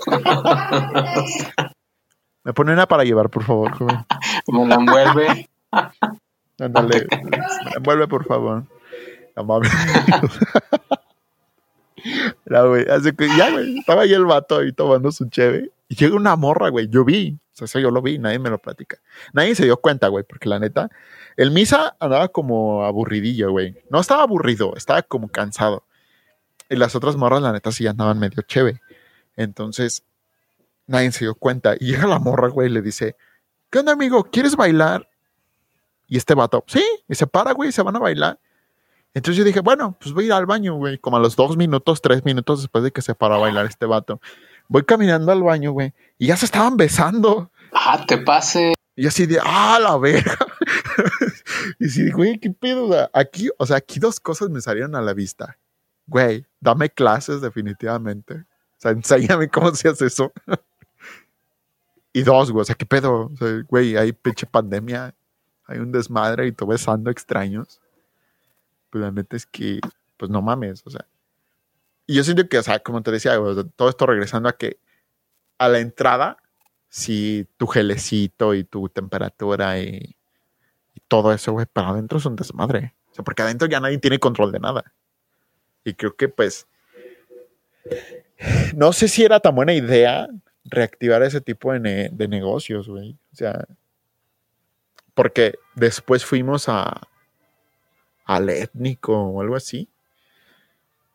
Me 2.43 2.53
pone 2.53 2.73
una 2.73 2.87
para 2.87 3.05
llevar, 3.05 3.31
por 3.31 3.45
favor, 3.45 3.73
joven. 3.73 4.05
Me 4.49 4.67
la 4.67 4.75
envuelve. 4.75 5.49
Ándale, 6.59 7.07
envuelve 7.77 8.09
por 8.09 8.27
favor. 8.27 8.65
No 9.37 9.45
mames. 9.45 9.73
Era, 12.47 12.63
güey, 12.65 12.87
así 12.89 13.13
que 13.13 13.29
ya, 13.29 13.51
güey, 13.51 13.79
estaba 13.79 14.03
ahí 14.03 14.13
el 14.13 14.25
vato 14.25 14.59
ahí 14.59 14.73
tomando 14.73 15.11
su 15.13 15.29
cheve. 15.29 15.71
Y 15.89 15.97
llega 15.97 16.17
una 16.17 16.37
morra, 16.37 16.69
güey, 16.69 16.89
yo 16.89 17.05
vi. 17.05 17.39
O 17.53 17.57
sea, 17.57 17.67
eso 17.67 17.79
yo 17.79 17.91
lo 17.91 18.03
vi, 18.03 18.19
nadie 18.19 18.39
me 18.39 18.51
lo 18.51 18.59
platica. 18.59 18.99
Nadie 19.33 19.55
se 19.55 19.65
dio 19.65 19.77
cuenta, 19.77 20.09
güey, 20.09 20.25
porque 20.25 20.49
la 20.49 20.59
neta, 20.59 20.91
el 21.37 21.51
Misa 21.51 21.97
andaba 22.01 22.29
como 22.29 22.85
aburridillo, 22.85 23.51
güey. 23.51 23.77
No 23.91 24.01
estaba 24.01 24.23
aburrido, 24.23 24.75
estaba 24.77 25.03
como 25.03 25.29
cansado. 25.29 25.85
Y 26.69 26.77
las 26.77 26.97
otras 26.97 27.17
morras, 27.17 27.43
la 27.43 27.53
neta, 27.53 27.71
sí 27.71 27.87
andaban 27.87 28.19
medio 28.19 28.43
cheve. 28.43 28.81
Entonces, 29.37 30.05
nadie 30.87 31.13
se 31.13 31.27
dio 31.27 31.35
cuenta. 31.35 31.75
Y 31.79 31.87
llega 31.87 32.07
la 32.07 32.19
morra, 32.19 32.49
güey, 32.49 32.69
y 32.69 32.73
le 32.73 32.83
dice, 32.83 33.17
¿qué 33.71 33.79
onda, 33.79 33.93
amigo? 33.93 34.25
¿Quieres 34.25 34.57
bailar? 34.57 35.09
Y 36.07 36.17
este 36.17 36.35
vato, 36.35 36.65
sí, 36.67 36.85
y 37.09 37.15
se 37.15 37.27
para, 37.27 37.53
güey, 37.53 37.71
y 37.71 37.73
se 37.73 37.83
van 37.83 37.97
a 37.97 37.99
bailar. 37.99 38.39
Entonces 39.15 39.39
yo 39.39 39.45
dije, 39.45 39.61
bueno, 39.61 39.97
pues 40.01 40.13
voy 40.13 40.25
a 40.25 40.27
ir 40.27 40.33
al 40.33 40.47
baño, 40.47 40.75
güey. 40.75 40.99
Como 40.99 41.17
a 41.17 41.21
los 41.21 41.37
dos 41.37 41.57
minutos, 41.57 42.03
tres 42.03 42.25
minutos 42.25 42.63
después 42.63 42.83
de 42.83 42.91
que 42.91 43.01
se 43.01 43.15
paró 43.15 43.37
a 43.37 43.39
bailar 43.39 43.65
este 43.65 43.87
vato. 43.87 44.21
Voy 44.69 44.83
caminando 44.83 45.31
al 45.31 45.43
baño, 45.43 45.71
güey. 45.71 45.95
Y 46.19 46.27
ya 46.27 46.37
se 46.37 46.47
estaban 46.47 46.77
besando. 46.77 47.53
Ah, 47.73 48.05
te 48.07 48.19
pase. 48.19 48.75
Y 48.97 49.07
así 49.07 49.27
de, 49.27 49.39
ah, 49.41 49.79
la 49.81 49.97
verga. 49.99 50.37
y 51.79 51.89
sí, 51.89 52.11
güey, 52.11 52.39
qué 52.41 52.51
pedo. 52.51 53.09
Aquí, 53.13 53.51
o 53.57 53.67
sea, 53.67 53.77
aquí 53.77 54.01
dos 54.01 54.19
cosas 54.19 54.51
me 54.51 54.61
salieron 54.61 54.97
a 54.97 55.01
la 55.01 55.15
vista. 55.15 55.59
Güey, 56.09 56.45
dame 56.61 56.91
clases 56.91 57.41
definitivamente. 57.41 58.35
O 58.35 58.79
sea, 58.79 58.91
enséñame 58.91 59.49
cómo 59.49 59.73
se 59.75 59.89
hace 59.89 60.07
eso. 60.07 60.33
y 62.13 62.23
dos, 62.23 62.51
güey, 62.51 62.63
o 62.63 62.65
sea, 62.65 62.75
qué 62.75 62.85
pedo. 62.85 63.31
O 63.33 63.37
sea, 63.37 63.63
güey, 63.69 63.97
hay 63.97 64.13
pinche 64.13 64.47
pandemia. 64.47 65.15
Hay 65.67 65.79
un 65.79 65.93
desmadre 65.93 66.49
y 66.49 66.53
tú 66.53 66.67
besando 66.67 67.11
extraños. 67.11 67.81
Pues 68.95 69.03
la 69.03 69.11
neta 69.11 69.35
es 69.35 69.45
que, 69.45 69.81
pues 70.17 70.31
no 70.31 70.41
mames, 70.41 70.87
o 70.87 70.91
sea. 70.91 71.05
Y 72.07 72.15
yo 72.15 72.23
siento 72.23 72.49
que, 72.49 72.59
o 72.59 72.63
sea, 72.63 72.79
como 72.79 73.03
te 73.03 73.11
decía, 73.11 73.35
todo 73.75 73.89
esto 73.89 74.07
regresando 74.07 74.49
a 74.49 74.57
que 74.57 74.79
a 75.59 75.69
la 75.69 75.81
entrada 75.81 76.37
si 76.89 77.49
tu 77.57 77.67
gelecito 77.67 78.55
y 78.55 78.63
tu 78.63 78.89
temperatura 78.89 79.81
y, 79.81 80.15
y 80.95 81.01
todo 81.09 81.33
eso, 81.33 81.51
güey, 81.51 81.67
para 81.67 81.89
adentro 81.89 82.19
es 82.19 82.27
un 82.27 82.37
desmadre. 82.37 82.95
O 83.11 83.15
sea, 83.17 83.25
porque 83.25 83.43
adentro 83.43 83.67
ya 83.67 83.81
nadie 83.81 83.99
tiene 83.99 84.21
control 84.21 84.53
de 84.53 84.61
nada. 84.61 84.95
Y 85.83 85.95
creo 85.95 86.15
que, 86.15 86.29
pues, 86.29 86.69
no 88.77 88.93
sé 88.93 89.09
si 89.09 89.25
era 89.25 89.41
tan 89.41 89.57
buena 89.57 89.75
idea 89.75 90.29
reactivar 90.67 91.25
ese 91.25 91.41
tipo 91.41 91.73
de, 91.73 91.81
ne- 91.81 92.09
de 92.13 92.29
negocios, 92.29 92.89
güey. 92.89 93.19
O 93.33 93.35
sea, 93.35 93.67
porque 95.15 95.59
después 95.75 96.25
fuimos 96.25 96.69
a 96.69 97.09
al 98.25 98.49
étnico 98.51 99.17
o 99.19 99.41
algo 99.41 99.57
así. 99.57 99.89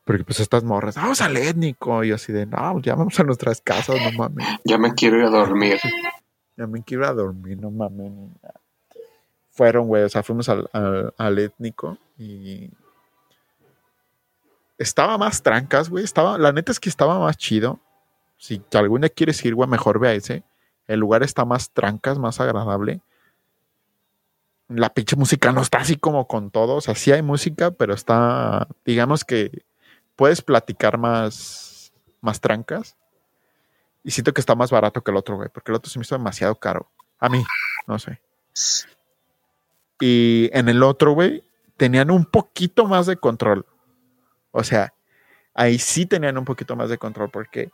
Porque 0.05 0.23
pues 0.23 0.39
estas 0.39 0.63
morras, 0.63 0.95
vamos 0.95 1.21
al 1.21 1.37
étnico. 1.37 2.03
Y 2.03 2.09
yo 2.09 2.15
así 2.15 2.33
de, 2.33 2.45
no, 2.45 2.79
ya 2.81 2.95
vamos 2.95 3.19
a 3.19 3.23
nuestras 3.23 3.61
casas, 3.61 3.97
no 4.01 4.11
mames. 4.17 4.47
Ya 4.63 4.77
me 4.77 4.93
quiero 4.93 5.17
ir 5.17 5.25
a 5.25 5.29
dormir. 5.29 5.77
Ya 6.57 6.65
me 6.67 6.83
quiero 6.83 7.03
ir 7.03 7.09
a 7.09 7.13
dormir, 7.13 7.57
no 7.61 7.69
mames. 7.71 8.11
Fueron, 9.51 9.87
güey, 9.87 10.03
o 10.03 10.09
sea, 10.09 10.23
fuimos 10.23 10.49
al, 10.49 10.69
al- 10.73 11.13
al 11.17 11.39
étnico 11.39 11.97
y 12.17 12.69
estaba 14.77 15.17
más 15.17 15.43
trancas, 15.43 15.89
güey. 15.89 16.03
Estaba, 16.03 16.37
la 16.37 16.51
neta 16.51 16.71
es 16.71 16.79
que 16.79 16.89
estaba 16.89 17.19
más 17.19 17.37
chido. 17.37 17.79
Si 18.37 18.61
algún 18.73 19.01
día 19.01 19.09
quieres 19.09 19.43
ir, 19.45 19.53
güey, 19.55 19.69
mejor 19.69 19.99
ve 19.99 20.07
a 20.09 20.13
ese. 20.13 20.43
El 20.87 21.01
lugar 21.01 21.23
está 21.23 21.45
más 21.45 21.69
trancas, 21.71 22.17
más 22.17 22.39
agradable. 22.39 23.01
La 24.69 24.93
pinche 24.93 25.15
música 25.15 25.51
no 25.51 25.61
está 25.61 25.79
así 25.79 25.97
como 25.97 26.27
con 26.27 26.51
todo. 26.51 26.75
O 26.75 26.81
sea, 26.81 26.95
sí 26.95 27.11
hay 27.11 27.21
música, 27.21 27.71
pero 27.71 27.93
está, 27.93 28.67
digamos 28.85 29.25
que 29.25 29.63
puedes 30.15 30.41
platicar 30.41 30.97
más, 30.97 31.91
más 32.21 32.39
trancas. 32.39 32.95
Y 34.03 34.11
siento 34.11 34.33
que 34.33 34.41
está 34.41 34.55
más 34.55 34.71
barato 34.71 35.01
que 35.01 35.11
el 35.11 35.17
otro, 35.17 35.35
güey, 35.35 35.49
porque 35.49 35.71
el 35.71 35.75
otro 35.75 35.91
se 35.91 35.99
me 35.99 36.03
hizo 36.03 36.15
demasiado 36.15 36.55
caro. 36.55 36.89
A 37.19 37.29
mí, 37.29 37.43
no 37.87 37.99
sé. 37.99 38.21
Y 39.99 40.49
en 40.53 40.69
el 40.69 40.83
otro, 40.83 41.13
güey, 41.13 41.43
tenían 41.77 42.11
un 42.11 42.25
poquito 42.25 42.85
más 42.85 43.05
de 43.07 43.17
control. 43.17 43.65
O 44.51 44.63
sea, 44.63 44.93
ahí 45.53 45.79
sí 45.79 46.05
tenían 46.05 46.37
un 46.37 46.45
poquito 46.45 46.75
más 46.75 46.89
de 46.89 46.97
control 46.97 47.29
porque 47.29 47.71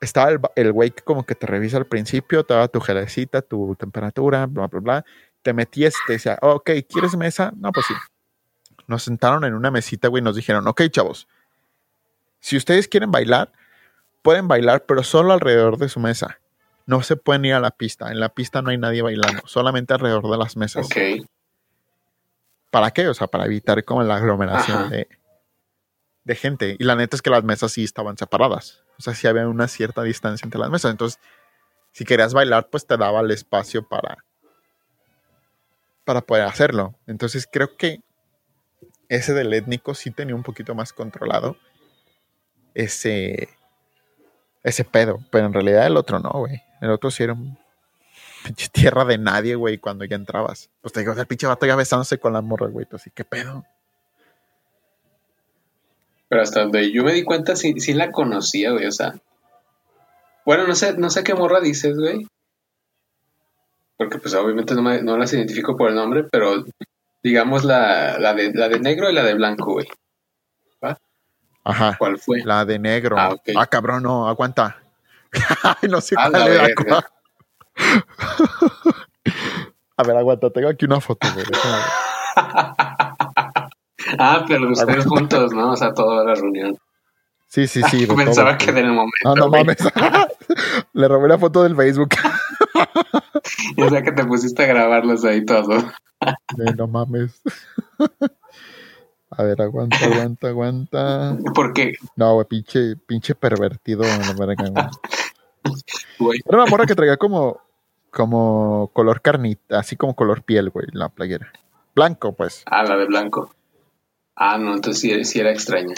estaba 0.00 0.30
el, 0.56 0.72
güey 0.72 0.90
que 0.90 1.02
como 1.02 1.24
que 1.24 1.34
te 1.34 1.46
revisa 1.46 1.76
al 1.76 1.86
principio, 1.86 2.44
te 2.44 2.54
daba 2.54 2.68
tu 2.68 2.80
gelecita, 2.80 3.40
tu 3.40 3.74
temperatura, 3.76 4.46
bla, 4.46 4.66
bla, 4.66 4.80
bla. 4.80 5.04
Te 5.42 5.52
metías 5.52 5.94
y 5.94 6.06
te 6.06 6.12
decía, 6.14 6.38
"Oh, 6.42 6.52
ok, 6.52 6.70
¿quieres 6.88 7.16
mesa? 7.16 7.52
No, 7.56 7.72
pues 7.72 7.86
sí. 7.86 7.94
Nos 8.86 9.02
sentaron 9.02 9.44
en 9.44 9.54
una 9.54 9.70
mesita, 9.70 10.08
güey, 10.08 10.20
y 10.20 10.24
nos 10.24 10.36
dijeron, 10.36 10.66
ok, 10.66 10.82
chavos, 10.90 11.28
si 12.40 12.56
ustedes 12.56 12.88
quieren 12.88 13.10
bailar, 13.10 13.52
pueden 14.22 14.48
bailar, 14.48 14.84
pero 14.86 15.02
solo 15.02 15.32
alrededor 15.32 15.78
de 15.78 15.88
su 15.88 16.00
mesa. 16.00 16.40
No 16.86 17.02
se 17.02 17.16
pueden 17.16 17.44
ir 17.44 17.54
a 17.54 17.60
la 17.60 17.70
pista. 17.70 18.10
En 18.10 18.18
la 18.18 18.28
pista 18.28 18.60
no 18.60 18.70
hay 18.70 18.78
nadie 18.78 19.02
bailando, 19.02 19.42
solamente 19.46 19.94
alrededor 19.94 20.28
de 20.28 20.36
las 20.36 20.56
mesas. 20.56 20.86
Ok. 20.86 21.24
¿Para 22.70 22.90
qué? 22.90 23.08
O 23.08 23.14
sea, 23.14 23.28
para 23.28 23.46
evitar 23.46 23.84
como 23.84 24.02
la 24.02 24.16
aglomeración 24.16 24.90
de, 24.90 25.08
de 26.24 26.34
gente. 26.34 26.76
Y 26.78 26.84
la 26.84 26.96
neta 26.96 27.16
es 27.16 27.22
que 27.22 27.30
las 27.30 27.44
mesas 27.44 27.72
sí 27.72 27.84
estaban 27.84 28.16
separadas. 28.16 28.82
O 28.98 29.02
sea, 29.02 29.14
sí 29.14 29.26
había 29.28 29.46
una 29.46 29.68
cierta 29.68 30.02
distancia 30.02 30.44
entre 30.44 30.60
las 30.60 30.70
mesas. 30.70 30.90
Entonces, 30.90 31.20
si 31.92 32.04
querías 32.04 32.34
bailar, 32.34 32.68
pues 32.70 32.86
te 32.86 32.96
daba 32.96 33.20
el 33.20 33.30
espacio 33.30 33.86
para, 33.86 34.24
para 36.04 36.20
poder 36.20 36.44
hacerlo. 36.44 36.94
Entonces, 37.06 37.48
creo 37.50 37.76
que 37.76 38.00
ese 39.08 39.34
del 39.34 39.52
étnico 39.52 39.94
sí 39.94 40.10
tenía 40.10 40.34
un 40.34 40.42
poquito 40.42 40.74
más 40.74 40.92
controlado 40.92 41.56
ese, 42.74 43.48
ese 44.62 44.84
pedo. 44.84 45.20
Pero 45.30 45.46
en 45.46 45.52
realidad 45.52 45.86
el 45.86 45.96
otro 45.96 46.18
no, 46.18 46.30
güey. 46.30 46.62
El 46.80 46.90
otro 46.90 47.10
sí 47.10 47.22
era 47.22 47.34
un 47.34 47.58
tierra 48.72 49.04
de 49.04 49.18
nadie, 49.18 49.54
güey, 49.54 49.78
cuando 49.78 50.04
ya 50.04 50.16
entrabas. 50.16 50.70
Pues 50.80 50.92
te 50.92 51.00
digo, 51.00 51.12
el 51.12 51.26
pinche 51.26 51.46
vato 51.46 51.66
ya 51.66 51.76
besándose 51.76 52.18
con 52.18 52.32
la 52.32 52.40
morra, 52.40 52.68
güey. 52.68 52.86
Así, 52.90 53.10
¿qué 53.10 53.24
pedo? 53.24 53.64
Pero 56.28 56.42
hasta 56.42 56.60
donde 56.60 56.90
yo 56.90 57.04
me 57.04 57.12
di 57.12 57.24
cuenta, 57.24 57.56
sí, 57.56 57.78
sí 57.78 57.92
la 57.92 58.10
conocía, 58.10 58.72
güey. 58.72 58.86
O 58.86 58.92
sea. 58.92 59.14
Bueno, 60.44 60.66
no 60.66 60.74
sé, 60.74 60.96
no 60.96 61.10
sé 61.10 61.22
qué 61.22 61.34
morra 61.34 61.60
dices, 61.60 61.96
güey. 61.96 62.26
Porque 63.96 64.18
pues 64.18 64.34
obviamente 64.34 64.74
no, 64.74 64.82
me- 64.82 65.02
no 65.02 65.16
las 65.16 65.32
identifico 65.32 65.76
por 65.76 65.88
el 65.90 65.94
nombre, 65.94 66.24
pero 66.24 66.64
digamos 67.22 67.64
la, 67.64 68.18
la, 68.18 68.34
de, 68.34 68.52
la 68.52 68.68
de 68.68 68.80
negro 68.80 69.08
y 69.10 69.14
la 69.14 69.22
de 69.22 69.34
blanco, 69.34 69.72
güey. 69.74 69.86
Ajá. 71.64 71.94
¿Cuál 71.96 72.18
fue? 72.18 72.42
La 72.44 72.64
de 72.64 72.76
negro. 72.80 73.14
Ah, 73.16 73.36
Ah, 73.56 73.66
cabrón, 73.68 74.02
no, 74.02 74.26
aguanta. 74.28 74.78
Ay, 75.62 75.88
no 75.88 76.00
sé 76.00 76.16
A 76.18 76.28
cuál 76.28 76.32
la 76.32 76.48
era. 76.48 76.62
verga. 76.64 77.06
A 79.96 80.02
ver, 80.02 80.16
aguanta, 80.16 80.50
tengo 80.50 80.68
aquí 80.68 80.84
una 80.86 81.00
foto, 81.00 81.28
güey. 81.32 81.46
Ah, 84.18 84.44
pero 84.48 84.68
ustedes 84.70 85.06
juntos, 85.06 85.52
¿no? 85.54 85.70
O 85.70 85.76
sea, 85.76 85.94
toda 85.94 86.24
la 86.24 86.34
reunión. 86.34 86.76
Sí, 87.46 87.66
sí, 87.68 87.82
sí. 87.84 88.06
Pensaba 88.06 88.58
todo, 88.58 88.66
que 88.66 88.70
en 88.70 88.86
el 88.86 88.92
momento. 88.92 89.12
No, 89.24 89.34
no 89.36 89.48
güey. 89.48 89.62
mames. 89.64 89.78
Le 90.92 91.06
robé 91.08 91.28
la 91.28 91.38
foto 91.38 91.62
del 91.62 91.76
Facebook. 91.76 92.10
O 93.78 93.88
sea, 93.88 94.02
que 94.02 94.12
te 94.12 94.24
pusiste 94.24 94.62
a 94.62 94.66
grabarlos 94.66 95.24
ahí 95.24 95.44
todos. 95.44 95.84
No 96.76 96.86
mames. 96.86 97.40
A 99.30 99.44
ver, 99.44 99.62
aguanta, 99.62 99.96
aguanta, 100.04 100.48
aguanta. 100.48 101.38
Porque, 101.54 101.94
No, 102.16 102.34
güey, 102.34 102.46
pinche, 102.46 102.96
pinche 102.96 103.34
pervertido. 103.34 104.02
la 104.02 104.34
verga, 104.38 104.90
güey. 106.18 106.40
Era 106.46 106.58
una 106.58 106.66
morra 106.70 106.84
que 106.84 106.94
traía 106.94 107.16
como, 107.16 107.58
como 108.10 108.90
color 108.92 109.22
carnita, 109.22 109.78
así 109.78 109.96
como 109.96 110.14
color 110.14 110.42
piel, 110.42 110.68
güey, 110.68 110.86
la 110.92 111.08
playera. 111.08 111.50
Blanco, 111.94 112.34
pues. 112.34 112.62
ah, 112.66 112.82
la 112.82 112.96
de 112.96 113.06
blanco. 113.06 113.54
Ah, 114.36 114.58
no, 114.58 114.74
entonces 114.74 115.00
sí, 115.00 115.24
sí 115.24 115.40
era 115.40 115.50
extraña. 115.50 115.94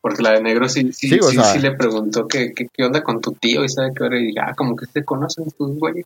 Porque 0.00 0.22
la 0.22 0.32
de 0.32 0.42
negro 0.42 0.68
sí, 0.68 0.92
sí, 0.92 1.08
Sí, 1.20 1.58
le 1.60 1.72
preguntó 1.72 2.26
qué, 2.26 2.52
qué, 2.54 2.68
qué 2.72 2.84
onda 2.84 3.02
con 3.02 3.20
tu 3.20 3.32
tío 3.32 3.64
y 3.64 3.68
sabe 3.68 3.92
qué 3.94 4.04
hora. 4.04 4.18
Y 4.18 4.26
dije, 4.26 4.40
ah, 4.40 4.54
como 4.56 4.76
que 4.76 4.86
se 4.86 5.04
conocen 5.04 5.50
tus 5.56 5.78
güey. 5.78 6.04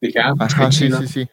Dije, 0.00 0.18
ah, 0.20 0.32
pues 0.36 0.54
Ajá, 0.54 0.72
sí, 0.72 0.90
sí, 0.90 1.06
sí. 1.06 1.28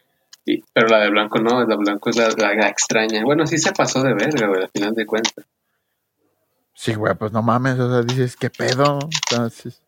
Sí, 0.46 0.64
pero 0.74 0.88
la 0.88 1.00
de 1.00 1.10
blanco 1.10 1.40
no, 1.40 1.66
la 1.66 1.76
blanco 1.76 2.10
es 2.10 2.16
la, 2.18 2.30
la- 2.38 2.54
la 2.54 2.68
extraña. 2.70 3.24
Bueno, 3.24 3.46
sí 3.46 3.58
se 3.58 3.72
pasó 3.74 4.02
de 4.04 4.14
verga, 4.14 4.48
güey, 4.48 4.64
al 4.64 4.70
final 4.70 4.94
de 4.94 5.06
cuentas. 5.06 5.46
Sí, 6.74 6.94
güey, 6.94 7.16
pues 7.16 7.32
no 7.32 7.42
mames, 7.42 7.80
o 7.80 7.90
sea, 7.92 8.02
dices, 8.04 8.36
¿qué 8.36 8.50
pedo? 8.50 9.00
Entonces, 9.32 9.82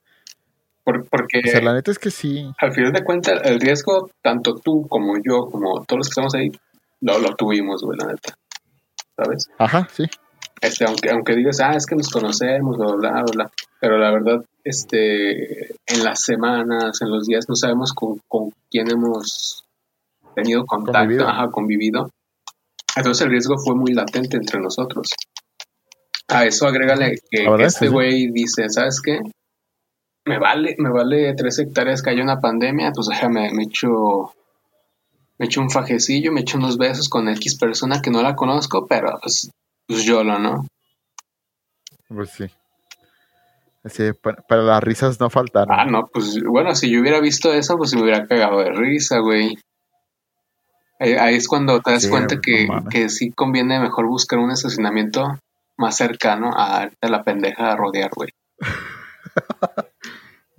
Por- 0.83 1.07
porque 1.07 1.39
o 1.45 1.49
sea, 1.51 1.61
la 1.61 1.73
neta 1.73 1.91
es 1.91 1.99
que 1.99 2.09
sí. 2.09 2.51
al 2.57 2.73
final 2.73 2.91
de 2.91 3.03
cuentas 3.03 3.41
el 3.45 3.59
riesgo, 3.61 4.09
tanto 4.21 4.55
tú 4.55 4.87
como 4.87 5.15
yo, 5.23 5.49
como 5.49 5.85
todos 5.85 5.97
los 5.99 6.07
que 6.07 6.11
estamos 6.11 6.33
ahí, 6.35 6.51
lo, 7.01 7.19
lo 7.19 7.35
tuvimos, 7.35 7.83
güey, 7.83 7.97
la 7.99 8.07
neta. 8.07 8.33
¿Sabes? 9.15 9.49
Ajá, 9.59 9.87
sí. 9.93 10.05
Este, 10.61 10.85
aunque, 10.85 11.09
aunque 11.11 11.35
digas, 11.35 11.59
ah, 11.61 11.73
es 11.75 11.85
que 11.85 11.95
nos 11.95 12.09
conocemos, 12.09 12.77
bla, 12.77 12.95
bla, 12.95 13.23
bla. 13.31 13.51
Pero 13.79 13.97
la 13.97 14.11
verdad, 14.11 14.43
este, 14.63 15.67
en 15.85 16.03
las 16.03 16.21
semanas, 16.21 17.01
en 17.01 17.09
los 17.09 17.25
días, 17.25 17.45
no 17.47 17.55
sabemos 17.55 17.93
con, 17.93 18.19
con 18.27 18.51
quién 18.69 18.91
hemos 18.91 19.63
tenido 20.35 20.65
contacto, 20.65 20.99
Convivido. 20.99 21.27
ajá, 21.27 21.49
convivido. 21.49 22.09
Entonces 22.95 23.25
el 23.25 23.31
riesgo 23.31 23.57
fue 23.57 23.75
muy 23.75 23.93
latente 23.93 24.37
entre 24.37 24.59
nosotros. 24.59 25.09
A 26.27 26.45
eso 26.45 26.67
agrégale 26.67 27.15
que, 27.29 27.45
que 27.45 27.63
este 27.63 27.87
sí. 27.87 27.91
güey 27.91 28.31
dice, 28.31 28.69
¿sabes 28.69 29.01
qué? 29.01 29.19
Me 30.25 30.37
vale, 30.37 30.75
me 30.77 30.89
vale 30.91 31.33
tres 31.35 31.59
hectáreas 31.59 32.01
que 32.03 32.11
haya 32.11 32.21
una 32.21 32.39
pandemia, 32.39 32.91
pues 32.93 33.07
déjame, 33.07 33.51
me 33.53 33.63
echo, 33.63 34.33
me 35.39 35.45
echo 35.47 35.61
un 35.61 35.71
fajecillo, 35.71 36.31
me 36.31 36.41
echo 36.41 36.57
unos 36.57 36.77
besos 36.77 37.09
con 37.09 37.29
X 37.29 37.57
persona 37.57 38.01
que 38.01 38.11
no 38.11 38.21
la 38.21 38.35
conozco, 38.35 38.85
pero 38.85 39.17
pues, 39.23 39.49
pues 39.87 40.03
yo 40.03 40.23
lo, 40.23 40.37
¿no? 40.37 40.67
Pues 42.09 42.29
sí. 42.31 42.45
Así, 43.83 44.11
para, 44.13 44.41
para 44.41 44.61
las 44.61 44.83
risas 44.83 45.19
no 45.19 45.29
faltaron. 45.29 45.73
Ah, 45.77 45.85
no, 45.85 46.07
pues 46.07 46.41
bueno, 46.43 46.75
si 46.75 46.91
yo 46.91 46.99
hubiera 47.01 47.19
visto 47.19 47.53
eso, 47.53 47.77
pues 47.77 47.93
me 47.95 48.01
hubiera 48.01 48.27
cagado 48.27 48.59
de 48.59 48.71
risa, 48.71 49.19
güey. 49.19 49.57
Ahí 50.99 51.35
es 51.35 51.47
cuando 51.47 51.79
te 51.79 51.91
das 51.91 52.03
Sí, 52.03 52.09
cuenta 52.09 52.35
no 52.35 52.41
que, 52.41 52.67
que 52.89 53.09
sí 53.09 53.31
conviene 53.31 53.79
mejor 53.79 54.07
buscar 54.07 54.39
un 54.39 54.51
estacionamiento 54.51 55.39
más 55.77 55.95
cercano 55.95 56.51
a 56.53 56.89
a 57.01 57.07
la 57.07 57.23
pendeja 57.23 57.71
a 57.71 57.77
rodear, 57.77 58.11
güey. 58.13 58.29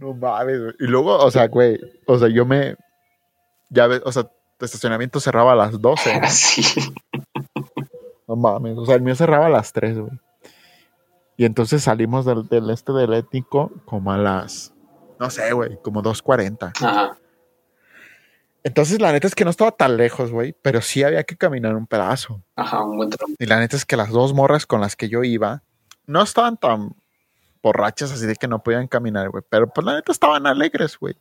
No 0.01 0.14
mames, 0.14 0.59
güey. 0.59 0.75
Y 0.81 0.87
luego, 0.87 1.18
o 1.18 1.31
sea, 1.31 1.47
güey, 1.49 1.79
o 2.07 2.18
sea, 2.18 2.29
yo 2.29 2.47
me. 2.47 2.75
Ya 3.68 3.87
ves, 3.87 4.01
o 4.05 4.11
sea, 4.11 4.25
tu 4.59 4.64
estacionamiento 4.64 5.21
cerraba 5.21 5.53
a 5.53 5.57
las 5.57 5.79
12. 5.79 6.18
¿no? 6.18 6.27
Así. 6.27 6.62
No 8.27 8.35
mames, 8.37 8.79
o 8.79 8.87
sea, 8.87 8.95
el 8.95 9.03
mío 9.03 9.14
cerraba 9.14 9.47
a 9.47 9.51
las 9.51 9.73
3, 9.73 9.99
güey. 9.99 10.12
Y 11.41 11.47
entonces 11.47 11.84
salimos 11.84 12.26
del, 12.26 12.47
del 12.49 12.68
este 12.68 12.93
del 12.93 13.14
étnico 13.14 13.72
como 13.86 14.12
a 14.12 14.18
las. 14.18 14.74
No 15.18 15.30
sé, 15.30 15.55
güey, 15.55 15.78
como 15.82 16.03
2.40. 16.03 16.72
Ajá. 16.86 17.16
Entonces, 18.62 19.01
la 19.01 19.11
neta 19.11 19.26
es 19.26 19.34
que 19.34 19.47
no 19.47 19.51
estaba 19.51 19.70
tan 19.70 19.97
lejos, 19.97 20.32
güey, 20.32 20.55
pero 20.61 20.82
sí 20.82 21.03
había 21.03 21.24
que 21.24 21.38
caminar 21.38 21.76
un 21.76 21.86
pedazo. 21.86 22.43
Ajá, 22.57 22.84
un 22.84 22.99
buen 22.99 23.09
tramo. 23.09 23.36
Y 23.38 23.47
la 23.47 23.59
neta 23.59 23.74
es 23.74 23.86
que 23.86 23.97
las 23.97 24.11
dos 24.11 24.34
morras 24.34 24.66
con 24.66 24.82
las 24.82 24.97
que 24.97 25.09
yo 25.09 25.24
iba 25.24 25.62
no 26.05 26.20
estaban 26.20 26.59
tan 26.59 26.95
borrachas 27.62 28.12
así 28.12 28.26
de 28.26 28.36
que 28.36 28.47
no 28.47 28.62
podían 28.62 28.86
caminar, 28.86 29.30
güey. 29.30 29.43
Pero 29.49 29.66
pues 29.72 29.82
la 29.86 29.95
neta 29.95 30.12
estaban 30.12 30.47
alegres, 30.47 30.99
güey. 30.99 31.16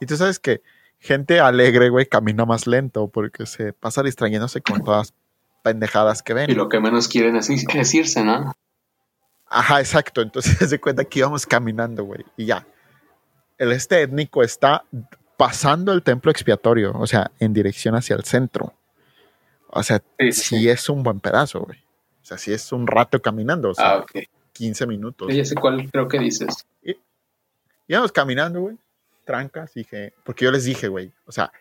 Y 0.00 0.06
tú 0.06 0.16
sabes 0.16 0.38
que 0.38 0.62
gente 1.00 1.40
alegre, 1.40 1.88
güey, 1.88 2.06
camina 2.06 2.44
más 2.44 2.68
lento 2.68 3.08
porque 3.08 3.44
se 3.46 3.72
pasa 3.72 4.04
distrayéndose 4.04 4.60
con 4.60 4.84
todas 4.84 5.14
pendejadas 5.64 6.22
que 6.22 6.32
ven. 6.32 6.48
Y 6.48 6.54
lo 6.54 6.68
que 6.68 6.78
menos 6.78 7.08
quieren 7.08 7.34
es, 7.34 7.50
es 7.50 7.94
irse, 7.94 8.22
¿no? 8.22 8.54
Ajá, 9.54 9.80
exacto. 9.80 10.20
Entonces 10.20 10.56
se 10.68 10.80
cuenta 10.80 11.04
que 11.04 11.20
íbamos 11.20 11.46
caminando, 11.46 12.04
güey. 12.04 12.24
Y 12.36 12.46
ya. 12.46 12.66
El 13.56 13.70
este 13.70 14.02
étnico 14.02 14.42
está 14.42 14.84
pasando 15.36 15.92
el 15.92 16.02
templo 16.02 16.30
expiatorio, 16.30 16.92
o 16.92 17.06
sea, 17.06 17.30
en 17.38 17.52
dirección 17.52 17.94
hacia 17.94 18.16
el 18.16 18.24
centro. 18.24 18.72
O 19.68 19.82
sea, 19.82 20.02
Sí, 20.18 20.32
sí, 20.32 20.58
sí. 20.58 20.68
es 20.68 20.88
un 20.88 21.02
buen 21.02 21.20
pedazo, 21.20 21.60
güey. 21.60 21.78
O 22.22 22.24
sea, 22.26 22.36
sí 22.38 22.52
es 22.52 22.72
un 22.72 22.86
rato 22.86 23.20
caminando, 23.22 23.70
o 23.70 23.74
sea, 23.74 23.92
Ah, 23.92 23.98
ok. 23.98 24.10
15 24.52 24.86
minutos. 24.86 25.32
Ya 25.34 25.44
sé 25.44 25.54
cuál 25.54 25.88
creo 25.90 26.08
que 26.08 26.18
dices. 26.18 26.66
Íbamos 27.86 28.12
caminando, 28.12 28.60
güey. 28.60 28.76
Trancas, 29.24 29.74
dije, 29.74 30.14
porque 30.24 30.44
yo 30.44 30.50
les 30.50 30.64
dije, 30.64 30.88
güey, 30.88 31.12
o 31.26 31.32
sea, 31.32 31.52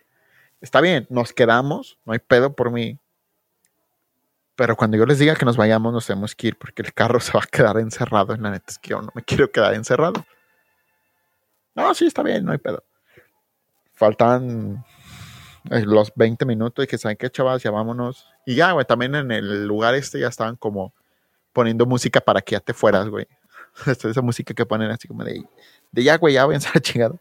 está 0.62 0.82
bien, 0.82 1.06
nos 1.10 1.34
quedamos, 1.34 1.98
no 2.06 2.14
hay 2.14 2.20
pedo 2.20 2.54
por 2.54 2.72
mí. 2.72 2.98
Pero 4.56 4.76
cuando 4.76 4.98
yo 4.98 5.06
les 5.06 5.18
diga 5.20 5.36
que 5.36 5.46
nos 5.46 5.58
vayamos, 5.58 5.92
nos 5.92 6.06
tenemos 6.06 6.36
que 6.36 6.48
ir 6.48 6.58
porque 6.58 6.82
el 6.82 6.94
carro 6.94 7.20
se 7.20 7.32
va 7.34 7.42
a 7.44 7.48
quedar 7.48 7.78
encerrado. 7.78 8.34
En 8.34 8.44
la 8.44 8.52
neta 8.52 8.66
es 8.70 8.78
que 8.78 8.90
yo 8.90 9.02
no 9.02 9.10
me 9.14 9.24
quiero 9.24 9.52
quedar 9.52 9.74
encerrado. 9.74 10.26
No, 11.76 11.94
sí, 11.96 12.06
está 12.06 12.22
bien, 12.22 12.46
no 12.46 12.52
hay 12.52 12.60
pedo. 12.60 12.84
Faltan 13.94 14.86
eh, 15.72 15.84
los 15.86 16.12
20 16.16 16.46
minutos 16.46 16.86
y 16.86 16.88
que 16.88 16.98
saben 16.98 17.18
qué, 17.18 17.30
chavas, 17.32 17.64
ya 17.64 17.72
vámonos. 17.72 18.28
Y 18.46 18.56
ya, 18.56 18.72
güey, 18.74 18.86
también 18.86 19.16
en 19.16 19.32
el 19.32 19.66
lugar 19.66 19.96
este 19.96 20.20
ya 20.20 20.28
estaban 20.28 20.56
como 20.56 20.94
poniendo 21.52 21.86
música 21.86 22.22
para 22.22 22.42
que 22.42 22.54
ya 22.54 22.60
te 22.60 22.74
fueras, 22.74 23.08
güey. 23.08 23.28
Esa 23.86 24.22
música 24.22 24.54
que 24.54 24.66
ponen 24.66 24.92
así 24.92 25.08
como 25.08 25.24
de, 25.24 25.44
de 25.92 26.04
ya, 26.04 26.18
güey, 26.18 26.36
ya 26.36 26.46
váyanse 26.46 26.70
a 26.76 26.80
chingada. 26.80 27.16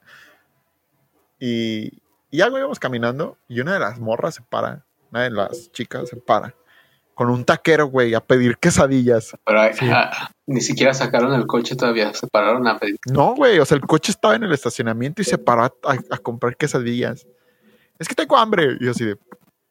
Y, 1.38 2.02
y 2.30 2.38
ya, 2.38 2.48
güey, 2.48 2.62
vamos 2.62 2.78
caminando 2.78 3.38
y 3.48 3.60
una 3.60 3.74
de 3.74 3.80
las 3.80 3.98
morras 3.98 4.34
se 4.34 4.42
para, 4.42 4.84
una 5.10 5.22
de 5.22 5.30
las 5.30 5.72
chicas 5.72 6.10
se 6.10 6.16
para 6.16 6.54
con 7.14 7.30
un 7.30 7.44
taquero, 7.44 7.86
güey, 7.86 8.14
a 8.14 8.20
pedir 8.20 8.56
quesadillas. 8.58 9.36
Pero 9.44 9.60
Sí. 9.74 9.88
ah, 9.92 10.30
ni 10.46 10.60
siquiera 10.60 10.94
sacaron 10.94 11.32
el 11.34 11.46
coche 11.46 11.76
todavía. 11.76 12.12
Se 12.14 12.26
pararon 12.26 12.66
a 12.66 12.78
pedir. 12.78 12.96
No, 13.10 13.34
güey, 13.34 13.58
o 13.58 13.64
sea, 13.64 13.76
el 13.76 13.82
coche 13.82 14.12
estaba 14.12 14.34
en 14.36 14.44
el 14.44 14.52
estacionamiento 14.52 15.22
y 15.22 15.24
se 15.24 15.38
paró 15.38 15.64
a, 15.64 15.72
a- 15.84 16.14
a 16.14 16.18
comprar 16.18 16.56
quesadillas. 16.56 17.26
Es 17.98 18.08
que 18.08 18.14
tengo 18.14 18.36
hambre. 18.36 18.76
Y 18.80 18.84
yo 18.86 18.90
así 18.92 19.04
de, 19.04 19.18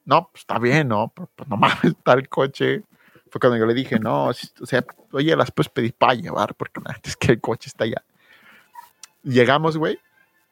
no, 0.06 0.30
pues 0.32 0.42
está 0.42 0.60
bien, 0.60 0.88
¿no? 0.88 1.12
Pero, 1.16 1.30
pues 1.36 1.50
no 1.50 1.58
mames, 1.58 1.84
está 1.84 2.14
el 2.14 2.30
coche. 2.30 2.84
Fue 3.30 3.40
cuando 3.40 3.58
yo 3.58 3.66
le 3.66 3.74
dije, 3.74 3.98
no, 4.00 4.32
si- 4.34 4.50
o 4.62 4.66
sea, 4.66 4.84
oye, 5.12 5.36
las 5.36 5.52
puedes 5.52 5.70
pedir 5.70 5.94
para 5.94 6.14
llevar, 6.14 6.54
porque 6.56 6.80
es 7.04 7.16
que 7.18 7.32
el 7.34 7.42
coche 7.42 7.70
está 7.70 7.86
allá. 7.86 8.04
Llegamos, 9.24 9.78
güey, 9.78 10.00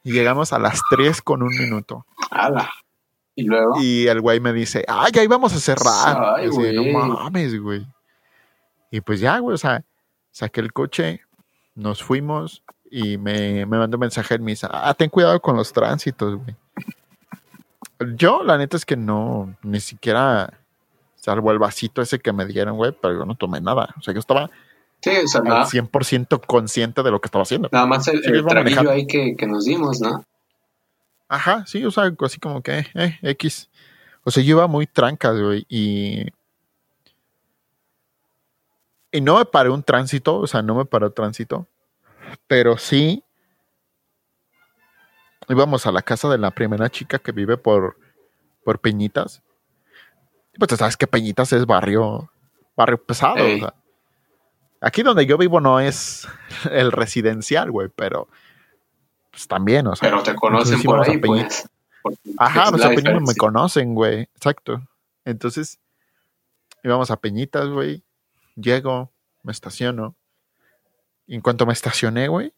y 0.03 0.11
llegamos 0.13 0.53
a 0.53 0.59
las 0.59 0.79
3 0.91 1.21
con 1.21 1.41
un 1.43 1.49
minuto. 1.49 2.05
¡Hala! 2.31 2.69
Y 3.39 3.43
luego. 3.43 3.81
Y 3.81 4.07
el 4.07 4.21
güey 4.21 4.39
me 4.39 4.53
dice, 4.53 4.83
ah, 4.87 5.07
ya 5.11 5.23
íbamos 5.23 5.53
a 5.53 5.59
cerrar. 5.59 6.35
Ay, 6.37 6.47
güey. 6.49 6.75
no 6.75 7.07
mames, 7.07 7.59
güey. 7.59 7.85
Y 8.91 9.01
pues 9.01 9.19
ya, 9.19 9.39
güey, 9.39 9.55
o 9.55 9.57
sea, 9.57 9.83
saqué 10.31 10.61
el 10.61 10.73
coche, 10.73 11.21
nos 11.75 12.03
fuimos 12.03 12.63
y 12.89 13.17
me, 13.17 13.65
me 13.65 13.77
mandó 13.77 13.97
un 13.97 14.01
mensaje 14.01 14.35
en 14.35 14.43
misa. 14.43 14.69
Ah, 14.71 14.93
ten 14.93 15.09
cuidado 15.09 15.39
con 15.39 15.55
los 15.55 15.71
tránsitos, 15.71 16.35
güey. 16.35 16.55
Yo, 18.15 18.43
la 18.43 18.57
neta 18.57 18.77
es 18.77 18.85
que 18.85 18.95
no, 18.95 19.55
ni 19.61 19.79
siquiera, 19.79 20.53
salvo 21.15 21.51
el 21.51 21.59
vasito 21.59 22.01
ese 22.01 22.19
que 22.19 22.33
me 22.33 22.45
dieron, 22.45 22.77
güey, 22.77 22.93
pero 22.99 23.19
yo 23.19 23.25
no 23.25 23.35
tomé 23.35 23.61
nada. 23.61 23.93
O 23.97 24.01
sea, 24.01 24.13
yo 24.13 24.19
estaba 24.19 24.49
Sí, 25.01 25.11
o 25.11 25.27
sea, 25.27 25.41
al 25.41 25.47
nada, 25.47 25.65
100% 25.65 26.45
consciente 26.45 27.03
de 27.03 27.11
lo 27.11 27.21
que 27.21 27.27
estaba 27.27 27.43
haciendo. 27.43 27.69
nada 27.71 27.85
más 27.85 28.07
el, 28.07 28.21
Sí, 28.21 28.31
el 28.31 28.45
traguillo 28.45 28.89
ahí 28.89 29.07
que, 29.07 29.35
que 29.37 29.47
nos 29.47 29.65
dimos, 29.65 30.01
¿no? 30.01 30.25
Ajá, 31.29 31.63
sí, 31.67 31.85
o 31.85 31.91
sea, 31.91 32.11
así 32.21 32.39
como 32.39 32.61
que, 32.63 32.87
eh, 32.95 33.19
X. 33.21 33.69
O 34.23 34.31
sea, 34.31 34.43
yo 34.43 34.57
iba 34.57 34.67
muy 34.67 34.87
tranca, 34.87 35.31
güey, 35.31 35.65
y. 35.69 36.25
Y 39.11 39.21
no 39.21 39.37
me 39.37 39.45
paré 39.45 39.69
un 39.69 39.83
tránsito, 39.83 40.37
o 40.39 40.47
sea, 40.47 40.61
no 40.61 40.75
me 40.75 40.85
paró 40.85 41.11
tránsito, 41.11 41.67
pero 42.47 42.77
sí. 42.77 43.23
Íbamos 45.47 45.85
a 45.87 45.91
la 45.91 46.01
casa 46.01 46.29
de 46.29 46.37
la 46.37 46.51
primera 46.51 46.89
chica 46.89 47.17
que 47.17 47.31
vive 47.31 47.57
por, 47.57 47.97
por 48.63 48.79
Peñitas. 48.79 49.41
Y 50.53 50.59
pues 50.59 50.69
tú 50.69 50.77
sabes 50.77 50.95
que 50.97 51.07
Peñitas 51.07 51.53
es 51.53 51.65
barrio, 51.65 52.31
barrio 52.75 53.03
pesado, 53.03 53.37
Ey. 53.37 53.55
o 53.55 53.59
sea. 53.59 53.73
Aquí 54.81 55.03
donde 55.03 55.25
yo 55.25 55.37
vivo 55.37 55.59
no 55.59 55.79
es 55.79 56.27
el 56.71 56.91
residencial, 56.91 57.71
güey, 57.71 57.89
pero 57.95 58.27
pues 59.39 59.47
también, 59.47 59.87
o 59.87 59.95
sea. 59.95 60.09
Pero 60.09 60.21
te 60.23 60.35
conocen 60.35 60.81
por 60.83 61.07
ahí, 61.07 61.17
Peñitas. 61.17 61.69
pues. 62.03 62.19
Ajá, 62.37 62.71
pues 62.71 62.83
a 62.83 62.89
Peñitas 62.89 63.21
me 63.21 63.35
conocen, 63.35 63.95
güey. 63.95 64.21
Exacto. 64.35 64.81
Entonces, 65.25 65.79
íbamos 66.83 67.09
a 67.11 67.17
Peñitas, 67.17 67.67
güey. 67.69 68.03
Llego, 68.55 69.11
me 69.43 69.51
estaciono. 69.51 70.15
Y 71.25 71.35
en 71.35 71.41
cuanto 71.41 71.65
me 71.65 71.73
estacioné, 71.73 72.27
güey, 72.27 72.53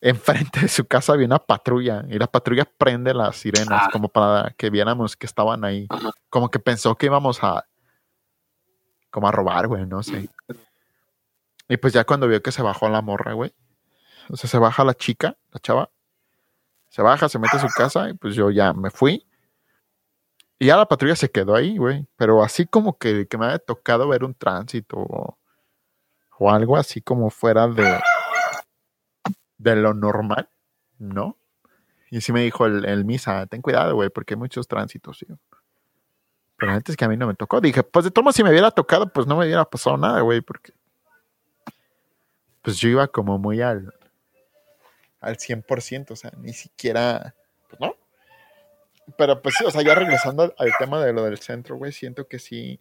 enfrente 0.00 0.60
de 0.60 0.68
su 0.68 0.86
casa 0.86 1.12
había 1.12 1.26
una 1.26 1.38
patrulla. 1.40 2.04
Y 2.08 2.18
la 2.18 2.26
patrulla 2.28 2.64
prende 2.64 3.12
las 3.12 3.36
sirenas, 3.36 3.82
Ah. 3.84 3.88
como 3.92 4.08
para 4.08 4.54
que 4.56 4.70
viéramos 4.70 5.16
que 5.16 5.26
estaban 5.26 5.64
ahí. 5.64 5.86
Ajá. 5.90 6.10
Como 6.30 6.50
que 6.50 6.58
pensó 6.58 6.94
que 6.96 7.06
íbamos 7.06 7.42
a. 7.44 7.66
como 9.10 9.28
a 9.28 9.32
robar, 9.32 9.66
güey, 9.68 9.84
no 9.86 10.02
sé. 10.02 10.28
Y 11.68 11.76
pues 11.78 11.92
ya 11.92 12.04
cuando 12.04 12.28
vio 12.28 12.42
que 12.42 12.52
se 12.52 12.62
bajó 12.62 12.88
la 12.88 13.02
morra, 13.02 13.32
güey. 13.34 13.52
O 14.30 14.36
sea, 14.36 14.48
se 14.48 14.58
baja 14.58 14.84
la 14.84 14.94
chica, 14.94 15.36
la 15.50 15.60
chava. 15.60 15.90
Se 16.88 17.02
baja, 17.02 17.28
se 17.28 17.38
mete 17.38 17.56
a 17.56 17.60
su 17.60 17.68
casa 17.68 18.08
y 18.08 18.14
pues 18.14 18.34
yo 18.34 18.50
ya 18.50 18.72
me 18.72 18.90
fui. 18.90 19.26
Y 20.58 20.66
ya 20.66 20.76
la 20.76 20.86
patrulla 20.86 21.14
se 21.14 21.30
quedó 21.30 21.54
ahí, 21.54 21.76
güey. 21.76 22.06
Pero 22.16 22.42
así 22.42 22.66
como 22.66 22.98
que, 22.98 23.26
me 23.38 23.44
había 23.46 23.58
tocado 23.58 24.08
ver 24.08 24.24
un 24.24 24.34
tránsito 24.34 24.96
o, 24.96 26.50
algo 26.50 26.76
así 26.76 27.00
como 27.00 27.30
fuera 27.30 27.66
de, 27.68 28.00
de 29.58 29.76
lo 29.76 29.92
normal, 29.92 30.48
¿no? 30.98 31.36
Y 32.10 32.20
sí 32.20 32.32
me 32.32 32.42
dijo 32.42 32.66
el, 32.66 32.84
el 32.84 33.04
misa, 33.04 33.46
ten 33.46 33.60
cuidado, 33.60 33.94
güey, 33.94 34.08
porque 34.08 34.34
hay 34.34 34.38
muchos 34.38 34.66
tránsitos, 34.66 35.18
tío. 35.18 35.38
Pero 36.56 36.72
antes 36.72 36.96
que 36.96 37.04
a 37.04 37.08
mí 37.08 37.16
no 37.16 37.26
me 37.26 37.34
tocó, 37.34 37.60
dije, 37.60 37.84
pues 37.84 38.04
de 38.04 38.12
modos, 38.20 38.34
si 38.34 38.42
me 38.42 38.50
hubiera 38.50 38.70
tocado, 38.72 39.12
pues 39.12 39.26
no 39.26 39.36
me 39.36 39.44
hubiera 39.44 39.64
pasado 39.64 39.96
nada, 39.96 40.20
güey, 40.22 40.40
porque 40.40 40.72
pues 42.62 42.78
yo 42.78 42.88
iba 42.88 43.06
como 43.06 43.38
muy 43.38 43.62
al, 43.62 43.94
al 45.20 45.36
100%, 45.36 46.10
o 46.12 46.16
sea, 46.16 46.32
ni 46.38 46.52
siquiera, 46.52 47.34
pues 47.68 47.80
no. 47.80 47.94
Pero 49.16 49.40
pues 49.40 49.54
sí, 49.56 49.64
o 49.64 49.70
sea, 49.70 49.82
ya 49.82 49.94
regresando 49.94 50.42
al, 50.42 50.54
al 50.58 50.70
tema 50.78 51.04
de 51.04 51.12
lo 51.12 51.24
del 51.24 51.38
centro, 51.38 51.76
güey, 51.76 51.92
siento 51.92 52.26
que 52.28 52.38
sí. 52.38 52.80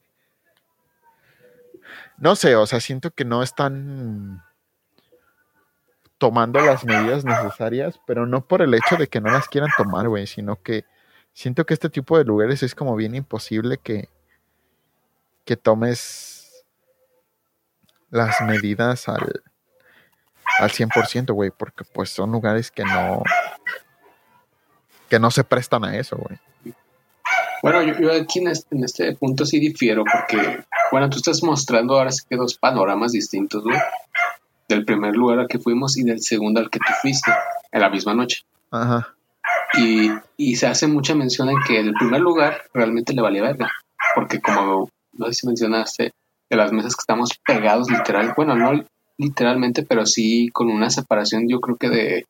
No 2.18 2.36
sé, 2.36 2.56
o 2.56 2.66
sea, 2.66 2.80
siento 2.80 3.12
que 3.12 3.24
no 3.26 3.44
están 3.44 4.44
tomando 6.18 6.60
las 6.60 6.84
medidas 6.84 7.24
necesarias, 7.24 8.00
pero 8.06 8.26
no 8.26 8.48
por 8.48 8.62
el 8.62 8.74
hecho 8.74 8.96
de 8.98 9.08
que 9.08 9.22
no 9.22 9.32
las 9.32 9.48
quieran 9.48 9.70
tomar, 9.78 10.08
güey, 10.10 10.28
sino 10.28 10.62
que 10.62 10.86
siento 11.34 11.66
que 11.66 11.74
este 11.74 11.90
tipo 11.90 12.18
de 12.18 12.26
lugares 12.26 12.64
es 12.64 12.74
como 12.74 12.96
bien 12.96 13.16
imposible 13.16 13.78
que, 13.78 14.10
que 15.46 15.56
tomes 15.56 16.66
las 18.10 18.42
medidas 18.42 19.08
al, 19.08 19.44
al 20.60 20.72
100%, 20.72 21.34
güey, 21.34 21.52
porque 21.52 21.84
pues 21.84 22.10
son 22.10 22.32
lugares 22.32 22.72
que 22.72 22.84
no 22.84 23.24
que 25.10 25.20
no 25.20 25.32
se 25.32 25.44
prestan 25.44 25.86
a 25.86 25.98
eso, 25.98 26.18
güey. 26.18 26.38
Bueno, 27.62 27.82
yo, 27.82 28.00
yo 28.00 28.14
aquí 28.14 28.40
en 28.40 28.50
este, 28.50 28.76
en 28.76 28.84
este 28.84 29.16
punto 29.16 29.46
sí 29.46 29.60
difiero 29.60 30.04
porque, 30.04 30.64
bueno, 30.92 31.10
tú 31.10 31.18
estás 31.18 31.42
mostrando 31.44 31.98
ahora 31.98 32.12
sí 32.12 32.24
que 32.30 32.36
dos 32.36 32.58
panoramas 32.58 33.14
distintos, 33.14 33.64
güey. 33.64 33.78
Del 34.68 34.86
primer 34.86 35.16
lugar 35.16 35.40
al 35.40 35.48
que 35.48 35.60
fuimos 35.60 35.98
y 35.98 36.04
del 36.04 36.22
segundo 36.22 36.60
al 36.60 36.70
que 36.70 36.80
tú 36.80 36.94
fuiste 37.02 37.32
en 37.72 37.82
la 37.82 37.90
misma 37.90 38.14
noche. 38.14 38.44
Ajá. 38.70 39.16
Y, 39.74 40.12
y 40.36 40.56
se 40.58 40.68
hace 40.68 40.88
mucha 40.88 41.16
mención 41.16 41.50
en 41.50 41.58
que 41.66 41.80
el 41.80 41.94
primer 41.94 42.22
lugar 42.22 42.64
realmente 42.74 43.14
le 43.14 43.22
valía 43.22 43.42
verga. 43.42 43.72
Porque 44.14 44.40
como, 44.42 44.90
no 45.14 45.26
sé 45.28 45.34
si 45.34 45.48
mencionaste, 45.48 46.14
de 46.50 46.56
las 46.56 46.72
mesas 46.72 46.96
que 46.96 47.02
estamos 47.02 47.32
pegados 47.46 47.90
literal, 47.90 48.34
bueno, 48.36 48.56
no 48.56 48.84
literalmente, 49.18 49.84
pero 49.84 50.06
sí 50.06 50.50
con 50.54 50.70
una 50.70 50.90
separación 50.90 51.48
yo 51.48 51.60
creo 51.60 51.78
que 51.78 51.90
de 51.90 52.26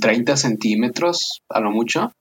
30 0.00 0.36
centímetros 0.36 1.42
a 1.48 1.60
lo 1.60 1.70
mucho. 1.70 2.12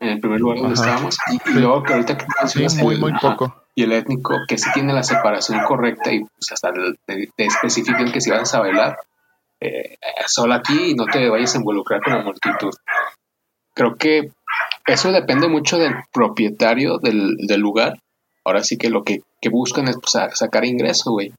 En 0.00 0.08
el 0.10 0.20
primer 0.20 0.40
lugar 0.40 0.58
donde 0.58 0.74
estábamos. 0.74 1.18
Y, 1.46 1.58
luego 1.58 1.82
que 1.82 1.92
ahorita 1.92 2.16
que 2.16 2.26
mencionas 2.40 2.76
muy, 2.76 2.96
muy 2.96 3.12
poco. 3.20 3.64
y 3.74 3.82
el 3.82 3.92
étnico 3.92 4.34
que 4.46 4.56
sí 4.56 4.70
tiene 4.72 4.92
la 4.92 5.02
separación 5.02 5.60
correcta 5.66 6.12
y 6.12 6.20
pues 6.20 6.52
hasta 6.52 6.72
te, 7.04 7.30
especifican 7.36 8.12
que 8.12 8.20
si 8.20 8.30
vas 8.30 8.54
a 8.54 8.60
bailar 8.60 8.96
eh, 9.60 9.98
solo 10.26 10.54
aquí 10.54 10.90
y 10.90 10.94
no 10.94 11.06
te 11.06 11.28
vayas 11.28 11.54
a 11.54 11.58
involucrar 11.58 12.00
con 12.00 12.12
la 12.12 12.22
multitud. 12.22 12.70
Creo 13.74 13.96
que 13.96 14.30
eso 14.86 15.10
depende 15.10 15.48
mucho 15.48 15.78
del 15.78 15.94
propietario 16.12 16.98
del, 16.98 17.36
del 17.36 17.60
lugar. 17.60 17.98
Ahora 18.48 18.64
sí 18.64 18.78
que 18.78 18.88
lo 18.88 19.04
que, 19.04 19.20
buscan 19.50 19.88
es 19.88 19.98
pues, 19.98 20.14
sacar 20.38 20.64
ingreso, 20.64 21.10
güey. 21.10 21.34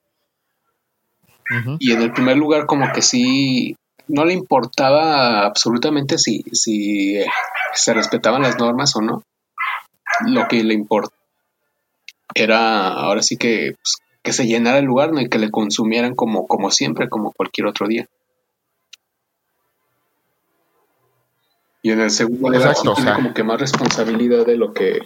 Y 1.80 1.92
en 1.92 2.04
el 2.04 2.14
primer 2.14 2.38
lugar 2.38 2.68
como 2.68 2.94
que 2.94 3.02
sí, 3.02 3.76
no 4.08 4.26
le 4.26 4.34
importaba 4.34 5.44
absolutamente 5.44 6.20
si, 6.20 6.44
si 6.52 7.18
eh, 7.18 7.26
se 7.74 7.96
respetaban 7.96 8.44
las 8.44 8.60
normas 8.60 8.96
o 8.96 9.02
no. 9.02 9.24
Lo 10.28 10.48
que 10.48 10.64
le 10.64 10.76
importa 10.76 11.16
era 12.36 12.90
ahora 12.90 13.24
sí 13.24 13.38
que, 13.38 13.74
pues, 13.82 13.98
que 14.22 14.32
se 14.32 14.46
llenara 14.46 14.78
el 14.78 14.86
lugar 14.86 15.12
¿no? 15.12 15.20
y 15.20 15.30
que 15.30 15.40
le 15.40 15.50
consumieran 15.50 16.14
como, 16.14 16.46
como 16.46 16.70
siempre, 16.70 17.10
como 17.10 17.32
cualquier 17.32 17.66
otro 17.66 17.88
día. 17.88 18.08
Y 21.82 21.90
en 21.90 22.02
el 22.02 22.12
segundo 22.12 22.50
lugar 22.50 22.76
tiene 22.76 23.14
como 23.16 23.34
que 23.34 23.44
más 23.44 23.60
responsabilidad 23.60 24.46
de 24.46 24.58
lo 24.58 24.74
que 24.74 25.00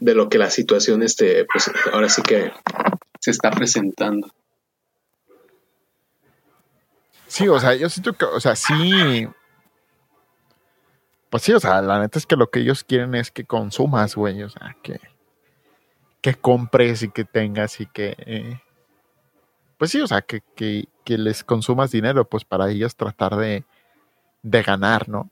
de 0.00 0.14
lo 0.14 0.28
que 0.28 0.38
la 0.38 0.50
situación 0.50 1.02
este, 1.02 1.44
pues 1.44 1.70
ahora 1.92 2.08
sí 2.08 2.22
que 2.22 2.52
se 3.20 3.30
está 3.30 3.50
presentando. 3.50 4.28
Sí, 7.26 7.48
o 7.48 7.58
sea, 7.58 7.74
yo 7.74 7.88
siento 7.88 8.12
que, 8.12 8.24
o 8.24 8.40
sea, 8.40 8.56
sí. 8.56 9.28
Pues 11.28 11.42
sí, 11.42 11.52
o 11.52 11.60
sea, 11.60 11.82
la 11.82 12.00
neta 12.00 12.18
es 12.18 12.26
que 12.26 12.36
lo 12.36 12.50
que 12.50 12.60
ellos 12.60 12.84
quieren 12.84 13.14
es 13.14 13.30
que 13.30 13.44
consumas, 13.44 14.14
güey, 14.14 14.42
o 14.42 14.48
sea, 14.48 14.76
que, 14.82 15.00
que 16.20 16.34
compres 16.34 17.02
y 17.02 17.10
que 17.10 17.24
tengas 17.24 17.80
y 17.80 17.86
que. 17.86 18.14
Eh, 18.18 18.60
pues 19.76 19.90
sí, 19.90 20.00
o 20.00 20.06
sea, 20.06 20.22
que, 20.22 20.42
que, 20.54 20.88
que, 21.04 21.18
les 21.18 21.44
consumas 21.44 21.90
dinero, 21.90 22.26
pues 22.28 22.44
para 22.44 22.70
ellos 22.70 22.96
tratar 22.96 23.36
de, 23.36 23.64
de 24.42 24.62
ganar, 24.62 25.08
¿no? 25.08 25.30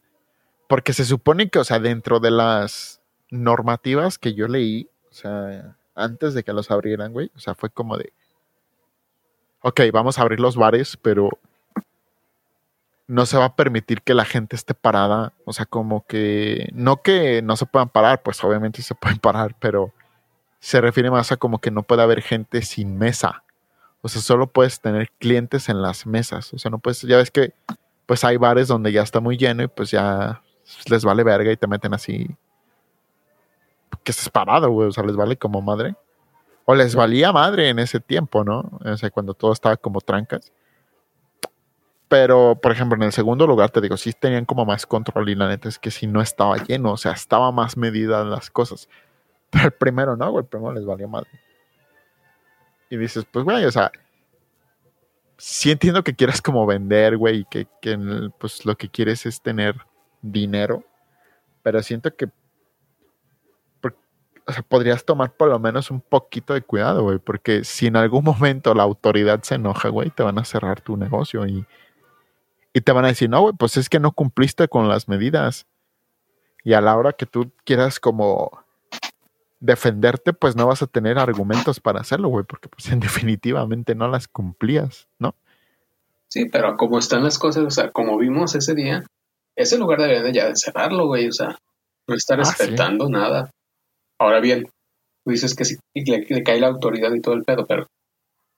Porque 0.68 0.92
se 0.92 1.04
supone 1.04 1.48
que, 1.48 1.60
o 1.60 1.64
sea, 1.64 1.78
dentro 1.78 2.20
de 2.20 2.32
las 2.32 3.00
normativas 3.30 4.18
que 4.18 4.34
yo 4.34 4.48
leí, 4.48 4.88
o 5.10 5.14
sea, 5.14 5.76
antes 5.94 6.34
de 6.34 6.42
que 6.42 6.52
los 6.52 6.70
abrieran, 6.70 7.12
güey, 7.12 7.30
o 7.36 7.38
sea, 7.38 7.54
fue 7.54 7.70
como 7.70 7.96
de, 7.96 8.12
ok, 9.60 9.80
vamos 9.92 10.18
a 10.18 10.22
abrir 10.22 10.40
los 10.40 10.56
bares, 10.56 10.96
pero 10.96 11.30
no 13.06 13.26
se 13.26 13.36
va 13.36 13.46
a 13.46 13.56
permitir 13.56 14.02
que 14.02 14.14
la 14.14 14.24
gente 14.24 14.56
esté 14.56 14.74
parada, 14.74 15.32
o 15.44 15.52
sea, 15.52 15.66
como 15.66 16.06
que, 16.06 16.68
no 16.72 17.02
que 17.02 17.42
no 17.42 17.56
se 17.56 17.66
puedan 17.66 17.88
parar, 17.88 18.22
pues 18.22 18.42
obviamente 18.44 18.82
se 18.82 18.94
pueden 19.00 19.18
parar, 19.18 19.56
pero 19.58 19.92
se 20.60 20.80
refiere 20.80 21.10
más 21.10 21.30
a 21.32 21.36
como 21.36 21.60
que 21.60 21.70
no 21.70 21.82
puede 21.82 22.02
haber 22.02 22.22
gente 22.22 22.62
sin 22.62 22.96
mesa. 22.96 23.44
O 24.00 24.08
sea, 24.08 24.22
solo 24.22 24.46
puedes 24.46 24.80
tener 24.80 25.10
clientes 25.18 25.68
en 25.68 25.82
las 25.82 26.06
mesas. 26.06 26.52
O 26.54 26.58
sea, 26.58 26.70
no 26.70 26.78
puedes, 26.78 27.02
ya 27.02 27.16
ves 27.18 27.30
que 27.30 27.54
pues 28.06 28.24
hay 28.24 28.36
bares 28.36 28.68
donde 28.68 28.92
ya 28.92 29.02
está 29.02 29.20
muy 29.20 29.36
lleno 29.36 29.62
y 29.62 29.68
pues 29.68 29.90
ya 29.90 30.42
les 30.90 31.04
vale 31.04 31.22
verga 31.22 31.52
y 31.52 31.56
te 31.56 31.66
meten 31.66 31.94
así 31.94 32.28
que 34.02 34.12
estés 34.12 34.28
parado, 34.28 34.70
güey. 34.70 34.88
O 34.88 34.92
sea, 34.92 35.04
les 35.04 35.16
vale 35.16 35.36
como 35.36 35.60
madre. 35.62 35.94
O 36.64 36.74
les 36.74 36.94
valía 36.94 37.32
madre 37.32 37.68
en 37.68 37.78
ese 37.78 38.00
tiempo, 38.00 38.44
¿no? 38.44 38.70
O 38.84 38.96
sea, 38.96 39.10
cuando 39.10 39.34
todo 39.34 39.52
estaba 39.52 39.76
como 39.76 40.00
trancas. 40.00 40.52
Pero, 42.08 42.58
por 42.60 42.72
ejemplo, 42.72 42.96
en 42.96 43.02
el 43.02 43.12
segundo 43.12 43.46
lugar, 43.46 43.70
te 43.70 43.80
digo, 43.80 43.96
sí 43.96 44.12
tenían 44.12 44.44
como 44.44 44.64
más 44.64 44.86
control 44.86 45.28
y 45.28 45.34
la 45.34 45.48
neta 45.48 45.68
es 45.68 45.78
que 45.78 45.90
si 45.90 46.06
no 46.06 46.20
estaba 46.20 46.56
lleno, 46.58 46.92
o 46.92 46.96
sea, 46.96 47.12
estaba 47.12 47.50
más 47.52 47.76
medida 47.76 48.24
las 48.24 48.50
cosas. 48.50 48.88
Pero 49.50 49.66
el 49.66 49.72
primero 49.72 50.16
no, 50.16 50.30
güey, 50.30 50.42
el 50.44 50.48
primero 50.48 50.72
les 50.72 50.86
valió 50.86 51.08
madre. 51.08 51.30
Y 52.90 52.96
dices, 52.96 53.26
pues, 53.30 53.44
güey, 53.44 53.64
o 53.64 53.72
sea, 53.72 53.90
sí 55.36 55.70
entiendo 55.70 56.04
que 56.04 56.14
quieras 56.14 56.40
como 56.40 56.66
vender, 56.66 57.16
güey, 57.16 57.40
y 57.40 57.44
que, 57.46 57.66
que 57.80 57.98
pues 58.38 58.64
lo 58.64 58.76
que 58.76 58.88
quieres 58.88 59.26
es 59.26 59.40
tener 59.42 59.76
dinero, 60.22 60.84
pero 61.62 61.82
siento 61.82 62.14
que 62.14 62.28
o 64.46 64.52
sea, 64.52 64.62
podrías 64.62 65.04
tomar 65.04 65.32
por 65.32 65.48
lo 65.48 65.58
menos 65.58 65.90
un 65.90 66.00
poquito 66.00 66.54
de 66.54 66.62
cuidado, 66.62 67.02
güey, 67.02 67.18
porque 67.18 67.64
si 67.64 67.86
en 67.86 67.96
algún 67.96 68.24
momento 68.24 68.74
la 68.74 68.82
autoridad 68.82 69.42
se 69.42 69.54
enoja, 69.54 69.88
güey, 69.88 70.10
te 70.10 70.22
van 70.22 70.38
a 70.38 70.44
cerrar 70.44 70.80
tu 70.80 70.96
negocio 70.96 71.46
y, 71.46 71.66
y 72.72 72.80
te 72.82 72.92
van 72.92 73.04
a 73.04 73.08
decir, 73.08 73.30
no, 73.30 73.40
güey, 73.40 73.54
pues 73.58 73.76
es 73.76 73.88
que 73.88 74.00
no 74.00 74.12
cumpliste 74.12 74.68
con 74.68 74.88
las 74.88 75.08
medidas. 75.08 75.66
Y 76.62 76.74
a 76.74 76.80
la 76.80 76.96
hora 76.96 77.12
que 77.12 77.26
tú 77.26 77.52
quieras 77.64 78.00
como 78.00 78.64
defenderte, 79.60 80.34
pues 80.34 80.56
no 80.56 80.66
vas 80.66 80.82
a 80.82 80.86
tener 80.86 81.18
argumentos 81.18 81.80
para 81.80 82.00
hacerlo, 82.00 82.28
güey, 82.28 82.44
porque 82.44 82.68
pues 82.68 82.90
en 82.90 83.00
definitivamente 83.00 83.94
no 83.94 84.08
las 84.08 84.28
cumplías, 84.28 85.08
¿no? 85.18 85.34
Sí, 86.28 86.46
pero 86.46 86.76
como 86.76 86.98
están 86.98 87.22
las 87.22 87.38
cosas, 87.38 87.64
o 87.64 87.70
sea, 87.70 87.90
como 87.92 88.18
vimos 88.18 88.54
ese 88.54 88.74
día, 88.74 89.04
ese 89.56 89.78
lugar 89.78 90.00
debería 90.00 90.32
ya 90.32 90.48
de 90.48 90.56
cerrarlo, 90.56 91.06
güey, 91.06 91.28
o 91.28 91.32
sea, 91.32 91.56
no 92.08 92.14
estar 92.14 92.40
ah, 92.40 92.44
respetando 92.44 93.08
nada. 93.08 93.50
Ahora 94.24 94.40
bien, 94.40 94.64
tú 95.22 95.30
dices 95.32 95.54
que 95.54 95.66
sí, 95.66 95.76
le, 95.92 96.42
cae 96.42 96.58
la 96.58 96.68
autoridad 96.68 97.12
y 97.12 97.20
todo 97.20 97.34
el 97.34 97.44
pedo, 97.44 97.66
pero 97.66 97.86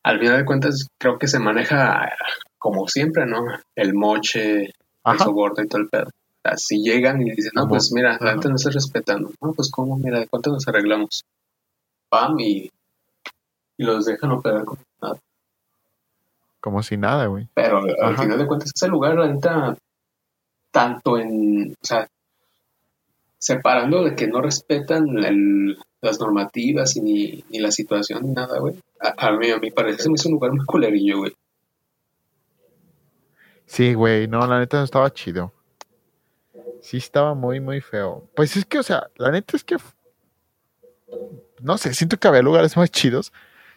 al 0.05 0.21
final 0.21 0.39
de 0.39 0.45
cuentas 0.45 0.87
creo 0.97 1.19
que 1.19 1.27
se 1.27 1.41
maneja 1.41 2.09
como 2.57 2.87
siempre, 2.87 3.27
¿no? 3.27 3.45
El 3.75 3.93
moche, 3.93 4.67
el 4.67 5.19
soborno 5.19 5.64
y 5.64 5.67
todo 5.67 5.83
el 5.83 5.89
pedo. 5.89 6.07
O 6.07 6.49
sea, 6.49 6.57
si 6.57 6.79
llegan 6.85 7.21
y 7.21 7.33
dicen, 7.33 7.51
no, 7.57 7.67
pues 7.67 7.91
mira, 7.93 8.17
la 8.21 8.33
gente 8.33 8.49
no 8.49 8.55
está 8.55 8.71
respetando. 8.71 9.33
No, 9.41 9.53
pues 9.55 9.69
cómo, 9.69 9.97
mira, 9.99 10.21
¿de 10.21 10.29
cuánto 10.29 10.53
nos 10.53 10.69
arreglamos? 10.69 11.25
Pam, 12.09 12.39
y, 12.39 12.71
y 13.77 13.85
los 13.85 14.05
dejan 14.05 14.31
operar 14.31 14.64
como 14.64 14.83
nada. 15.03 15.19
Como 16.61 16.81
si 16.85 16.97
nada, 16.97 17.27
güey. 17.27 17.49
Pero 17.55 17.81
al 18.03 18.17
final 18.17 18.39
de 18.39 18.47
cuentas 18.47 18.71
ese 18.73 18.87
lugar, 18.87 19.17
la 19.17 19.27
neta, 19.27 19.77
tanto 20.71 21.19
en, 21.19 21.73
o 21.73 21.85
sea, 21.85 22.09
separando 23.39 24.05
de 24.05 24.14
que 24.14 24.26
no 24.26 24.41
respetan 24.41 25.07
las 26.01 26.20
normativas 26.20 26.97
y 26.97 27.01
ni, 27.01 27.45
ni, 27.51 27.59
la 27.59 27.70
situación 27.70 28.24
ni 28.24 28.32
nada, 28.32 28.59
güey. 28.59 28.76
A, 29.01 29.30
mí, 29.32 29.51
a 29.51 29.59
mí 29.59 29.70
parece 29.70 30.09
me 30.09 30.14
hizo 30.14 30.28
un 30.28 30.34
lugar 30.34 30.53
muy 30.53 30.64
culerillo, 30.64 31.18
güey. 31.18 31.37
Sí, 33.66 33.95
güey, 33.95 34.28
no, 34.28 34.47
la 34.47 34.61
neta 34.61 34.78
no 34.78 34.84
estaba 34.84 35.12
chido. 35.12 35.53
Sí 36.80 36.99
estaba 36.99 37.34
muy, 37.34 37.61
muy 37.61 37.80
feo. 37.80 38.28
Pues 38.34 38.57
es 38.57 38.64
que, 38.64 38.78
o 38.78 38.82
sea, 38.82 39.09
la 39.16 39.30
neta 39.30 39.57
es 39.57 39.64
que... 39.64 39.76
No 41.61 41.78
sé, 41.78 41.95
siento 41.95 42.16
que 42.16 42.28
había 42.28 42.43
lugares 42.43 42.76
más 42.76 42.91
chidos. 42.91 43.32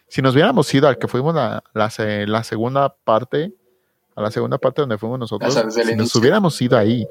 Si 0.07 0.21
nos 0.21 0.33
hubiéramos 0.33 0.71
ido 0.73 0.87
al 0.87 0.97
que 0.97 1.07
fuimos 1.07 1.33
la, 1.33 1.63
la, 1.73 1.91
la 2.27 2.43
segunda 2.43 2.95
parte, 3.03 3.53
a 4.15 4.21
la 4.21 4.31
segunda 4.31 4.57
parte 4.57 4.81
donde 4.81 4.97
fuimos 4.97 5.19
nosotros, 5.19 5.53
si 5.69 5.95
nos 5.95 6.15
hubiéramos 6.15 6.59
ido 6.61 6.77
ahí, 6.77 7.07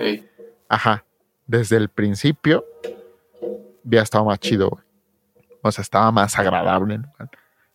ajá, 0.68 1.04
desde 1.48 1.78
el 1.78 1.88
principio 1.88 2.64
había 3.84 4.02
estado 4.02 4.26
más 4.26 4.38
chido, 4.38 4.78
O 5.62 5.72
sea, 5.72 5.82
estaba 5.82 6.12
más 6.12 6.38
agradable. 6.38 7.00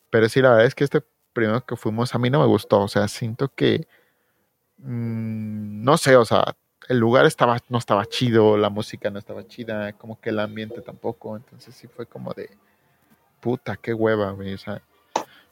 Pero 0.09 0.29
sí, 0.29 0.41
la 0.41 0.51
verdad 0.51 0.65
es 0.67 0.75
que 0.75 0.85
este 0.85 1.03
primero 1.33 1.65
que 1.65 1.75
fuimos 1.75 2.13
a 2.13 2.19
mí 2.19 2.29
no 2.29 2.39
me 2.39 2.45
gustó. 2.45 2.81
O 2.81 2.87
sea, 2.87 3.07
siento 3.09 3.49
que. 3.49 3.87
Mm, 4.77 5.83
no 5.83 5.97
sé, 5.97 6.15
o 6.15 6.23
sea, 6.23 6.55
el 6.87 6.99
lugar 6.99 7.25
estaba, 7.25 7.57
no 7.69 7.79
estaba 7.79 8.05
chido, 8.05 8.57
la 8.57 8.69
música 8.69 9.09
no 9.09 9.17
estaba 9.17 9.45
chida, 9.47 9.93
como 9.93 10.21
que 10.21 10.29
el 10.29 10.39
ambiente 10.39 10.81
tampoco. 10.81 11.35
Entonces 11.35 11.75
sí 11.75 11.87
fue 11.87 12.05
como 12.05 12.31
de. 12.33 12.51
Puta, 13.39 13.75
qué 13.75 13.93
hueva, 13.93 14.31
güey. 14.31 14.53
O 14.53 14.57
sea, 14.57 14.81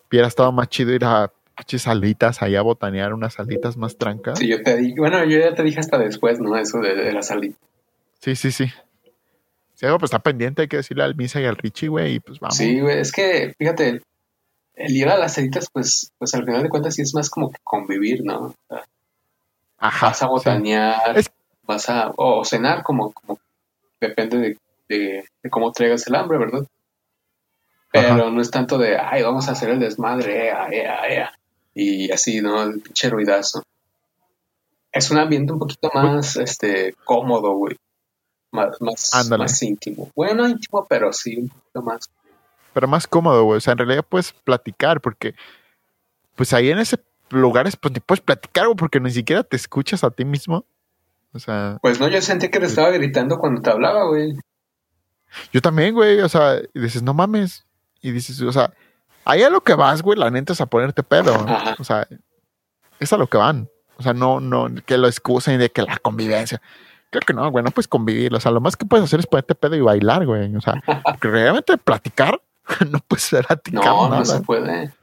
hubiera 0.09 0.27
estado 0.27 0.51
más 0.51 0.69
chido 0.69 0.93
ir 0.93 1.03
a 1.03 1.31
salitas 1.77 2.41
ahí 2.41 2.55
a 2.55 2.61
botanear, 2.61 3.13
unas 3.13 3.33
salitas 3.33 3.77
más 3.77 3.97
trancas. 3.97 4.39
Sí, 4.39 4.47
yo 4.47 4.61
te 4.63 4.77
dije, 4.77 4.95
bueno, 4.97 5.23
yo 5.25 5.39
ya 5.39 5.53
te 5.53 5.63
dije 5.63 5.79
hasta 5.79 5.97
después, 5.97 6.39
¿no? 6.39 6.57
Eso 6.57 6.79
de, 6.79 6.95
de 6.95 7.13
la 7.13 7.21
salita. 7.23 7.57
Sí, 8.21 8.35
sí, 8.35 8.51
sí. 8.51 8.71
Si 9.73 9.85
algo 9.87 9.97
pues 9.97 10.09
está 10.09 10.19
pendiente, 10.19 10.61
hay 10.61 10.67
que 10.67 10.77
decirle 10.77 11.03
al 11.03 11.15
Misa 11.15 11.41
y 11.41 11.45
al 11.45 11.57
Richie, 11.57 11.87
güey, 11.87 12.15
y 12.15 12.19
pues 12.19 12.39
vamos. 12.39 12.55
Sí, 12.55 12.79
güey, 12.79 12.99
es 12.99 13.11
que, 13.11 13.55
fíjate, 13.57 14.03
el 14.75 14.95
ir 14.95 15.09
a 15.09 15.17
las 15.17 15.33
ceditas, 15.33 15.69
pues, 15.73 16.11
pues 16.19 16.33
al 16.35 16.45
final 16.45 16.61
de 16.61 16.69
cuentas 16.69 16.93
sí 16.93 17.01
es 17.01 17.15
más 17.15 17.31
como 17.31 17.49
que 17.49 17.57
convivir, 17.63 18.23
¿no? 18.23 18.53
Ajá. 19.79 20.07
Vas 20.07 20.21
a 20.21 20.27
botanear, 20.27 21.19
vas 21.63 21.89
a, 21.89 22.11
o 22.15 22.45
cenar, 22.45 22.83
como, 22.83 23.11
como 23.11 23.39
depende 23.99 24.55
de, 24.87 25.25
de, 25.41 25.49
cómo 25.49 25.71
traigas 25.71 26.05
el 26.05 26.13
hambre, 26.13 26.37
¿verdad? 26.37 26.63
Pero 27.91 28.29
no 28.29 28.39
es 28.41 28.51
tanto 28.51 28.77
de, 28.77 28.97
ay, 28.97 29.23
vamos 29.23 29.47
a 29.47 29.53
hacer 29.53 29.69
el 29.69 29.79
desmadre, 29.79 30.45
ea, 30.47 30.67
ea, 30.71 31.09
ea. 31.09 31.31
Y 31.73 32.11
así, 32.11 32.39
¿no? 32.39 32.61
El 32.61 32.81
pinche 32.81 33.09
ruidazo. 33.09 33.63
Es 34.91 35.09
un 35.09 35.17
ambiente 35.17 35.53
un 35.53 35.59
poquito 35.59 35.89
más 35.93 36.37
este 36.37 36.93
cómodo, 37.03 37.53
güey. 37.55 37.75
Más, 38.51 38.81
más, 38.81 39.29
más 39.29 39.63
íntimo. 39.63 40.11
Bueno, 40.15 40.47
íntimo, 40.47 40.85
pero 40.89 41.13
sí 41.13 41.37
un 41.37 41.49
poquito 41.49 41.81
más. 41.81 42.09
Pero 42.73 42.87
más 42.87 43.07
cómodo, 43.07 43.43
güey. 43.43 43.57
O 43.57 43.61
sea, 43.61 43.73
en 43.73 43.79
realidad 43.79 44.05
puedes 44.07 44.33
platicar 44.33 45.01
porque, 45.01 45.35
pues 46.35 46.53
ahí 46.53 46.69
en 46.69 46.79
ese 46.79 46.97
lugares, 47.29 47.75
pues 47.75 47.93
ni 47.93 47.99
puedes 47.99 48.21
platicar, 48.21 48.65
güey, 48.65 48.75
porque 48.75 48.99
ni 48.99 49.11
siquiera 49.11 49.43
te 49.43 49.55
escuchas 49.55 50.03
a 50.03 50.11
ti 50.11 50.25
mismo. 50.25 50.65
O 51.33 51.39
sea, 51.39 51.77
Pues 51.81 51.99
no, 51.99 52.07
yo 52.09 52.21
sentí 52.21 52.49
que 52.49 52.59
te 52.59 52.65
estaba 52.65 52.89
gritando 52.89 53.37
cuando 53.39 53.61
te 53.61 53.69
hablaba, 53.69 54.05
güey. 54.07 54.33
yo 55.53 55.61
también, 55.61 55.93
güey. 55.93 56.19
O 56.21 56.29
sea, 56.29 56.59
y 56.73 56.79
dices, 56.79 57.01
no 57.03 57.13
mames. 57.13 57.65
Y 58.01 58.11
dices, 58.11 58.41
o 58.41 58.51
sea, 58.51 58.73
ahí 59.23 59.43
a 59.43 59.49
lo 59.49 59.61
que 59.61 59.73
vas, 59.73 60.01
güey, 60.01 60.19
la 60.19 60.29
neta 60.29 60.53
es 60.53 60.61
a 60.61 60.65
ponerte 60.65 61.03
pedo. 61.03 61.33
Ajá. 61.35 61.75
O 61.79 61.83
sea, 61.83 62.07
es 62.99 63.13
a 63.13 63.17
lo 63.17 63.27
que 63.27 63.37
van. 63.37 63.69
O 63.97 64.03
sea, 64.03 64.13
no, 64.13 64.39
no, 64.39 64.67
que 64.85 64.97
lo 64.97 65.07
excusen 65.07 65.59
de 65.59 65.69
que 65.69 65.83
la 65.83 65.97
convivencia. 65.97 66.61
Creo 67.11 67.21
que 67.27 67.33
no, 67.33 67.51
güey, 67.51 67.63
no 67.63 67.71
puedes 67.71 67.87
convivir. 67.87 68.33
O 68.33 68.39
sea, 68.39 68.51
lo 68.51 68.61
más 68.61 68.75
que 68.77 68.85
puedes 68.85 69.03
hacer 69.03 69.19
es 69.19 69.27
ponerte 69.27 69.53
pedo 69.53 69.75
y 69.75 69.81
bailar, 69.81 70.25
güey. 70.25 70.55
O 70.55 70.61
sea, 70.61 70.81
realmente 71.21 71.77
platicar, 71.77 72.41
no 72.89 72.99
puedes 73.07 73.29
platicar 73.29 73.83
No, 73.85 74.07
nada. 74.07 74.19
no 74.19 74.25
se 74.25 74.39
puede. 74.39 74.93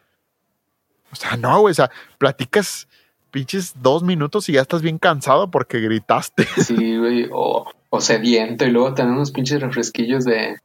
O 1.12 1.16
sea, 1.16 1.36
no, 1.36 1.60
güey. 1.60 1.72
O 1.72 1.74
sea, 1.74 1.90
platicas 2.18 2.88
pinches 3.30 3.74
dos 3.80 4.02
minutos 4.02 4.48
y 4.48 4.54
ya 4.54 4.62
estás 4.62 4.80
bien 4.80 4.98
cansado 4.98 5.50
porque 5.50 5.80
gritaste. 5.80 6.46
Sí, 6.64 6.96
güey. 6.96 7.28
O, 7.30 7.70
o 7.90 8.00
sediento 8.00 8.64
y 8.64 8.70
luego 8.70 8.94
tener 8.94 9.12
unos 9.12 9.30
pinches 9.30 9.60
refresquillos 9.60 10.24
de. 10.24 10.56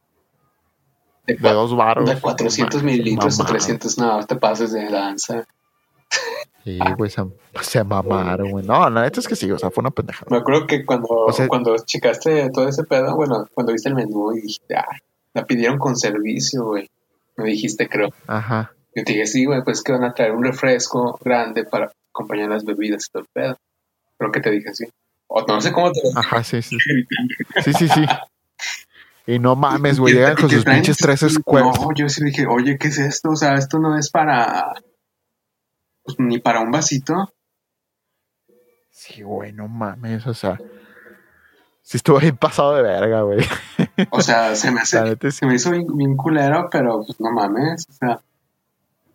De, 1.26 1.36
dos 1.36 1.74
baros. 1.74 2.08
de 2.08 2.20
400 2.20 2.82
mililitros 2.82 3.38
o 3.40 3.44
Mamá. 3.44 3.50
300, 3.50 3.98
no, 3.98 4.26
te 4.26 4.36
pases 4.36 4.72
de 4.72 4.90
danza. 4.90 5.46
Sí, 6.64 6.78
güey, 6.96 7.10
se, 7.10 7.22
se 7.60 7.84
mamaron, 7.84 8.50
güey. 8.50 8.64
No, 8.66 8.88
la 8.88 9.02
neta 9.02 9.20
es 9.20 9.28
que 9.28 9.36
sí, 9.36 9.50
o 9.50 9.58
sea, 9.58 9.70
fue 9.70 9.82
una 9.82 9.90
pendejada. 9.90 10.26
Me 10.30 10.38
acuerdo 10.38 10.66
que 10.66 10.84
cuando, 10.86 11.08
O 11.08 11.32
sea- 11.32 11.46
cuando 11.46 11.76
checaste 11.76 12.48
todo 12.50 12.66
ese 12.68 12.84
pedo, 12.84 13.14
bueno, 13.16 13.46
cuando 13.52 13.72
viste 13.72 13.90
el 13.90 13.94
menú 13.94 14.32
y 14.32 14.40
dijiste, 14.40 14.74
ah, 14.76 14.86
la 15.34 15.44
pidieron 15.44 15.78
con 15.78 15.96
servicio, 15.96 16.64
güey. 16.64 16.88
Me 17.36 17.44
dijiste, 17.46 17.88
creo. 17.88 18.08
Ajá. 18.26 18.72
Yo 18.94 19.04
te 19.04 19.12
dije, 19.12 19.26
sí, 19.26 19.44
güey, 19.44 19.62
pues 19.62 19.82
que 19.82 19.92
van 19.92 20.04
a 20.04 20.14
traer 20.14 20.32
un 20.32 20.44
refresco 20.44 21.18
grande 21.22 21.64
para 21.64 21.90
acompañar 22.14 22.48
las 22.48 22.64
bebidas 22.64 23.06
y 23.06 23.10
todo 23.12 23.22
el 23.24 23.28
pedo. 23.32 23.58
Creo 24.16 24.32
que 24.32 24.40
te 24.40 24.50
dije 24.52 24.70
así. 24.70 24.84
O 25.26 25.42
no 25.46 25.60
sé 25.60 25.72
cómo 25.72 25.90
te 25.92 26.00
lo 26.04 26.18
Ajá, 26.18 26.42
sí, 26.44 26.62
sí. 26.62 26.78
Sí, 27.64 27.72
sí, 27.72 27.88
sí. 27.88 28.04
Y 29.26 29.38
no 29.38 29.56
mames, 29.56 29.98
güey, 29.98 30.14
llegan 30.14 30.36
con 30.36 30.48
sus 30.50 30.64
pinches 30.64 30.96
tres 30.98 31.20
squares. 31.20 31.80
No, 31.80 31.88
yo 31.94 32.08
sí 32.08 32.22
dije, 32.24 32.46
oye, 32.46 32.78
¿qué 32.78 32.88
es 32.88 32.98
esto? 32.98 33.30
O 33.30 33.36
sea, 33.36 33.54
esto 33.54 33.78
no 33.78 33.98
es 33.98 34.10
para. 34.10 34.72
Pues, 36.04 36.18
ni 36.20 36.38
para 36.38 36.60
un 36.60 36.70
vasito. 36.70 37.32
Sí, 38.90 39.22
güey, 39.22 39.52
no 39.52 39.68
mames, 39.68 40.26
o 40.26 40.34
sea. 40.34 40.58
Sí 41.82 41.98
estuvo 41.98 42.18
bien 42.18 42.36
pasado 42.36 42.74
de 42.76 42.82
verga, 42.82 43.22
güey. 43.22 43.40
O 44.10 44.22
sea, 44.22 44.54
se 44.56 44.70
me 44.70 44.80
hace. 44.80 44.96
La 44.98 45.04
neta 45.04 45.30
sí. 45.30 45.38
se 45.38 45.46
me 45.46 45.54
hizo 45.54 45.70
bien, 45.70 45.86
bien 45.96 46.16
culero, 46.16 46.68
pero 46.70 47.02
pues 47.06 47.20
no 47.20 47.30
mames. 47.32 47.86
O 47.90 47.92
sea, 47.92 48.20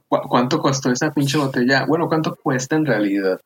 ¿cu- 0.08 0.28
¿cuánto 0.30 0.60
costó 0.60 0.92
esa 0.92 1.12
pinche 1.12 1.38
botella? 1.40 1.86
Bueno, 1.88 2.08
¿cuánto 2.08 2.36
cuesta 2.36 2.76
en 2.76 2.86
realidad? 2.86 3.40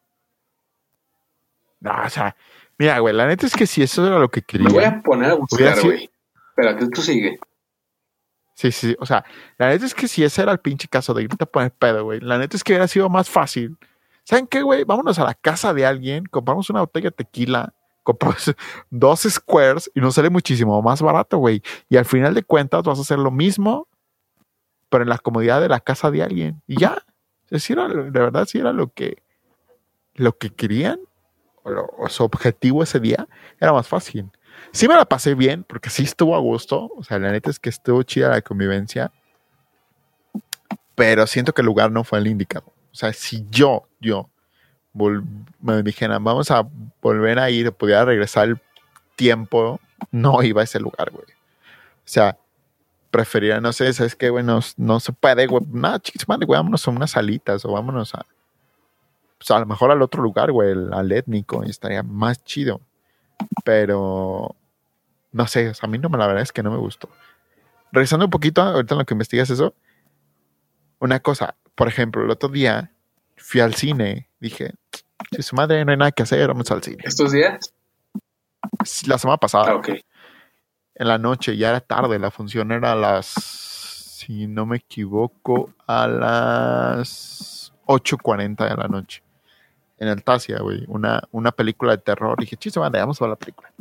No, 1.80 1.92
o 2.06 2.10
sea, 2.10 2.36
mira, 2.78 3.00
güey, 3.00 3.14
la 3.14 3.28
neta 3.28 3.46
es 3.46 3.56
que 3.56 3.66
si 3.68 3.82
eso 3.84 4.06
era 4.06 4.20
lo 4.20 4.30
que 4.30 4.44
Me 4.54 4.64
voy 4.66 4.74
quería. 4.74 4.90
a 4.90 5.02
poner 5.02 5.32
a 5.32 5.36
buscar, 5.36 5.82
güey. 5.82 6.10
Espérate, 6.50 6.88
tú 6.90 7.02
sigue. 7.02 7.40
Sí, 8.56 8.72
sí, 8.72 8.96
o 9.00 9.06
sea, 9.06 9.26
la 9.58 9.70
neta 9.70 9.86
es 9.86 9.96
que 9.96 10.08
si 10.08 10.24
ese 10.24 10.42
era 10.44 10.52
el 10.52 10.60
pinche 10.60 10.88
caso 10.88 11.14
de 11.14 11.24
irte 11.24 11.44
a 11.44 11.48
poner 11.48 11.72
pedo, 11.72 12.04
güey, 12.04 12.20
la 12.20 12.38
neta 12.38 12.56
es 12.56 12.64
que 12.64 12.74
hubiera 12.74 12.88
sido 12.88 13.10
más 13.10 13.30
fácil. 13.30 13.78
¿Saben 14.24 14.48
qué, 14.48 14.62
güey? 14.62 14.84
Vámonos 14.84 15.18
a 15.20 15.24
la 15.26 15.34
casa 15.34 15.74
de 15.74 15.86
alguien, 15.86 16.26
compramos 16.26 16.70
una 16.70 16.82
botella 16.82 17.10
de 17.10 17.16
tequila, 17.16 17.74
compramos 18.04 18.54
dos 18.90 19.22
squares 19.22 19.90
y 19.96 20.00
nos 20.02 20.16
sale 20.16 20.30
muchísimo 20.30 20.82
más 20.82 21.02
barato, 21.02 21.38
güey. 21.40 21.62
Y 21.90 21.98
al 21.98 22.06
final 22.06 22.34
de 22.34 22.44
cuentas 22.44 22.84
vas 22.84 23.00
a 23.00 23.02
hacer 23.02 23.18
lo 23.20 23.32
mismo, 23.32 23.88
pero 24.90 25.04
en 25.04 25.10
la 25.10 25.18
comodidad 25.18 25.60
de 25.60 25.70
la 25.70 25.80
casa 25.80 26.12
de 26.12 26.22
alguien. 26.24 26.62
Y 26.68 26.80
ya. 26.80 27.04
Sí 27.52 27.74
era, 27.74 27.88
de 27.88 28.10
verdad, 28.12 28.46
sí 28.48 28.58
era 28.60 28.72
lo 28.74 28.92
que, 28.94 29.22
lo 30.16 30.38
que 30.38 30.50
querían, 30.52 31.00
o, 31.64 31.70
lo- 31.72 31.90
o 31.98 32.10
su 32.10 32.24
objetivo 32.24 32.84
ese 32.84 33.00
día, 33.00 33.28
era 33.60 33.74
más 33.74 33.88
fácil. 33.88 34.30
Sí 34.72 34.88
me 34.88 34.96
la 34.96 35.06
pasé 35.06 35.36
bien, 35.36 35.64
porque 35.64 35.90
sí 35.90 36.04
estuvo 36.04 36.36
a 36.36 36.40
gusto. 36.40 36.92
O 36.96 37.04
sea, 37.04 37.20
la 37.20 37.32
neta 37.32 37.50
es 37.50 37.60
que 37.60 37.70
estuvo 37.70 38.02
chida 38.04 38.30
la 38.30 38.42
convivencia. 38.42 39.12
Pero 40.96 41.28
siento 41.28 41.54
que 41.54 41.62
el 41.62 41.66
lugar 41.66 41.92
no 41.92 42.04
fue 42.04 42.20
el 42.20 42.28
indicado. 42.28 42.66
O 42.92 42.96
sea, 42.96 43.14
si 43.14 43.46
yo, 43.50 43.88
yo, 44.00 44.30
me 45.62 45.82
dijeran, 45.82 46.24
vamos 46.24 46.52
a 46.52 46.68
volver 47.02 47.40
a 47.40 47.50
ir, 47.50 47.72
pudiera 47.72 48.06
regresar 48.06 48.50
el 48.50 48.62
tiempo, 49.16 49.80
no 50.12 50.44
iba 50.44 50.62
a 50.62 50.64
ese 50.64 50.80
lugar, 50.80 51.10
güey. 51.12 51.26
O 51.26 52.06
sea, 52.06 52.38
preferiría, 53.10 53.60
no 53.60 53.74
sé, 53.74 53.92
¿sabes 53.94 54.16
qué, 54.16 54.30
güey? 54.30 54.44
No, 54.44 54.60
no 54.78 55.00
se 55.00 55.14
puede, 55.14 55.48
güey. 55.48 55.64
Nada, 55.72 56.00
chicos, 56.00 56.28
madre, 56.28 56.46
güey, 56.46 56.58
vámonos 56.58 56.88
a 56.88 56.92
unas 56.92 57.12
salitas 57.12 57.66
o 57.66 57.72
vámonos 57.72 58.14
a, 58.14 58.26
pues 59.38 59.50
a 59.52 59.60
lo 59.60 59.66
mejor 59.66 59.92
al 59.92 60.02
otro 60.02 60.22
lugar, 60.22 60.52
güey, 60.52 60.74
al 60.92 61.12
étnico, 61.12 61.64
y 61.66 61.70
estaría 61.70 62.04
más 62.04 62.44
chido. 62.44 62.82
Pero, 63.64 64.56
no 65.32 65.48
sé, 65.48 65.70
o 65.70 65.74
sea, 65.74 65.88
a 65.88 65.90
mí 65.92 65.98
no 65.98 66.10
me, 66.10 66.18
la 66.18 66.28
verdad 66.28 66.44
es 66.44 66.52
que 66.52 66.64
no 66.64 66.72
me 66.72 66.78
gustó. 66.78 67.10
Regresando 67.92 68.26
un 68.26 68.32
poquito, 68.32 68.62
ahorita 68.62 68.96
en 68.96 69.00
lo 69.00 69.06
que 69.06 69.14
investigas 69.14 69.50
eso, 69.50 69.74
una 71.00 71.20
cosa, 71.20 71.56
por 71.76 71.88
ejemplo, 71.88 72.24
el 72.24 72.30
otro 72.32 72.50
día 72.50 72.92
fui 73.38 73.62
al 73.62 73.74
cine, 73.76 74.30
dije, 74.40 74.74
si 75.32 75.42
su 75.44 75.56
madre 75.56 75.84
no 75.86 75.92
hay 75.92 75.98
nada 75.98 76.12
que 76.12 76.24
hacer, 76.24 76.48
vamos 76.48 76.70
al 76.72 76.82
cine. 76.84 77.04
¿Estos 77.06 77.32
días? 77.32 77.74
La 79.08 79.18
semana 79.18 79.38
pasada, 79.38 79.72
Ah, 79.72 79.76
ok. 79.76 79.90
en 80.96 81.08
la 81.08 81.18
noche, 81.18 81.58
ya 81.58 81.70
era 81.70 81.82
tarde, 81.82 82.18
la 82.20 82.32
función 82.32 82.72
era 82.72 82.94
a 82.94 82.96
las, 82.96 83.28
si 83.28 84.48
no 84.48 84.66
me 84.66 84.78
equivoco, 84.78 85.74
a 85.86 86.08
las 86.08 87.74
8.40 87.86 88.70
de 88.70 88.76
la 88.78 88.88
noche. 88.88 89.22
En 89.98 90.08
Altacia, 90.08 90.60
güey, 90.60 90.84
una, 90.88 91.22
una 91.32 91.52
película 91.52 91.92
de 91.92 92.00
terror. 92.00 92.38
Dije, 92.40 92.58
chiste, 92.58 92.80
madre, 92.80 93.00
vamos 93.00 93.22
a 93.22 93.26
ver 93.26 93.30
la 93.30 93.36
película. 93.36 93.72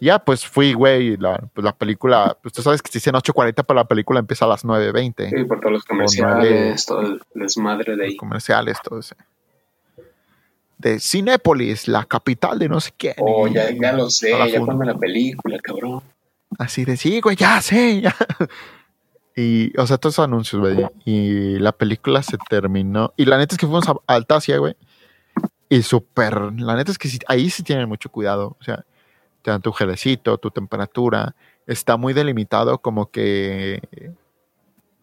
Y 0.00 0.06
Ya, 0.06 0.18
pues 0.18 0.46
fui, 0.46 0.72
güey, 0.72 1.16
la, 1.16 1.36
pues 1.52 1.64
la 1.64 1.72
película, 1.72 2.36
pues 2.42 2.54
tú 2.54 2.62
sabes 2.62 2.80
que 2.82 2.90
si 2.90 2.98
dicen 2.98 3.14
8.40, 3.14 3.64
pero 3.66 3.74
la 3.74 3.84
película 3.84 4.18
empieza 4.20 4.44
a 4.44 4.48
las 4.48 4.64
9.20. 4.64 5.30
Sí, 5.30 5.44
por 5.44 5.60
todos 5.60 5.72
los 5.72 5.84
comerciales, 5.84 6.86
todo 6.86 7.00
el 7.02 7.22
desmadre 7.34 7.96
de 7.96 8.04
ahí. 8.06 8.16
comerciales, 8.16 8.78
todo 8.82 9.00
eso. 9.00 9.14
De 10.78 11.00
Cinépolis, 11.00 11.88
la 11.88 12.04
capital 12.04 12.58
de 12.58 12.68
no 12.68 12.80
sé 12.80 12.92
quién. 12.96 13.14
Oh, 13.18 13.46
ya, 13.48 13.70
ya 13.70 13.92
lo 13.92 14.10
sé, 14.10 14.30
ya 14.52 14.60
ponme 14.60 14.84
la 14.86 14.96
película, 14.96 15.58
cabrón. 15.58 16.02
Así 16.58 16.84
de, 16.84 16.96
sí, 16.96 17.20
güey, 17.20 17.36
ya 17.36 17.60
sé. 17.60 18.00
ya". 18.00 18.14
Y, 19.38 19.78
o 19.78 19.86
sea, 19.86 19.98
todos 19.98 20.14
esos 20.14 20.24
anuncios, 20.24 20.62
güey. 20.62 20.86
Y 21.04 21.58
la 21.58 21.72
película 21.72 22.22
se 22.22 22.38
terminó. 22.48 23.12
Y 23.18 23.26
la 23.26 23.36
neta 23.36 23.54
es 23.54 23.58
que 23.58 23.66
fuimos 23.66 23.86
a 23.86 23.92
a 24.06 24.14
Altacia, 24.14 24.56
güey. 24.56 24.76
Y 25.68 25.82
súper, 25.82 26.52
la 26.52 26.76
neta 26.76 26.92
es 26.92 26.98
que 26.98 27.08
sí- 27.08 27.18
ahí 27.26 27.50
sí 27.50 27.62
tienen 27.62 27.88
mucho 27.88 28.10
cuidado. 28.10 28.56
O 28.60 28.64
sea, 28.64 28.84
te 29.42 29.50
dan 29.50 29.62
tu 29.62 29.72
gelecito, 29.72 30.38
tu 30.38 30.50
temperatura. 30.50 31.34
Está 31.66 31.96
muy 31.96 32.12
delimitado 32.12 32.78
como 32.78 33.10
que, 33.10 33.80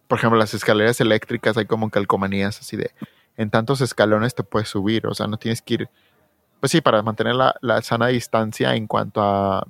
por 0.08 0.18
ejemplo, 0.18 0.38
las 0.40 0.54
escaleras 0.54 1.02
eléctricas 1.02 1.58
hay 1.58 1.66
como 1.66 1.90
calcomanías 1.90 2.60
así 2.60 2.78
de, 2.78 2.92
en 3.38 3.50
tantos 3.50 3.82
escalones 3.82 4.36
te 4.36 4.44
puedes 4.44 4.70
subir. 4.70 5.08
O 5.08 5.14
sea, 5.14 5.28
no 5.28 5.38
tienes 5.38 5.62
que 5.62 5.74
ir, 5.76 5.90
pues 6.60 6.72
sí, 6.72 6.82
para 6.82 7.02
mantener 7.02 7.36
la, 7.36 7.56
la 7.62 7.82
sana 7.82 8.08
distancia 8.08 8.76
en 8.76 8.88
cuanto 8.88 9.22
a 9.22 9.68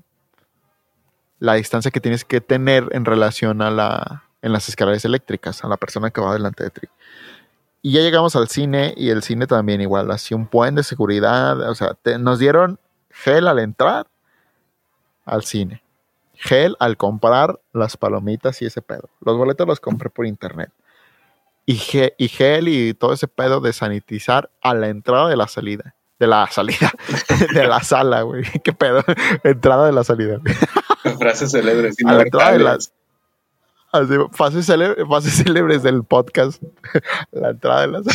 la 1.39 1.55
distancia 1.55 1.91
que 1.91 1.99
tienes 1.99 2.23
que 2.23 2.39
tener 2.41 2.87
en 2.91 3.05
relación 3.05 3.61
a 3.61 3.71
la, 3.71 4.23
en 4.41 4.53
las 4.53 4.69
escaleras 4.69 5.03
eléctricas, 5.05 5.63
a 5.63 5.67
la 5.67 5.77
persona 5.77 6.11
que 6.11 6.21
va 6.21 6.33
delante 6.33 6.63
de 6.65 6.69
ti. 6.69 6.87
Y 7.83 7.91
ya 7.91 7.99
llegamos 8.01 8.35
al 8.37 8.47
cine 8.47 8.93
y 8.97 9.09
el 9.09 9.21
cine 9.23 9.45
también 9.45 9.81
igual, 9.81 10.09
así 10.09 10.33
un 10.33 10.47
buen 10.49 10.73
de 10.73 10.83
seguridad, 10.83 11.59
o 11.69 11.75
sea, 11.75 11.93
te- 12.01 12.17
nos 12.17 12.39
dieron 12.39 12.79
gel 13.11 13.45
al 13.47 13.59
entrar 13.59 14.07
al 15.25 15.43
cine, 15.43 15.83
gel 16.33 16.75
al 16.79 16.95
comprar 16.97 17.59
las 17.73 17.97
palomitas 17.97 18.61
y 18.61 18.65
ese 18.65 18.81
pedo. 18.81 19.09
Los 19.19 19.37
boletos 19.37 19.67
los 19.67 19.79
compré 19.81 20.09
por 20.09 20.25
internet. 20.25 20.71
Y, 21.65 21.75
ge- 21.75 22.15
y 22.17 22.29
gel 22.29 22.67
y 22.69 22.93
todo 22.93 23.13
ese 23.13 23.27
pedo 23.27 23.59
de 23.61 23.73
sanitizar 23.73 24.49
a 24.61 24.73
la 24.73 24.87
entrada 24.87 25.27
de 25.29 25.35
la 25.37 25.47
salida. 25.47 25.93
De 26.19 26.27
la 26.27 26.47
salida, 26.49 26.91
de 27.53 27.67
la 27.67 27.81
sala, 27.83 28.21
güey. 28.21 28.43
¿Qué 28.63 28.71
pedo? 28.71 29.03
Entrada 29.43 29.85
de 29.87 29.91
la 29.91 30.03
salida. 30.05 30.39
Frases 31.19 31.51
célebres. 31.51 31.95
A 32.05 32.13
la 32.13 32.23
entrada 32.23 32.51
de 32.53 32.59
las 32.59 32.93
así, 33.93 34.13
fases, 34.33 34.67
célebre- 34.69 35.07
fases 35.07 35.33
célebres 35.43 35.83
del 35.83 36.03
podcast. 36.03 36.61
A 37.33 37.39
la 37.39 37.49
entrada 37.51 37.81
de 37.81 37.87
la, 37.87 38.01
de- 38.01 38.11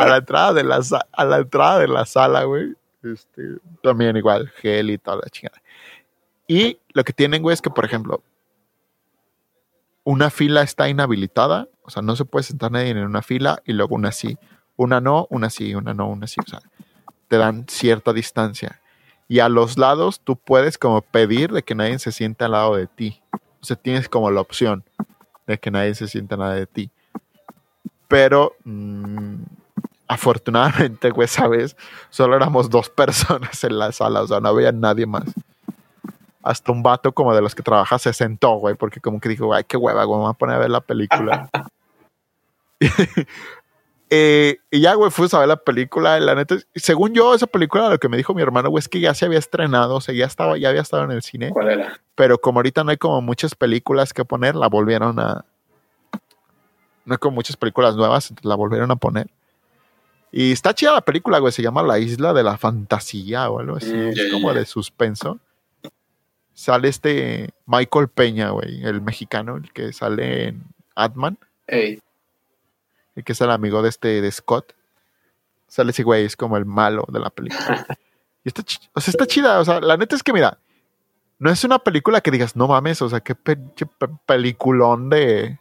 a 0.00 0.06
la 0.06 0.16
entrada 0.18 0.52
de 0.52 0.64
la, 0.64 0.80
a 1.12 1.24
la 1.24 1.36
entrada 1.38 1.78
de 1.78 1.88
la 1.88 2.04
sala, 2.06 2.44
güey. 2.44 2.74
Este, 3.02 3.42
también 3.82 4.16
igual, 4.16 4.48
gel 4.60 4.90
y 4.90 4.98
toda 4.98 5.18
la 5.18 5.28
chingada. 5.30 5.60
Y 6.48 6.78
lo 6.94 7.04
que 7.04 7.12
tienen, 7.12 7.42
güey, 7.42 7.54
es 7.54 7.62
que, 7.62 7.70
por 7.70 7.84
ejemplo, 7.84 8.22
una 10.04 10.30
fila 10.30 10.62
está 10.62 10.88
inhabilitada, 10.88 11.68
o 11.82 11.90
sea, 11.90 12.02
no 12.02 12.16
se 12.16 12.24
puede 12.24 12.42
sentar 12.44 12.70
nadie 12.70 12.90
en 12.90 12.98
una 12.98 13.22
fila 13.22 13.62
y 13.64 13.72
luego 13.72 13.94
una 13.94 14.12
sí. 14.12 14.38
Una 14.76 15.00
no, 15.00 15.26
una 15.30 15.50
sí, 15.50 15.74
una 15.74 15.94
no, 15.94 16.08
una 16.08 16.26
sí. 16.26 16.40
O 16.44 16.48
sea, 16.48 16.60
te 17.28 17.36
dan 17.38 17.66
cierta 17.68 18.12
distancia. 18.12 18.80
Y 19.28 19.38
a 19.38 19.48
los 19.48 19.78
lados 19.78 20.20
tú 20.20 20.36
puedes 20.36 20.76
como 20.78 21.00
pedir 21.00 21.52
de 21.52 21.62
que 21.62 21.74
nadie 21.74 21.98
se 21.98 22.12
sienta 22.12 22.46
al 22.46 22.52
lado 22.52 22.76
de 22.76 22.86
ti. 22.86 23.22
Sea, 23.64 23.76
tienes 23.76 24.08
como 24.08 24.30
la 24.30 24.40
opción 24.40 24.84
de 25.46 25.58
que 25.58 25.70
nadie 25.70 25.94
se 25.94 26.08
sienta 26.08 26.36
lado 26.36 26.52
de 26.52 26.66
ti. 26.66 26.90
Pero 28.08 28.54
mm, 28.64 29.36
afortunadamente, 30.08 31.10
güey, 31.10 31.28
¿sabes? 31.28 31.76
Solo 32.10 32.36
éramos 32.36 32.70
dos 32.70 32.90
personas 32.90 33.62
en 33.64 33.78
la 33.78 33.92
sala, 33.92 34.22
o 34.22 34.26
sea, 34.26 34.40
no 34.40 34.48
había 34.48 34.72
nadie 34.72 35.06
más. 35.06 35.24
Hasta 36.42 36.72
un 36.72 36.82
vato 36.82 37.12
como 37.12 37.34
de 37.34 37.40
los 37.40 37.54
que 37.54 37.62
trabaja 37.62 37.98
se 37.98 38.12
sentó, 38.12 38.56
güey, 38.56 38.74
porque 38.74 39.00
como 39.00 39.18
que 39.18 39.30
dijo, 39.30 39.52
ay, 39.54 39.64
qué 39.64 39.76
hueva, 39.76 40.04
güey, 40.04 40.20
voy 40.20 40.30
a 40.30 40.34
poner 40.34 40.56
a 40.56 40.58
ver 40.58 40.70
la 40.70 40.80
película. 40.80 41.48
Eh, 44.10 44.58
y 44.70 44.80
ya, 44.80 44.94
güey, 44.94 45.10
fuimos 45.10 45.34
a 45.34 45.40
ver 45.40 45.48
la 45.48 45.56
película. 45.56 46.20
La 46.20 46.34
neta, 46.34 46.56
según 46.74 47.14
yo, 47.14 47.34
esa 47.34 47.46
película, 47.46 47.88
lo 47.88 47.98
que 47.98 48.08
me 48.08 48.16
dijo 48.16 48.34
mi 48.34 48.42
hermano, 48.42 48.70
güey, 48.70 48.80
es 48.80 48.88
que 48.88 49.00
ya 49.00 49.14
se 49.14 49.24
había 49.24 49.38
estrenado, 49.38 49.96
o 49.96 50.00
sea, 50.00 50.14
ya, 50.14 50.26
estaba, 50.26 50.58
ya 50.58 50.68
había 50.68 50.82
estado 50.82 51.04
en 51.04 51.10
el 51.10 51.22
cine. 51.22 51.50
¿Cuál 51.50 51.70
era? 51.70 52.00
Pero 52.14 52.38
como 52.38 52.58
ahorita 52.58 52.84
no 52.84 52.90
hay 52.90 52.96
como 52.96 53.20
muchas 53.20 53.54
películas 53.54 54.12
que 54.12 54.24
poner, 54.24 54.54
la 54.54 54.68
volvieron 54.68 55.18
a. 55.18 55.44
No 57.04 57.14
hay 57.14 57.18
como 57.18 57.34
muchas 57.34 57.56
películas 57.56 57.96
nuevas, 57.96 58.32
la 58.42 58.54
volvieron 58.54 58.90
a 58.90 58.96
poner. 58.96 59.28
Y 60.36 60.52
está 60.52 60.74
chida 60.74 60.92
la 60.92 61.00
película, 61.00 61.38
güey, 61.38 61.52
se 61.52 61.62
llama 61.62 61.82
La 61.82 61.98
Isla 61.98 62.32
de 62.32 62.42
la 62.42 62.56
Fantasía 62.58 63.48
o 63.50 63.60
algo 63.60 63.76
así. 63.76 63.92
Mm, 63.92 64.08
es 64.08 64.32
como 64.32 64.52
de 64.52 64.66
suspenso. 64.66 65.38
Sale 66.54 66.88
este 66.88 67.50
Michael 67.66 68.08
Peña, 68.08 68.50
güey, 68.50 68.84
el 68.84 69.00
mexicano, 69.00 69.56
el 69.56 69.72
que 69.72 69.92
sale 69.92 70.48
en 70.48 70.64
Atman. 70.94 71.38
Ey, 71.66 72.00
el 73.16 73.24
que 73.24 73.32
es 73.32 73.40
el 73.40 73.50
amigo 73.50 73.82
de 73.82 73.88
este 73.88 74.20
de 74.20 74.30
Scott. 74.30 74.74
Sale 75.68 75.90
ese 75.90 76.02
güey, 76.02 76.24
es 76.24 76.36
como 76.36 76.56
el 76.56 76.64
malo 76.66 77.04
de 77.08 77.20
la 77.20 77.30
película. 77.30 77.86
Y 78.46 78.48
está, 78.48 78.62
o 78.92 79.00
sea, 79.00 79.10
está 79.10 79.26
chida. 79.26 79.58
O 79.58 79.64
sea, 79.64 79.80
la 79.80 79.96
neta 79.96 80.14
es 80.14 80.22
que, 80.22 80.30
mira, 80.34 80.58
no 81.38 81.50
es 81.50 81.64
una 81.64 81.78
película 81.78 82.20
que 82.20 82.30
digas, 82.30 82.54
no 82.56 82.68
mames, 82.68 83.00
o 83.00 83.08
sea, 83.08 83.20
qué 83.20 83.34
pe- 83.34 83.56
peliculón 84.26 85.08
de, 85.08 85.58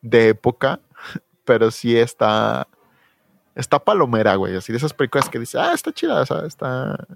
de 0.00 0.28
época, 0.30 0.80
pero 1.44 1.70
sí 1.70 1.98
está, 1.98 2.66
está 3.54 3.78
palomera, 3.78 4.36
güey. 4.36 4.56
Así 4.56 4.72
de 4.72 4.78
esas 4.78 4.94
películas 4.94 5.28
que 5.28 5.38
dices, 5.38 5.56
ah, 5.56 5.74
está 5.74 5.92
chida, 5.92 6.18
o 6.22 6.24
sea, 6.24 6.46
está, 6.46 7.06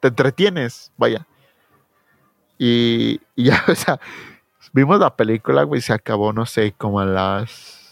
te 0.00 0.08
entretienes, 0.08 0.90
vaya. 0.96 1.26
Y, 2.58 3.20
y 3.34 3.44
ya, 3.44 3.62
o 3.68 3.74
sea, 3.74 4.00
vimos 4.72 4.98
la 4.98 5.14
película, 5.14 5.64
güey, 5.64 5.82
se 5.82 5.92
acabó, 5.92 6.32
no 6.32 6.46
sé, 6.46 6.72
como 6.72 7.00
a 7.00 7.04
las, 7.04 7.85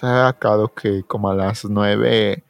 se 0.00 0.06
ha 0.06 0.28
acabado 0.28 0.72
que 0.72 1.02
como 1.04 1.28
a 1.30 1.34
las 1.34 1.64
nueve, 1.64 2.42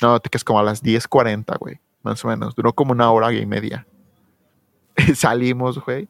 no, 0.00 0.20
te 0.20 0.30
que 0.30 0.38
es 0.38 0.44
como 0.44 0.60
a 0.60 0.62
las 0.62 0.82
10.40, 0.82 1.58
güey, 1.58 1.80
más 2.02 2.24
o 2.24 2.28
menos. 2.28 2.54
Duró 2.54 2.72
como 2.72 2.92
una 2.92 3.10
hora 3.10 3.32
y 3.32 3.44
media. 3.46 3.86
Salimos, 5.14 5.84
güey, 5.84 6.08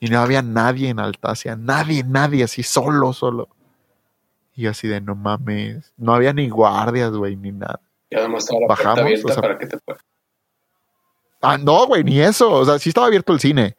y 0.00 0.08
no 0.08 0.20
había 0.20 0.42
nadie 0.42 0.88
en 0.88 1.00
Altacia, 1.00 1.56
nadie, 1.56 2.02
nadie, 2.04 2.44
así, 2.44 2.62
solo, 2.62 3.12
solo. 3.12 3.48
Y 4.54 4.62
yo 4.62 4.70
así 4.70 4.88
de, 4.88 5.00
no 5.02 5.14
mames, 5.14 5.92
no 5.98 6.14
había 6.14 6.32
ni 6.32 6.48
guardias, 6.48 7.12
güey, 7.12 7.36
ni 7.36 7.52
nada. 7.52 7.80
ya 8.10 8.20
además 8.20 8.44
estaba 8.44 8.60
la 8.60 8.66
Bajamos, 8.68 8.94
puerta 8.94 9.02
abierta 9.02 9.26
o 9.26 9.32
sea- 9.34 9.42
para 9.42 9.58
que 9.58 9.66
te 9.66 9.78
puedas. 9.78 10.02
Ah, 11.42 11.58
no, 11.58 11.86
güey, 11.86 12.02
ni 12.02 12.18
eso. 12.20 12.50
O 12.50 12.64
sea, 12.64 12.78
sí 12.78 12.88
estaba 12.88 13.06
abierto 13.06 13.32
el 13.34 13.40
cine, 13.40 13.76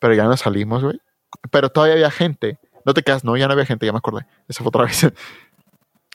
pero 0.00 0.14
ya 0.14 0.24
no 0.24 0.36
salimos, 0.36 0.82
güey. 0.82 1.00
Pero 1.50 1.70
todavía 1.70 1.94
había 1.94 2.10
gente. 2.10 2.58
No 2.88 2.94
te 2.94 3.02
quedas, 3.02 3.22
no, 3.22 3.36
ya 3.36 3.46
no 3.46 3.52
había 3.52 3.66
gente, 3.66 3.84
ya 3.84 3.92
me 3.92 3.98
acordé. 3.98 4.24
Esa 4.48 4.64
fue 4.64 4.68
otra 4.68 4.84
vez. 4.86 5.12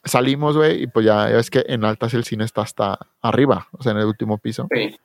Salimos, 0.04 0.58
güey, 0.58 0.82
y 0.82 0.88
pues 0.88 1.06
ya, 1.06 1.30
ya 1.30 1.36
ves 1.36 1.52
que 1.52 1.64
en 1.68 1.86
Altas 1.86 2.16
el 2.16 2.24
cine 2.24 2.46
está 2.46 2.64
hasta 2.64 2.98
arriba, 3.22 3.68
o 3.74 3.84
sea, 3.84 3.92
en 3.92 4.00
el 4.00 4.06
último 4.06 4.40
piso. 4.40 4.68
Sí. 4.74 5.00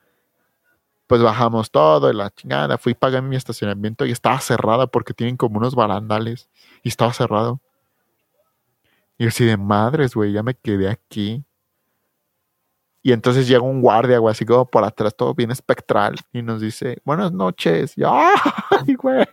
Pues 1.05 1.21
bajamos 1.21 1.69
todo, 1.69 2.09
y 2.09 2.15
la 2.15 2.31
chingada. 2.31 2.79
Fui, 2.79 2.95
pagué 2.95 3.21
mi 3.21 3.35
estacionamiento 3.35 4.07
y 4.07 4.11
estaba 4.11 4.39
cerrada 4.39 4.87
porque 4.87 5.13
tienen 5.13 5.37
como 5.37 5.59
unos 5.59 5.75
barandales 5.75 6.49
y 6.81 6.89
estaba 6.89 7.13
cerrado. 7.13 7.61
Y 9.19 9.25
yo 9.25 9.29
así 9.29 9.45
de 9.45 9.55
madres, 9.55 10.15
güey, 10.15 10.31
ya 10.31 10.41
me 10.41 10.55
quedé 10.55 10.89
aquí. 10.89 11.45
Y 13.03 13.11
entonces 13.11 13.47
llega 13.47 13.61
un 13.61 13.79
guardia, 13.79 14.17
güey, 14.17 14.31
así 14.31 14.43
como 14.43 14.65
por 14.65 14.83
atrás, 14.83 15.15
todo 15.15 15.35
bien 15.35 15.51
espectral, 15.51 16.15
y 16.33 16.41
nos 16.41 16.61
dice, 16.61 16.97
buenas 17.05 17.31
noches. 17.31 17.95
Y, 17.95 18.01
¡ay, 18.03 18.95
güey! 18.95 19.27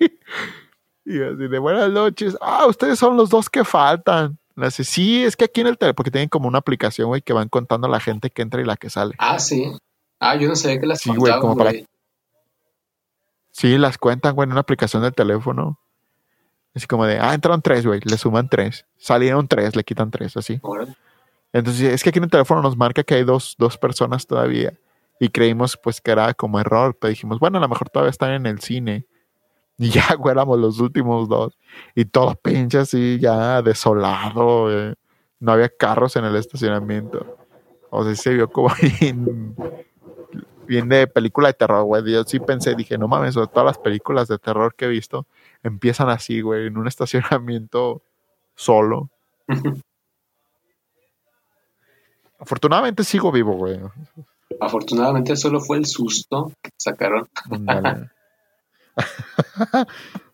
Y 1.06 1.22
así 1.22 1.46
de, 1.48 1.58
buenas 1.60 1.90
noches. 1.92 2.36
Ah, 2.40 2.66
ustedes 2.66 2.98
son 2.98 3.16
los 3.16 3.30
dos 3.30 3.48
que 3.48 3.64
faltan. 3.64 4.36
Dice, 4.56 4.82
sí, 4.82 5.24
es 5.24 5.36
que 5.36 5.44
aquí 5.44 5.60
en 5.60 5.68
el 5.68 5.78
teléfono, 5.78 5.94
porque 5.94 6.10
tienen 6.10 6.28
como 6.28 6.48
una 6.48 6.58
aplicación, 6.58 7.06
güey, 7.06 7.22
que 7.22 7.32
van 7.32 7.48
contando 7.48 7.86
la 7.86 8.00
gente 8.00 8.28
que 8.30 8.42
entra 8.42 8.60
y 8.60 8.64
la 8.64 8.76
que 8.76 8.90
sale. 8.90 9.14
Ah, 9.18 9.38
sí. 9.38 9.72
Ah, 10.18 10.34
yo 10.34 10.48
no 10.48 10.56
sabía 10.56 10.80
que 10.80 10.86
las 10.86 11.00
Sí, 11.00 11.14
güey, 11.14 11.38
como 11.38 11.56
para-. 11.56 11.72
Sí, 13.52 13.78
las 13.78 13.98
cuentan, 13.98 14.34
güey, 14.34 14.46
en 14.46 14.52
una 14.52 14.62
aplicación 14.62 15.02
del 15.02 15.14
teléfono. 15.14 15.78
Así 16.74 16.86
como 16.88 17.06
de, 17.06 17.20
ah, 17.20 17.34
entraron 17.34 17.62
tres, 17.62 17.86
güey, 17.86 18.00
le 18.02 18.18
suman 18.18 18.48
tres. 18.48 18.84
Salieron 18.96 19.46
tres, 19.46 19.76
le 19.76 19.84
quitan 19.84 20.10
tres, 20.10 20.36
así. 20.36 20.60
Entonces, 21.52 21.92
es 21.94 22.02
que 22.02 22.10
aquí 22.10 22.18
en 22.18 22.24
el 22.24 22.30
teléfono 22.30 22.62
nos 22.62 22.76
marca 22.76 23.04
que 23.04 23.14
hay 23.14 23.24
dos, 23.24 23.54
dos 23.58 23.78
personas 23.78 24.26
todavía. 24.26 24.74
Y 25.20 25.28
creímos, 25.28 25.78
pues, 25.82 26.00
que 26.00 26.10
era 26.10 26.34
como 26.34 26.58
error. 26.58 26.96
Pero 27.00 27.10
dijimos, 27.10 27.38
bueno, 27.38 27.58
a 27.58 27.60
lo 27.60 27.68
mejor 27.68 27.90
todavía 27.90 28.10
están 28.10 28.32
en 28.32 28.46
el 28.46 28.60
cine. 28.60 29.06
Y 29.78 29.90
ya, 29.90 30.14
güey, 30.14 30.32
éramos 30.32 30.58
los 30.58 30.80
últimos 30.80 31.28
dos. 31.28 31.58
Y 31.94 32.06
todo 32.06 32.34
pinche 32.36 32.78
así, 32.78 33.18
ya 33.20 33.60
desolado. 33.60 34.62
güey. 34.62 34.94
No 35.38 35.52
había 35.52 35.68
carros 35.68 36.16
en 36.16 36.24
el 36.24 36.34
estacionamiento. 36.36 37.36
O 37.90 38.04
sea, 38.04 38.14
se 38.14 38.32
vio 38.32 38.50
como 38.50 38.70
bien, 39.00 39.54
bien 40.66 40.88
de 40.88 41.06
película 41.06 41.48
de 41.48 41.54
terror, 41.54 41.84
güey. 41.84 42.10
Yo 42.10 42.24
sí 42.24 42.40
pensé, 42.40 42.74
dije, 42.74 42.96
no 42.96 43.06
mames, 43.06 43.34
todas 43.34 43.66
las 43.66 43.78
películas 43.78 44.28
de 44.28 44.38
terror 44.38 44.74
que 44.74 44.86
he 44.86 44.88
visto 44.88 45.26
empiezan 45.62 46.08
así, 46.08 46.40
güey, 46.40 46.68
en 46.68 46.78
un 46.78 46.88
estacionamiento 46.88 48.02
solo. 48.54 49.10
Afortunadamente 52.38 53.02
sigo 53.04 53.32
vivo, 53.32 53.54
güey. 53.54 53.80
Afortunadamente 54.60 55.36
solo 55.36 55.60
fue 55.60 55.78
el 55.78 55.86
susto 55.86 56.52
que 56.62 56.70
sacaron. 56.76 57.28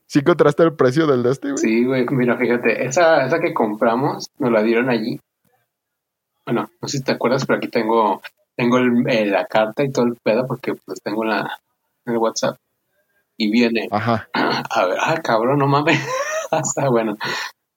¿Sí 0.06 0.18
encontraste 0.20 0.62
el 0.62 0.74
precio 0.74 1.06
del 1.06 1.22
de 1.22 1.30
este, 1.32 1.48
güey? 1.52 1.58
Sí, 1.58 1.84
güey, 1.84 2.06
mira, 2.10 2.36
fíjate, 2.36 2.84
esa, 2.86 3.26
esa 3.26 3.40
que 3.40 3.54
compramos 3.54 4.28
nos 4.38 4.52
la 4.52 4.62
dieron 4.62 4.90
allí. 4.90 5.18
Bueno, 6.44 6.70
no 6.80 6.88
sé 6.88 6.98
si 6.98 7.04
te 7.04 7.12
acuerdas, 7.12 7.46
pero 7.46 7.58
aquí 7.58 7.68
tengo, 7.68 8.20
tengo 8.56 8.78
el- 8.78 9.08
eh, 9.08 9.26
la 9.26 9.46
carta 9.46 9.84
y 9.84 9.90
todo 9.92 10.04
el 10.06 10.16
pedo 10.16 10.46
porque 10.46 10.74
pues 10.74 11.00
tengo 11.02 11.24
la, 11.24 11.58
el 12.04 12.16
WhatsApp. 12.18 12.56
Y 13.38 13.50
viene, 13.50 13.88
Ajá. 13.90 14.28
a 14.34 14.86
ver, 14.86 14.98
ah, 15.00 15.20
cabrón, 15.22 15.58
no 15.58 15.66
mames. 15.66 15.98
Está 16.52 16.88
bueno. 16.90 17.16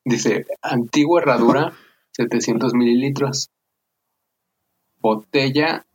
Dice, 0.04 0.46
antigua 0.62 1.22
herradura, 1.22 1.72
700 2.12 2.74
mililitros. 2.74 3.50
Botella 5.00 5.86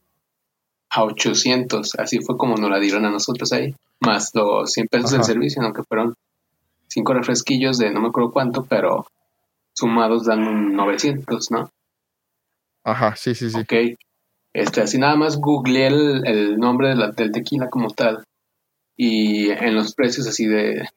a 0.90 1.04
800. 1.04 1.94
Así 1.98 2.20
fue 2.20 2.36
como 2.36 2.56
nos 2.56 2.70
la 2.70 2.78
dieron 2.78 3.04
a 3.04 3.10
nosotros 3.10 3.52
ahí. 3.52 3.74
Más 4.00 4.30
los 4.34 4.70
100 4.72 4.88
pesos 4.88 5.10
del 5.12 5.20
servicio, 5.24 5.62
aunque 5.62 5.82
fueron 5.84 6.14
cinco 6.88 7.14
refresquillos 7.14 7.78
de 7.78 7.90
no 7.90 8.00
me 8.00 8.08
acuerdo 8.08 8.32
cuánto, 8.32 8.64
pero 8.64 9.06
sumados 9.74 10.24
dan 10.26 10.46
un 10.46 10.74
900, 10.74 11.50
¿no? 11.50 11.70
Ajá, 12.84 13.14
sí, 13.16 13.34
sí, 13.34 13.50
sí. 13.50 13.58
Ok. 13.58 13.72
Este, 14.52 14.80
así 14.80 14.98
nada 14.98 15.16
más 15.16 15.36
googleé 15.38 15.86
el, 15.88 16.26
el 16.26 16.58
nombre 16.58 16.88
de 16.88 16.96
la- 16.96 17.10
del 17.12 17.30
tequila 17.30 17.68
como 17.70 17.90
tal. 17.90 18.24
Y 18.96 19.50
en 19.50 19.74
los 19.74 19.94
precios 19.94 20.26
así 20.26 20.46
de, 20.46 20.88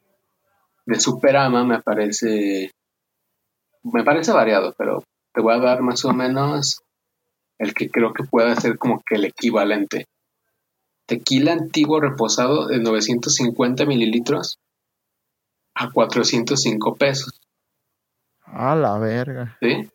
de 0.85 0.99
Superama 0.99 1.63
me 1.63 1.81
parece. 1.81 2.71
Me 3.83 4.03
parece 4.03 4.31
variado, 4.31 4.73
pero 4.77 5.03
te 5.33 5.41
voy 5.41 5.53
a 5.53 5.59
dar 5.59 5.81
más 5.81 6.03
o 6.05 6.13
menos 6.13 6.81
el 7.59 7.73
que 7.73 7.89
creo 7.89 8.13
que 8.13 8.23
pueda 8.23 8.55
ser 8.55 8.77
como 8.77 9.01
que 9.05 9.15
el 9.15 9.25
equivalente. 9.25 10.05
Tequila 11.05 11.51
antiguo 11.53 11.99
reposado 11.99 12.67
de 12.67 12.79
950 12.79 13.85
mililitros 13.85 14.57
a 15.75 15.91
405 15.91 16.95
pesos. 16.95 17.39
A 18.45 18.75
la 18.75 18.97
verga. 18.99 19.57
¿sí? 19.61 19.89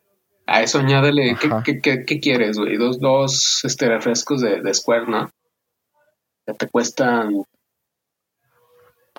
A 0.45 0.61
eso 0.63 0.79
añádele, 0.79 1.35
¿qué, 1.39 1.49
qué, 1.63 1.79
qué- 1.81 2.03
qué 2.05 2.19
quieres, 2.19 2.57
güey? 2.57 2.75
Dos, 2.77 2.99
dos 2.99 3.61
este, 3.63 3.87
refrescos 3.87 4.41
de, 4.41 4.61
de 4.61 4.73
Square, 4.73 5.07
¿no? 5.07 5.29
Que 6.45 6.53
te 6.53 6.67
cuestan 6.67 7.43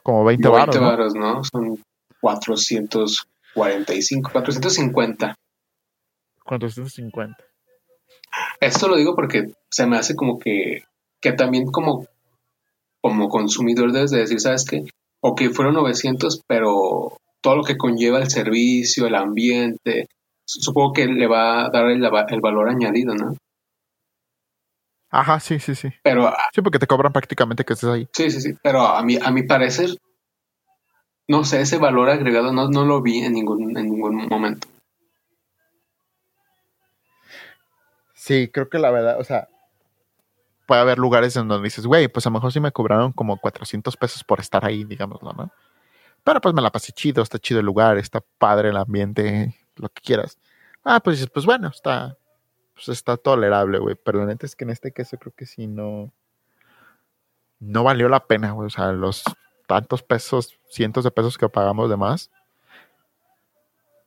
Como 0.03 0.25
20 0.25 0.49
20 0.49 0.51
baros, 0.51 0.77
¿no? 0.81 0.87
varos, 0.87 1.15
¿no? 1.15 1.45
Son 1.45 1.83
445, 2.21 4.31
450. 4.33 5.35
450. 6.45 7.45
Esto 8.61 8.89
lo 8.89 8.97
digo 8.97 9.15
porque 9.15 9.51
se 9.71 9.87
me 9.87 9.97
hace 9.97 10.15
como 10.15 10.39
que, 10.39 10.85
que 11.21 11.33
también 11.33 11.71
como, 11.71 12.07
como 13.01 13.29
consumidor 13.29 13.93
debes 13.93 14.11
de 14.11 14.19
decir, 14.21 14.41
¿sabes 14.41 14.65
qué? 14.65 14.85
Ok, 15.23 15.43
fueron 15.53 15.75
900, 15.75 16.43
pero 16.47 17.19
todo 17.41 17.57
lo 17.57 17.65
que 17.65 17.79
conlleva 17.79 18.19
el 18.19 18.31
servicio, 18.31 19.07
el 19.07 19.15
ambiente, 19.15 20.09
supongo 20.45 20.93
que 20.93 21.07
le 21.07 21.27
va 21.27 21.67
a 21.67 21.71
dar 21.71 21.87
el, 21.87 22.05
el 22.05 22.41
valor 22.41 22.69
añadido, 22.69 23.15
¿no? 23.15 23.35
Ajá, 25.11 25.41
sí, 25.41 25.59
sí, 25.59 25.75
sí. 25.75 25.89
Pero 26.03 26.29
ah, 26.29 26.37
Sí, 26.55 26.63
porque 26.63 26.79
te 26.79 26.87
cobran 26.87 27.13
prácticamente 27.13 27.65
que 27.65 27.73
estés 27.73 27.89
ahí. 27.89 28.09
sí, 28.13 28.31
sí, 28.31 28.41
sí. 28.41 28.55
Pero 28.63 28.83
a 28.83 29.03
mi, 29.03 29.17
a 29.17 29.31
mi 29.31 29.43
parecer, 29.43 29.91
no 31.29 31.45
sé, 31.45 31.63
ese 31.63 31.79
valor 31.79 32.11
agregado 32.11 32.53
no, 32.53 32.69
no 32.69 32.85
lo 32.85 33.03
vi 33.03 33.19
en 33.19 33.33
ningún, 33.33 33.77
en 33.77 33.87
ningún 33.91 34.29
momento. 34.29 34.69
Sí, 38.31 38.47
creo 38.47 38.69
que 38.69 38.79
la 38.79 38.93
verdad, 38.93 39.19
o 39.19 39.25
sea, 39.25 39.49
puede 40.65 40.81
haber 40.81 41.01
lugares 41.01 41.35
en 41.35 41.49
donde 41.49 41.65
dices, 41.65 41.85
güey, 41.85 42.07
pues 42.07 42.25
a 42.27 42.31
lo 42.31 42.35
mejor 42.35 42.53
sí 42.53 42.61
me 42.61 42.71
cobraron 42.71 43.11
como 43.11 43.39
400 43.39 43.97
pesos 43.97 44.23
por 44.23 44.39
estar 44.39 44.65
ahí, 44.65 44.85
digámoslo, 44.85 45.33
¿no? 45.33 45.53
Pero 46.23 46.41
pues 46.41 46.55
me 46.55 46.63
la 46.63 46.71
pasé 46.71 46.93
chido, 46.93 47.25
está 47.25 47.41
chido 47.41 47.59
el 47.59 47.67
lugar, 47.67 47.99
está 47.99 48.23
padre 48.39 48.69
el 48.69 48.77
ambiente, 48.77 49.57
lo 49.75 49.89
que 49.89 50.01
quieras. 50.01 50.39
Ah, 50.85 51.01
pues 51.01 51.17
dices, 51.17 51.29
pues 51.35 51.45
bueno, 51.45 51.71
está, 51.75 52.17
pues 52.73 52.89
está 52.91 53.17
tolerable, 53.17 53.81
güey. 53.81 53.97
Pero 53.97 54.21
la 54.21 54.27
neta 54.27 54.47
es 54.47 54.55
que 54.55 54.63
en 54.63 54.71
este 54.71 54.93
caso 54.93 55.19
creo 55.19 55.35
que 55.37 55.47
sí 55.47 55.67
no, 55.67 56.13
no 57.59 57.83
valió 57.83 58.09
la 58.09 58.29
pena, 58.29 58.53
güey. 58.53 58.69
O 58.69 58.71
sea, 58.71 58.93
los 58.93 59.25
tantos 59.67 60.05
pesos, 60.05 60.57
cientos 60.69 61.03
de 61.03 61.11
pesos 61.11 61.37
que 61.37 61.49
pagamos 61.49 61.91
de 61.91 61.97
más, 61.97 62.31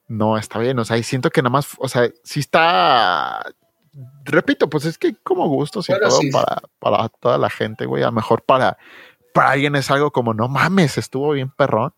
no 0.08 0.38
está 0.38 0.60
bien. 0.60 0.80
O 0.80 0.86
sea, 0.86 0.98
y 0.98 1.04
siento 1.04 1.30
que 1.30 1.42
nada 1.42 1.52
más, 1.52 1.76
o 1.78 1.90
sea, 1.90 2.10
sí 2.24 2.40
está 2.40 3.44
repito, 4.26 4.70
pues 4.70 4.86
es 4.86 4.98
que 4.98 5.16
como 5.24 5.48
gustos 5.48 5.90
y 5.90 5.94
Bueno, 5.94 6.10
todo 6.10 6.20
sí. 6.20 6.32
para, 6.32 6.62
para 6.80 7.10
toda 7.10 7.38
la 7.38 7.50
gente, 7.50 7.86
güey. 7.86 8.04
A 8.04 8.08
lo 8.08 8.12
mejor 8.14 8.44
para, 8.44 8.78
para 9.34 9.52
alguien 9.52 9.76
es 9.76 9.90
algo 9.92 10.12
como, 10.12 10.34
no 10.34 10.48
mames, 10.48 10.98
estuvo 10.98 11.32
bien 11.32 11.52
perrón. 11.52 11.94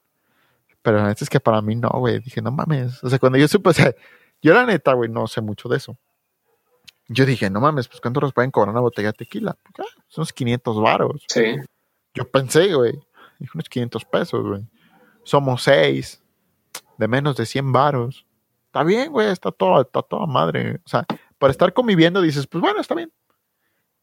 Pero 0.82 0.98
la 0.98 1.08
neta 1.08 1.24
es 1.24 1.30
que 1.30 1.40
para 1.40 1.62
mí 1.62 1.76
no, 1.76 1.90
güey. 1.90 2.20
Dije, 2.20 2.42
no 2.42 2.52
mames. 2.52 3.04
O 3.04 3.10
sea, 3.10 3.18
cuando 3.18 3.38
yo 3.38 3.48
supe, 3.48 3.70
o 3.70 3.74
sea, 3.74 3.94
yo 4.42 4.54
la 4.54 4.66
neta, 4.66 4.94
güey, 4.94 5.10
no 5.10 5.26
sé 5.28 5.42
mucho 5.42 5.68
de 5.68 5.78
eso. 5.78 5.98
Yo 7.08 7.26
dije, 7.26 7.50
no 7.50 7.60
mames, 7.60 7.88
pues 7.88 8.02
¿cuánto 8.02 8.20
nos 8.20 8.34
pueden 8.34 8.52
cobrar 8.52 8.72
una 8.72 8.82
botella 8.82 9.10
de 9.10 9.14
tequila? 9.14 9.58
Pues, 9.64 9.88
ah, 9.88 10.02
son 10.08 10.22
unos 10.22 10.34
500 10.34 10.82
varos. 10.82 11.24
Sí. 11.28 11.56
Yo 12.14 12.30
pensé, 12.30 12.74
güey, 12.74 12.94
unos 13.54 13.70
500 13.70 14.06
pesos, 14.06 14.44
güey. 14.46 14.68
Somos 15.24 15.64
seis, 15.64 16.24
de 16.98 17.08
menos 17.08 17.36
de 17.36 17.46
100 17.46 17.72
varos. 17.72 18.26
Está 18.68 18.84
bien, 18.84 19.12
güey, 19.12 19.30
está 19.30 19.52
todo, 19.52 19.82
está 19.82 20.02
toda 20.02 20.26
madre. 20.26 20.82
O 20.86 20.90
sea, 20.90 21.06
para 21.46 21.52
estar 21.52 21.74
conviviendo 21.74 22.24
dices, 22.24 22.48
pues 22.48 22.60
bueno, 22.60 22.82
está 22.82 22.96
bien. 22.96 23.14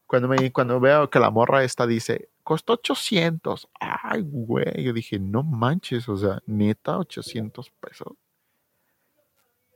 Cuando, 0.05 0.29
me, 0.29 0.53
cuando 0.53 0.79
veo 0.79 1.09
que 1.09 1.19
la 1.19 1.29
morra 1.29 1.65
esta 1.65 1.85
dice, 1.85 2.29
costó 2.41 2.71
800. 2.71 3.67
Ay, 3.81 4.21
güey, 4.25 4.81
yo 4.81 4.93
dije, 4.93 5.19
no 5.19 5.43
manches, 5.43 6.07
o 6.07 6.15
sea, 6.15 6.41
neta, 6.45 6.97
800 6.97 7.69
pesos. 7.81 8.13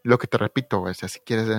Lo 0.02 0.18
que 0.18 0.28
te 0.28 0.38
repito, 0.38 0.80
güey, 0.80 0.92
o 0.92 0.94
sea, 0.94 1.10
si 1.10 1.20
quieres, 1.20 1.50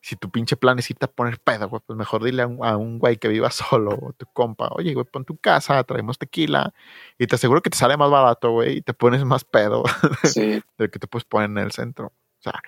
si 0.00 0.16
tu 0.16 0.30
pinche 0.30 0.56
plan 0.56 0.80
es 0.80 0.90
irte 0.90 1.04
a 1.04 1.12
poner 1.12 1.38
pedo, 1.38 1.68
güey, 1.68 1.80
pues 1.86 1.96
mejor 1.96 2.24
dile 2.24 2.42
a 2.42 2.48
un, 2.48 2.66
a 2.66 2.76
un 2.76 2.98
güey 2.98 3.18
que 3.18 3.28
viva 3.28 3.50
solo, 3.52 3.96
o 4.02 4.12
tu 4.14 4.26
compa, 4.32 4.66
oye, 4.72 4.94
güey, 4.94 5.06
pon 5.06 5.24
tu 5.24 5.36
casa, 5.36 5.84
traemos 5.84 6.18
tequila, 6.18 6.74
y 7.18 7.28
te 7.28 7.36
aseguro 7.36 7.62
que 7.62 7.70
te 7.70 7.78
sale 7.78 7.96
más 7.96 8.10
barato, 8.10 8.50
güey, 8.50 8.78
y 8.78 8.82
te 8.82 8.94
pones 8.94 9.24
más 9.24 9.44
pedo 9.44 9.84
Sí. 10.24 10.60
del 10.76 10.90
que 10.90 10.98
te 10.98 11.06
puedes 11.06 11.24
poner 11.24 11.50
en 11.50 11.58
el 11.58 11.70
centro. 11.70 12.06
O 12.08 12.42
sea, 12.42 12.60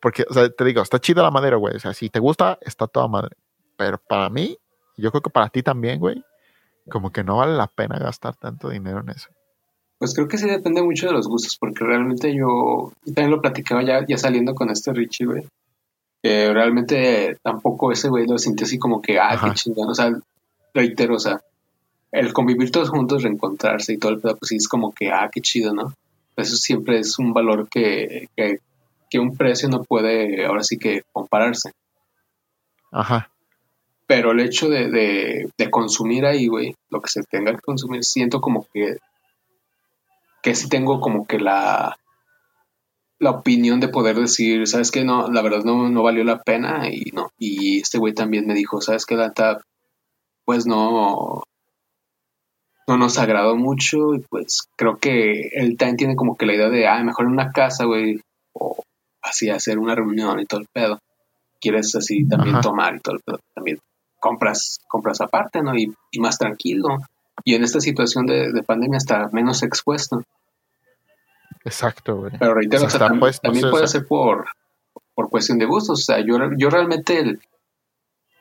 porque, 0.00 0.24
o 0.28 0.34
sea, 0.34 0.48
te 0.48 0.64
digo, 0.64 0.82
está 0.82 1.00
chida 1.00 1.22
la 1.22 1.30
madera, 1.30 1.56
güey. 1.56 1.76
O 1.76 1.80
sea, 1.80 1.94
si 1.94 2.08
te 2.08 2.20
gusta, 2.20 2.58
está 2.60 2.86
toda 2.86 3.08
madre. 3.08 3.36
Pero 3.76 3.98
para 3.98 4.28
mí, 4.30 4.56
yo 4.96 5.10
creo 5.10 5.22
que 5.22 5.30
para 5.30 5.48
ti 5.48 5.62
también, 5.62 5.98
güey, 5.98 6.22
como 6.90 7.10
que 7.10 7.24
no 7.24 7.38
vale 7.38 7.56
la 7.56 7.66
pena 7.66 7.98
gastar 7.98 8.36
tanto 8.36 8.68
dinero 8.68 9.00
en 9.00 9.10
eso. 9.10 9.28
Pues 9.98 10.14
creo 10.14 10.28
que 10.28 10.38
sí 10.38 10.48
depende 10.48 10.82
mucho 10.82 11.06
de 11.06 11.12
los 11.12 11.26
gustos, 11.26 11.56
porque 11.58 11.84
realmente 11.84 12.34
yo, 12.34 12.92
yo 13.04 13.14
también 13.14 13.30
lo 13.30 13.40
platicaba 13.40 13.82
ya, 13.82 14.06
ya 14.06 14.16
saliendo 14.16 14.54
con 14.54 14.70
este 14.70 14.92
Richie, 14.92 15.26
güey. 15.26 15.48
Que 16.22 16.52
realmente 16.52 17.36
tampoco 17.42 17.90
ese 17.92 18.08
güey 18.08 18.26
lo 18.26 18.38
sintió 18.38 18.64
así 18.64 18.78
como 18.78 19.02
que, 19.02 19.18
ah, 19.18 19.30
Ajá. 19.30 19.48
qué 19.48 19.54
chingón. 19.54 19.90
O 19.90 19.94
sea, 19.94 20.16
reitero, 20.72 21.16
o 21.16 21.18
sea, 21.18 21.40
el 22.12 22.32
convivir 22.32 22.70
todos 22.70 22.90
juntos, 22.90 23.22
reencontrarse 23.22 23.92
y 23.92 23.98
todo 23.98 24.12
el 24.12 24.20
pedo, 24.20 24.36
pues 24.36 24.48
sí 24.48 24.56
es 24.56 24.68
como 24.68 24.92
que, 24.92 25.10
ah, 25.10 25.28
qué 25.32 25.40
chido, 25.40 25.74
¿no? 25.74 25.92
Eso 26.36 26.56
siempre 26.56 27.00
es 27.00 27.18
un 27.18 27.32
valor 27.32 27.68
que, 27.68 28.28
que, 28.36 28.60
que 29.10 29.18
un 29.18 29.36
precio 29.36 29.68
no 29.68 29.82
puede, 29.84 30.44
ahora 30.44 30.62
sí 30.62 30.78
que 30.78 31.02
compararse. 31.12 31.72
Ajá. 32.92 33.30
Pero 34.06 34.32
el 34.32 34.40
hecho 34.40 34.68
de, 34.68 34.90
de, 34.90 35.50
de 35.56 35.70
consumir 35.70 36.24
ahí, 36.24 36.46
güey, 36.46 36.74
lo 36.90 37.00
que 37.00 37.10
se 37.10 37.22
tenga 37.22 37.52
que 37.52 37.60
consumir, 37.60 38.04
siento 38.04 38.40
como 38.40 38.66
que, 38.72 38.96
que 40.42 40.54
sí 40.54 40.68
tengo 40.68 41.00
como 41.00 41.26
que 41.26 41.38
la, 41.38 41.98
la 43.18 43.30
opinión 43.30 43.80
de 43.80 43.88
poder 43.88 44.16
decir, 44.16 44.66
¿sabes 44.66 44.90
qué? 44.90 45.04
No, 45.04 45.28
la 45.28 45.42
verdad 45.42 45.64
no, 45.64 45.88
no 45.88 46.02
valió 46.02 46.24
la 46.24 46.40
pena 46.40 46.88
y 46.90 47.10
no. 47.12 47.30
Y 47.38 47.80
este 47.80 47.98
güey 47.98 48.14
también 48.14 48.46
me 48.46 48.54
dijo, 48.54 48.80
¿sabes 48.80 49.04
qué? 49.04 49.16
La 49.16 49.28
neta, 49.28 49.60
pues 50.44 50.66
no, 50.66 51.42
no 52.86 52.96
nos 52.96 53.18
agradó 53.18 53.56
mucho 53.56 54.14
y 54.14 54.20
pues 54.20 54.68
creo 54.76 54.96
que 54.96 55.48
él 55.52 55.76
también 55.76 55.96
tiene 55.96 56.16
como 56.16 56.36
que 56.36 56.46
la 56.46 56.54
idea 56.54 56.70
de, 56.70 56.86
ah, 56.86 57.02
mejor 57.02 57.26
en 57.26 57.32
una 57.32 57.50
casa, 57.50 57.84
güey, 57.84 58.20
o 58.54 58.82
así 59.28 59.50
hacer 59.50 59.78
una 59.78 59.94
reunión 59.94 60.40
y 60.40 60.46
todo 60.46 60.60
el 60.60 60.66
pedo. 60.72 60.98
Quieres 61.60 61.94
así 61.94 62.26
también 62.26 62.56
Ajá. 62.56 62.62
tomar 62.62 62.94
y 62.96 63.00
todo 63.00 63.16
el 63.16 63.22
pedo. 63.24 63.40
También 63.54 63.78
compras, 64.20 64.80
compras 64.88 65.20
aparte, 65.20 65.62
¿no? 65.62 65.76
Y, 65.76 65.92
y 66.10 66.20
más 66.20 66.38
tranquilo. 66.38 66.98
Y 67.44 67.54
en 67.54 67.64
esta 67.64 67.80
situación 67.80 68.26
de, 68.26 68.52
de 68.52 68.62
pandemia 68.62 68.98
está 68.98 69.28
menos 69.32 69.62
expuesto. 69.62 70.22
Exacto, 71.64 72.16
güey. 72.16 72.32
Pero 72.38 72.54
reitero, 72.54 72.84
o 72.86 72.90
sea, 72.90 73.00
también, 73.00 73.20
puesto, 73.20 73.42
también 73.42 73.62
sí, 73.62 73.68
o 73.68 73.70
puede 73.70 73.86
sea. 73.86 74.00
ser 74.00 74.08
por, 74.08 74.46
por 75.14 75.28
cuestión 75.30 75.58
de 75.58 75.66
gustos. 75.66 76.00
O 76.00 76.02
sea, 76.02 76.20
yo, 76.24 76.36
yo 76.56 76.70
realmente 76.70 77.18
el, 77.20 77.40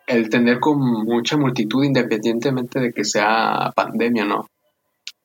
el 0.07 0.29
tener 0.29 0.59
con 0.59 0.79
mucha 0.79 1.37
multitud, 1.37 1.83
independientemente 1.83 2.79
de 2.79 2.93
que 2.93 3.03
sea 3.03 3.71
pandemia, 3.75 4.25
¿no? 4.25 4.47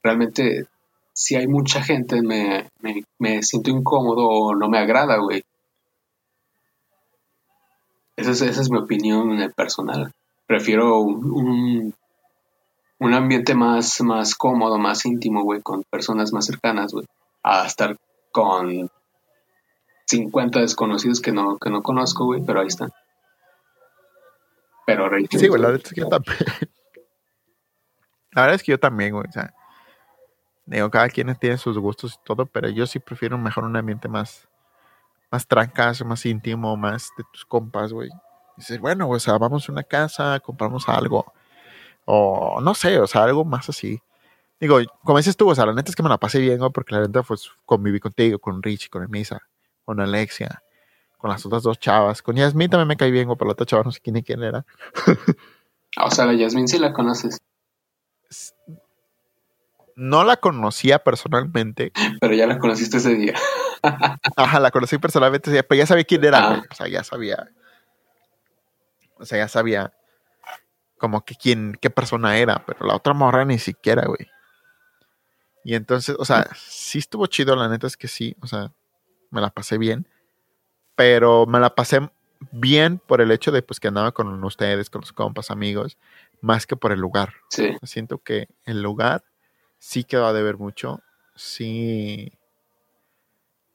Realmente, 0.02 0.66
si 1.12 1.36
hay 1.36 1.46
mucha 1.46 1.82
gente, 1.82 2.22
me, 2.22 2.68
me, 2.80 3.04
me 3.18 3.42
siento 3.42 3.70
incómodo 3.70 4.26
o 4.26 4.54
no 4.54 4.68
me 4.68 4.78
agrada, 4.78 5.18
güey. 5.18 5.42
Esa 8.16 8.30
es, 8.32 8.42
esa 8.42 8.60
es 8.60 8.70
mi 8.70 8.78
opinión 8.78 9.30
en 9.30 9.40
el 9.40 9.52
personal. 9.52 10.12
Prefiero 10.46 10.98
un, 10.98 11.94
un, 12.98 13.14
ambiente 13.14 13.54
más, 13.54 14.00
más 14.02 14.34
cómodo, 14.34 14.78
más 14.78 15.04
íntimo, 15.06 15.42
güey, 15.42 15.62
con 15.62 15.82
personas 15.84 16.32
más 16.32 16.46
cercanas, 16.46 16.92
güey, 16.92 17.06
a 17.42 17.66
estar 17.66 17.96
con 18.30 18.90
50 20.06 20.60
desconocidos 20.60 21.20
que 21.20 21.32
no, 21.32 21.58
que 21.58 21.70
no 21.70 21.82
conozco, 21.82 22.24
güey, 22.26 22.42
pero 22.44 22.60
ahí 22.60 22.66
están. 22.66 22.90
Pero 24.86 25.08
reitero, 25.08 25.40
Sí, 25.40 25.48
güey, 25.48 25.60
la 25.60 25.68
verdad 25.68 25.86
es 25.86 25.92
que 25.92 26.00
yo 26.00 26.08
también. 26.08 26.38
La 28.34 28.42
verdad 28.42 28.54
es 28.54 28.62
que 28.62 28.72
yo 28.72 28.80
también, 28.80 29.12
güey. 29.12 29.26
O 29.28 29.32
sea, 29.32 29.54
digo, 30.64 30.90
cada 30.90 31.08
quien 31.08 31.34
tiene 31.36 31.58
sus 31.58 31.78
gustos 31.78 32.14
y 32.14 32.24
todo, 32.24 32.46
pero 32.46 32.68
yo 32.70 32.86
sí 32.86 32.98
prefiero 32.98 33.36
mejor 33.36 33.64
un 33.64 33.76
ambiente 33.76 34.08
más, 34.08 34.48
más 35.32 35.46
trancas, 35.46 36.04
más 36.04 36.24
íntimo, 36.26 36.76
más 36.76 37.10
de 37.16 37.24
tus 37.32 37.46
compas, 37.46 37.92
güey. 37.92 38.10
Dices, 38.56 38.78
bueno, 38.78 39.08
o 39.08 39.18
sea, 39.18 39.38
vamos 39.38 39.66
a 39.66 39.72
una 39.72 39.82
casa, 39.82 40.38
compramos 40.40 40.88
algo. 40.88 41.32
O 42.04 42.60
no 42.60 42.74
sé, 42.74 43.00
o 43.00 43.06
sea, 43.06 43.24
algo 43.24 43.44
más 43.44 43.68
así. 43.70 44.00
Digo, 44.60 44.78
como 45.02 45.18
dices 45.18 45.36
tú, 45.36 45.48
o 45.48 45.54
sea, 45.54 45.66
la 45.66 45.72
neta 45.72 45.90
es 45.90 45.96
que 45.96 46.02
me 46.02 46.08
la 46.10 46.18
pasé 46.18 46.38
bien, 46.38 46.58
güey, 46.58 46.70
porque 46.70 46.94
la 46.94 47.00
neta, 47.00 47.22
pues, 47.22 47.50
conviví 47.64 47.98
contigo, 47.98 48.38
con 48.38 48.62
Richie, 48.62 48.90
con 48.90 49.02
Emisa, 49.02 49.40
con 49.84 50.00
Alexia, 50.00 50.62
con 51.16 51.30
las 51.30 51.44
otras 51.46 51.62
dos 51.62 51.80
chavas. 51.80 52.20
Con 52.20 52.36
Yasmin 52.36 52.68
también 52.68 52.88
me 52.88 52.96
caí 52.96 53.10
bien, 53.10 53.26
güey, 53.26 53.38
pero 53.38 53.48
la 53.48 53.52
otra 53.52 53.66
chava 53.66 53.82
no 53.84 53.90
sé 53.90 54.00
quién 54.00 54.14
ni 54.14 54.22
quién 54.22 54.42
era. 54.42 54.64
Ah, 55.94 56.06
O 56.06 56.10
sea, 56.10 56.24
la 56.24 56.32
Yasmin 56.32 56.68
sí 56.68 56.78
la 56.78 56.94
conoces, 56.94 57.42
No 59.94 60.24
la 60.24 60.38
conocía 60.38 61.00
personalmente. 61.00 61.92
pero 62.20 62.32
ya 62.32 62.46
la 62.46 62.58
conociste 62.58 62.96
ese 62.96 63.14
día. 63.14 63.34
Ajá, 64.36 64.60
la 64.60 64.70
conocí 64.70 64.98
personalmente, 64.98 65.62
pero 65.64 65.78
ya 65.78 65.86
sabía 65.86 66.04
quién 66.04 66.24
era, 66.24 66.38
Ah. 66.38 66.48
güey. 66.48 66.60
O 66.70 66.74
sea, 66.74 66.88
ya 66.88 67.04
sabía. 67.04 67.48
O 69.16 69.24
sea, 69.24 69.38
ya 69.38 69.48
sabía 69.48 69.92
como 70.98 71.24
que 71.24 71.34
quién, 71.34 71.76
qué 71.80 71.90
persona 71.90 72.38
era, 72.38 72.64
pero 72.64 72.86
la 72.86 72.94
otra 72.94 73.12
morra 73.12 73.44
ni 73.44 73.58
siquiera, 73.58 74.06
güey. 74.06 74.28
Y 75.64 75.74
entonces, 75.74 76.16
o 76.18 76.24
sea, 76.24 76.46
sí 76.56 76.98
estuvo 76.98 77.26
chido, 77.26 77.54
la 77.56 77.68
neta 77.68 77.86
es 77.86 77.96
que 77.96 78.08
sí, 78.08 78.36
o 78.40 78.46
sea, 78.46 78.72
me 79.30 79.40
la 79.40 79.50
pasé 79.50 79.78
bien, 79.78 80.08
pero 80.96 81.46
me 81.46 81.60
la 81.60 81.74
pasé 81.74 82.08
bien 82.50 82.98
por 82.98 83.20
el 83.20 83.30
hecho 83.30 83.52
de 83.52 83.62
pues 83.62 83.78
que 83.80 83.88
andaba 83.88 84.12
con 84.12 84.42
ustedes, 84.44 84.90
con 84.90 85.00
los 85.02 85.12
compas, 85.12 85.50
amigos, 85.52 85.98
más 86.40 86.66
que 86.66 86.76
por 86.76 86.90
el 86.92 87.00
lugar. 87.00 87.34
Sí, 87.50 87.76
Siento 87.82 88.18
que 88.18 88.48
el 88.64 88.82
lugar 88.82 89.24
sí 89.78 90.02
quedó 90.04 90.26
a 90.26 90.32
deber 90.32 90.56
mucho. 90.56 91.00
Sí. 91.36 92.32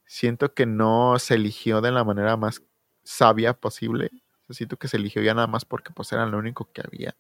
Siento 0.08 0.54
que 0.56 0.66
no 0.66 1.20
se 1.20 1.36
eligió 1.36 1.82
de 1.82 1.92
la 1.92 2.04
manera 2.04 2.38
más 2.38 2.64
sabia 3.04 3.54
posible. 3.54 4.12
Siento 4.50 4.78
que 4.78 4.88
se 4.88 4.98
eligió 4.98 5.22
ya 5.22 5.34
nada 5.36 5.48
más 5.48 5.66
porque 5.66 5.92
pues 5.94 6.12
era 6.14 6.26
lo 6.26 6.38
único 6.40 6.72
que 6.74 6.82
había. 6.82 7.16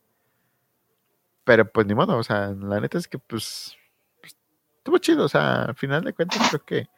Pero 1.43 1.71
pues 1.71 1.88
ni 1.88 1.95
modo, 1.95 2.17
o 2.17 2.23
sea, 2.23 2.49
la 2.51 2.79
neta 2.81 2.97
es 2.97 3.07
que 3.07 3.19
pues, 3.19 3.77
pues, 4.21 4.35
estuvo 4.77 4.97
chido. 4.99 5.25
O 5.25 5.29
sea, 5.29 5.63
al 5.63 5.75
final 5.75 6.03
de 6.03 6.13
cuentas 6.13 6.49
creo 6.49 6.65
que 6.65 6.89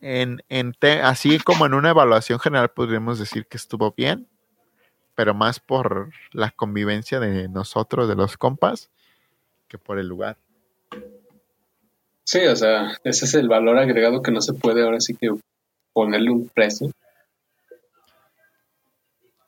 en, 0.00 0.42
en 0.48 0.74
así 1.02 1.38
como 1.40 1.66
en 1.66 1.74
una 1.74 1.90
evaluación 1.90 2.38
general 2.40 2.70
podríamos 2.70 3.18
decir 3.18 3.46
que 3.46 3.56
estuvo 3.56 3.92
bien. 3.92 4.28
pero 5.14 5.34
más 5.34 5.60
por 5.60 6.12
la 6.32 6.50
convivencia 6.52 7.20
de 7.20 7.48
nosotros, 7.48 8.08
de 8.08 8.16
los 8.16 8.36
compas, 8.38 8.90
que 9.68 9.78
por 9.78 9.98
el 9.98 10.08
lugar. 10.08 10.38
Sí, 12.30 12.40
o 12.46 12.54
sea, 12.54 12.92
ese 13.04 13.24
es 13.24 13.32
el 13.32 13.48
valor 13.48 13.78
agregado 13.78 14.20
que 14.20 14.30
no 14.30 14.42
se 14.42 14.52
puede 14.52 14.82
ahora 14.82 15.00
sí 15.00 15.16
que 15.16 15.30
ponerle 15.94 16.30
un 16.30 16.46
precio. 16.50 16.90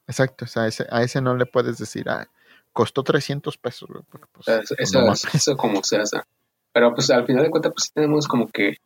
Exacto, 0.07 0.47
o 0.47 0.49
sea, 0.49 0.66
ese- 0.66 0.87
a 0.91 1.03
ese 1.03 1.20
no 1.20 1.37
le 1.37 1.45
puedes 1.45 1.76
decir, 1.76 2.09
ah, 2.09 2.26
costó 2.72 3.03
300 3.05 3.59
pesos. 3.59 3.87
porque, 4.11 4.26
pues, 4.33 4.49
O 4.49 4.51
sea, 4.51 4.62
pues, 4.66 4.81
eso, 4.81 5.03
no 5.03 5.12
eso, 5.12 5.57
como 5.59 5.85
se 5.85 5.99
hace. 5.99 6.20
Pero 6.72 6.95
pues 6.95 7.11
al 7.11 7.26
final 7.26 7.43
de 7.45 7.51
cuentas 7.51 7.72
pues 7.74 7.93
tenemos 7.93 8.26
como 8.26 8.49
que 8.49 8.78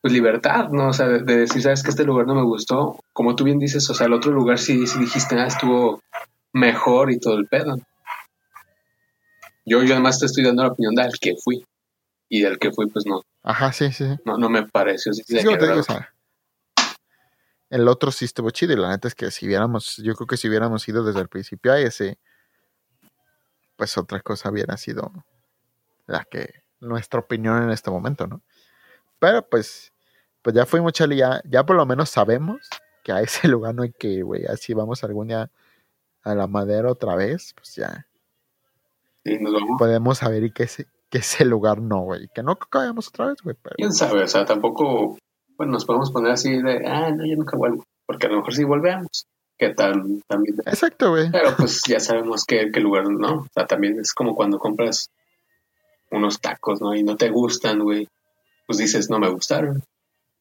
pues 0.00 0.12
libertad, 0.12 0.68
¿no? 0.68 0.90
O 0.90 0.92
sea, 0.92 1.08
de, 1.08 1.22
de 1.24 1.38
decir, 1.38 1.62
sabes 1.62 1.82
que 1.82 1.90
este 1.90 2.04
lugar 2.04 2.28
no 2.28 2.36
me 2.36 2.44
gustó. 2.44 3.00
Como 3.12 3.34
tú 3.34 3.42
bien 3.42 3.58
dices, 3.58 3.90
o 3.90 3.94
sea, 3.94 4.06
el 4.06 4.12
otro 4.12 4.30
lugar 4.30 4.60
sí, 4.60 4.86
sí 4.86 5.00
dijiste, 5.00 5.34
ah, 5.40 5.46
estuvo 5.48 6.00
mejor 6.52 7.10
y 7.10 7.18
todo 7.18 7.36
el 7.36 7.48
pedo. 7.48 7.76
Yo, 9.66 9.82
yo 9.82 9.94
además 9.94 10.20
te 10.20 10.26
estoy 10.26 10.44
dando 10.44 10.62
la 10.62 10.68
opinión 10.68 10.94
del 10.94 11.10
que 11.20 11.34
fui. 11.42 11.64
Y 12.30 12.40
del 12.42 12.58
que 12.58 12.70
fui, 12.72 12.86
pues 12.86 13.04
no, 13.06 13.22
Ajá, 13.42 13.72
sí, 13.72 13.92
sí. 13.92 14.06
no, 14.24 14.38
no 14.38 14.48
me 14.48 14.62
pareció. 14.66 15.12
Sí, 15.12 15.22
Sí, 15.26 15.34
te 15.36 15.42
digo, 15.42 15.80
o 15.80 15.82
sea, 15.82 16.14
el 17.70 17.86
otro 17.88 18.10
sí 18.12 18.24
estuvo 18.24 18.50
chido 18.50 18.72
y 18.72 18.76
la 18.76 18.88
neta 18.90 19.08
es 19.08 19.14
que 19.14 19.30
si 19.30 19.46
hubiéramos, 19.46 19.96
yo 19.98 20.14
creo 20.14 20.26
que 20.26 20.36
si 20.36 20.48
hubiéramos 20.48 20.88
ido 20.88 21.04
desde 21.04 21.20
el 21.20 21.28
principio 21.28 21.72
a 21.72 21.80
ese, 21.80 22.18
pues 23.76 23.98
otra 23.98 24.20
cosa 24.20 24.50
hubiera 24.50 24.76
sido 24.76 25.12
la 26.06 26.24
que, 26.24 26.62
nuestra 26.80 27.20
opinión 27.20 27.62
en 27.62 27.70
este 27.70 27.90
momento, 27.90 28.26
¿no? 28.26 28.42
Pero 29.18 29.46
pues, 29.46 29.92
pues 30.42 30.54
ya 30.56 30.64
fuimos, 30.66 30.92
Charlie, 30.92 31.16
ya, 31.18 31.42
ya 31.44 31.64
por 31.66 31.76
lo 31.76 31.84
menos 31.84 32.08
sabemos 32.10 32.68
que 33.04 33.12
a 33.12 33.20
ese 33.20 33.48
lugar 33.48 33.74
no 33.74 33.82
hay 33.82 33.92
que 33.92 34.08
ir, 34.08 34.24
güey. 34.24 34.46
Así 34.46 34.72
vamos 34.72 35.04
algún 35.04 35.28
día 35.28 35.50
a 36.22 36.34
la 36.34 36.46
madera 36.46 36.90
otra 36.90 37.16
vez, 37.16 37.52
pues 37.54 37.74
ya 37.74 38.06
Sí, 39.24 39.36
nos 39.38 39.52
vamos. 39.52 39.76
podemos 39.78 40.18
saber 40.18 40.42
y 40.44 40.50
que 40.52 40.62
ese, 40.62 40.86
que 41.10 41.18
ese 41.18 41.44
lugar 41.44 41.80
no, 41.80 42.02
güey. 42.02 42.28
Que 42.34 42.42
no 42.42 42.56
que 42.56 42.66
vayamos 42.72 43.08
otra 43.08 43.26
vez, 43.26 43.42
güey. 43.42 43.56
Pero, 43.60 43.74
Quién 43.76 43.92
sabe, 43.92 44.22
o 44.22 44.28
sea, 44.28 44.44
tampoco, 44.44 45.18
bueno, 45.56 45.72
nos 45.72 45.84
podemos 45.84 46.10
poner 46.10 46.32
así 46.32 46.62
de, 46.62 46.86
ah, 46.86 47.10
no, 47.10 47.26
yo 47.26 47.36
nunca 47.36 47.56
vuelvo. 47.56 47.84
Porque 48.06 48.26
a 48.26 48.30
lo 48.30 48.36
mejor 48.38 48.54
sí 48.54 48.64
volvemos. 48.64 49.26
¿Qué 49.58 49.74
tal? 49.74 50.22
También. 50.26 50.56
exacto, 50.64 51.10
güey. 51.10 51.30
Pero 51.30 51.54
pues 51.56 51.82
ya 51.86 52.00
sabemos 52.00 52.44
qué, 52.46 52.70
qué 52.72 52.80
lugar, 52.80 53.10
¿no? 53.10 53.40
O 53.40 53.46
sea, 53.52 53.66
también 53.66 54.00
es 54.00 54.14
como 54.14 54.34
cuando 54.34 54.58
compras 54.58 55.10
unos 56.10 56.40
tacos, 56.40 56.80
¿no? 56.80 56.94
Y 56.94 57.02
no 57.02 57.16
te 57.16 57.28
gustan, 57.28 57.80
güey. 57.80 58.08
Pues 58.66 58.78
dices, 58.78 59.10
no 59.10 59.18
me 59.18 59.28
gustaron. 59.28 59.82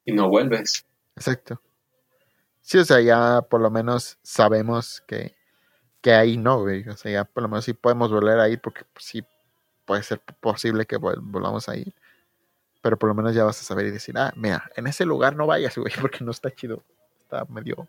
Y 0.06 0.14
no 0.14 0.30
vuelves. 0.30 0.86
Exacto. 1.18 1.62
Sí, 2.62 2.78
o 2.78 2.86
sea, 2.86 3.02
ya 3.02 3.42
por 3.42 3.60
lo 3.60 3.70
menos 3.70 4.18
sabemos 4.24 5.04
que, 5.06 5.36
que 6.02 6.14
ahí 6.14 6.38
no, 6.38 6.62
güey. 6.62 6.88
O 6.88 6.96
sea, 6.96 7.12
ya 7.12 7.26
por 7.26 7.44
lo 7.44 7.50
menos 7.50 7.66
sí 7.66 7.74
podemos 7.74 8.12
volver 8.12 8.40
a 8.40 8.48
ir 8.48 8.62
porque 8.62 8.86
pues, 8.94 9.06
sí 9.06 9.24
puede 9.90 10.04
ser 10.04 10.20
posible 10.40 10.86
que 10.86 10.98
vol- 11.00 11.18
volvamos 11.20 11.68
a 11.68 11.76
ir. 11.76 11.92
Pero 12.84 12.96
por 12.98 13.10
lo 13.10 13.16
menos 13.16 13.34
ya 13.34 13.44
vas 13.44 13.60
a 13.60 13.64
saber 13.64 13.88
y 13.88 13.92
decir, 13.92 14.16
ah, 14.20 14.32
mira, 14.36 14.70
en 14.76 14.86
ese 14.86 15.04
lugar 15.04 15.36
no 15.36 15.48
vayas, 15.48 15.76
güey, 15.76 15.92
porque 16.00 16.24
no 16.24 16.30
está 16.30 16.52
chido. 16.52 16.84
Está 17.20 17.44
medio 17.46 17.88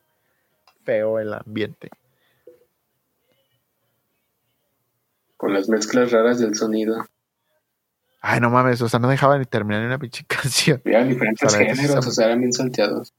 feo 0.83 1.19
el 1.19 1.35
ambiente. 1.35 1.91
Con 5.37 5.53
las 5.53 5.69
mezclas 5.69 6.11
raras 6.11 6.39
del 6.39 6.55
sonido. 6.57 7.07
Ay, 8.23 8.41
no 8.41 8.49
mames, 8.51 8.81
o 8.81 8.89
sea, 8.89 8.99
no 8.99 9.09
dejaba 9.09 9.39
ni 9.39 9.45
terminar 9.45 9.81
ni 9.83 9.87
una 9.89 9.99
pinche 9.99 10.25
canción. 10.29 10.81
Había 10.87 11.05
diferentes 11.05 11.55
géneros, 11.55 12.07
o 12.07 12.11
sea, 12.11 12.27
eran 12.27 12.41
bien 12.41 12.53
salteados. 12.55 13.13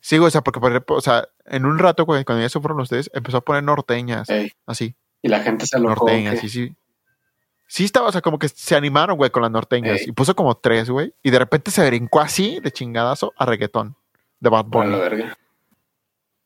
Sí, 0.00 0.18
o 0.18 0.28
sea, 0.30 0.42
porque 0.42 0.60
o 0.88 1.00
sea, 1.00 1.28
en 1.46 1.64
un 1.64 1.78
rato 1.78 2.06
cuando, 2.06 2.24
cuando 2.24 2.42
ya 2.42 2.48
se 2.48 2.60
fueron 2.60 2.80
ustedes, 2.80 3.08
empezó 3.14 3.36
a 3.38 3.40
poner 3.40 3.62
norteñas, 3.62 4.28
Ey, 4.28 4.52
así. 4.66 4.94
y 5.22 5.28
la 5.28 5.40
gente 5.40 5.64
se 5.66 5.76
alocó. 5.76 6.04
norteñas, 6.06 6.40
sí, 6.40 6.48
sí. 6.50 6.76
Sí 7.74 7.82
estaba, 7.82 8.06
o 8.06 8.12
sea, 8.12 8.20
como 8.20 8.38
que 8.38 8.48
se 8.48 8.76
animaron, 8.76 9.16
güey, 9.16 9.30
con 9.30 9.42
las 9.42 9.50
norteñas. 9.50 10.02
Ey. 10.02 10.10
Y 10.10 10.12
puso 10.12 10.36
como 10.36 10.56
tres, 10.56 10.88
güey. 10.88 11.12
Y 11.24 11.30
de 11.30 11.40
repente 11.40 11.72
se 11.72 11.84
brincó 11.84 12.20
así, 12.20 12.60
de 12.60 12.70
chingadazo, 12.70 13.32
a 13.36 13.46
reggaetón. 13.46 13.96
De 14.38 14.48
Bad 14.48 14.66
Bunny. 14.66 14.92
la 14.92 14.98
verga. 14.98 15.38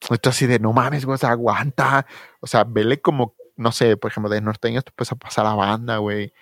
Esto 0.09 0.31
así 0.31 0.47
de, 0.47 0.59
no 0.59 0.73
mames, 0.73 1.05
güey, 1.05 1.17
o 1.17 1.19
sea, 1.19 1.33
aguanta. 1.33 2.07
O 2.41 2.47
sea, 2.47 2.65
vele 2.65 3.03
como, 3.03 3.35
no 3.57 3.73
sé, 3.73 3.99
por 3.99 4.11
ejemplo, 4.11 4.31
de 4.31 4.41
norteñas 4.41 4.87
te 4.87 4.91
puedes 4.91 5.13
a 5.13 5.17
pasar 5.17 5.45
a 5.45 5.53
banda, 5.53 5.99
güey. 5.99 6.33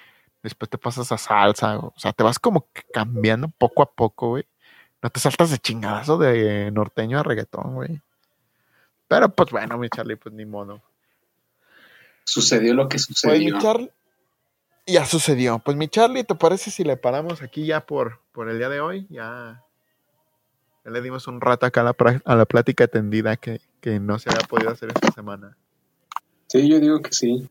Después 0.45 0.70
te 0.70 0.78
pasas 0.78 1.11
a 1.11 1.18
salsa. 1.18 1.78
O 1.80 1.95
sea, 1.97 2.12
te 2.12 2.22
vas 2.22 2.39
como 2.39 2.68
que 2.72 2.82
cambiando 2.93 3.49
poco 3.49 3.82
a 3.82 3.91
poco, 3.91 4.28
güey. 4.28 4.47
No 5.03 5.11
te 5.11 5.18
saltas 5.18 5.51
de 5.51 5.59
chingadazo 5.59 6.16
de 6.16 6.70
norteño 6.70 7.18
a 7.18 7.24
reggaetón, 7.24 7.74
güey. 7.74 8.01
Pero 9.09 9.34
pues 9.34 9.51
bueno, 9.51 9.78
mi 9.78 9.89
Charlie, 9.89 10.14
pues 10.14 10.32
ni 10.32 10.47
modo. 10.47 10.80
Sucedió 12.22 12.72
lo 12.72 12.89
que 12.89 13.01
sucedió. 13.01 13.53
mi 13.53 13.61
Charlie. 13.61 13.91
Ya 14.87 15.05
sucedió. 15.05 15.59
Pues 15.59 15.76
mi 15.76 15.89
Charlie, 15.89 16.22
¿te 16.22 16.34
parece 16.37 16.70
si 16.70 16.84
le 16.84 16.97
paramos 16.97 17.43
aquí 17.43 17.66
ya 17.66 17.84
por, 17.84 18.20
por 18.32 18.49
el 18.49 18.59
día 18.59 18.68
de 18.68 18.80
hoy? 18.80 19.07
Ya, 19.11 19.64
ya 20.84 20.91
le 20.91 21.03
dimos 21.03 21.26
un 21.26 21.41
rato 21.41 21.66
acá 21.66 21.80
a 21.80 21.84
la, 21.84 21.97
a 22.24 22.37
la 22.37 22.45
plática 22.45 22.87
tendida 22.87 23.37
que, 23.37 23.61
que 23.80 23.99
no 23.99 24.18
se 24.20 24.30
había 24.30 24.47
podido 24.47 24.70
hacer 24.70 24.91
esta 24.91 25.11
semana. 25.12 25.57
Sí, 26.47 26.68
yo 26.68 26.78
digo 26.78 27.03
que 27.03 27.12
sí. 27.12 27.51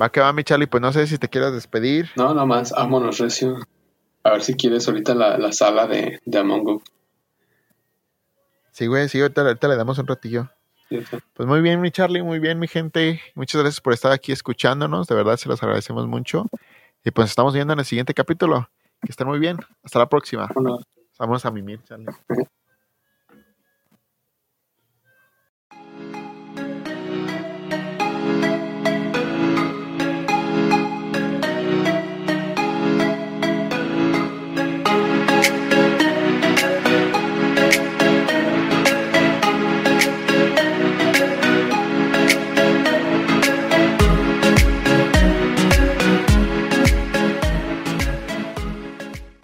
Va 0.00 0.10
que 0.10 0.20
va 0.20 0.32
mi 0.32 0.44
Charlie, 0.44 0.66
pues 0.66 0.80
no 0.82 0.92
sé 0.92 1.06
si 1.06 1.18
te 1.18 1.28
quieras 1.28 1.52
despedir. 1.52 2.10
No, 2.16 2.34
nomás, 2.34 2.72
vámonos, 2.72 3.18
Recio. 3.18 3.56
A 4.22 4.30
ver 4.30 4.42
si 4.42 4.54
quieres 4.54 4.86
ahorita 4.88 5.14
la, 5.14 5.38
la 5.38 5.52
sala 5.52 5.86
de, 5.86 6.20
de 6.24 6.38
Among 6.38 6.68
Us. 6.68 6.82
Sí, 8.72 8.86
güey, 8.86 9.08
sí, 9.08 9.20
ahorita, 9.20 9.42
ahorita 9.42 9.68
le 9.68 9.76
damos 9.76 9.98
un 9.98 10.06
ratillo. 10.06 10.50
Pues 10.88 11.48
muy 11.48 11.60
bien, 11.60 11.80
mi 11.80 11.90
Charlie, 11.90 12.22
muy 12.22 12.38
bien, 12.38 12.58
mi 12.58 12.68
gente. 12.68 13.20
Muchas 13.34 13.60
gracias 13.60 13.80
por 13.80 13.92
estar 13.92 14.12
aquí 14.12 14.32
escuchándonos. 14.32 15.06
De 15.06 15.14
verdad, 15.14 15.36
se 15.36 15.48
los 15.48 15.62
agradecemos 15.62 16.06
mucho. 16.06 16.46
Y 17.04 17.10
pues 17.10 17.30
estamos 17.30 17.54
viendo 17.54 17.72
en 17.72 17.80
el 17.80 17.84
siguiente 17.84 18.14
capítulo. 18.14 18.68
Que 19.02 19.10
estén 19.10 19.26
muy 19.26 19.38
bien. 19.38 19.58
Hasta 19.82 19.98
la 19.98 20.08
próxima. 20.08 20.48
Vamos 21.18 21.44
a 21.44 21.50
mimir, 21.50 21.82
Charlie. 21.84 22.06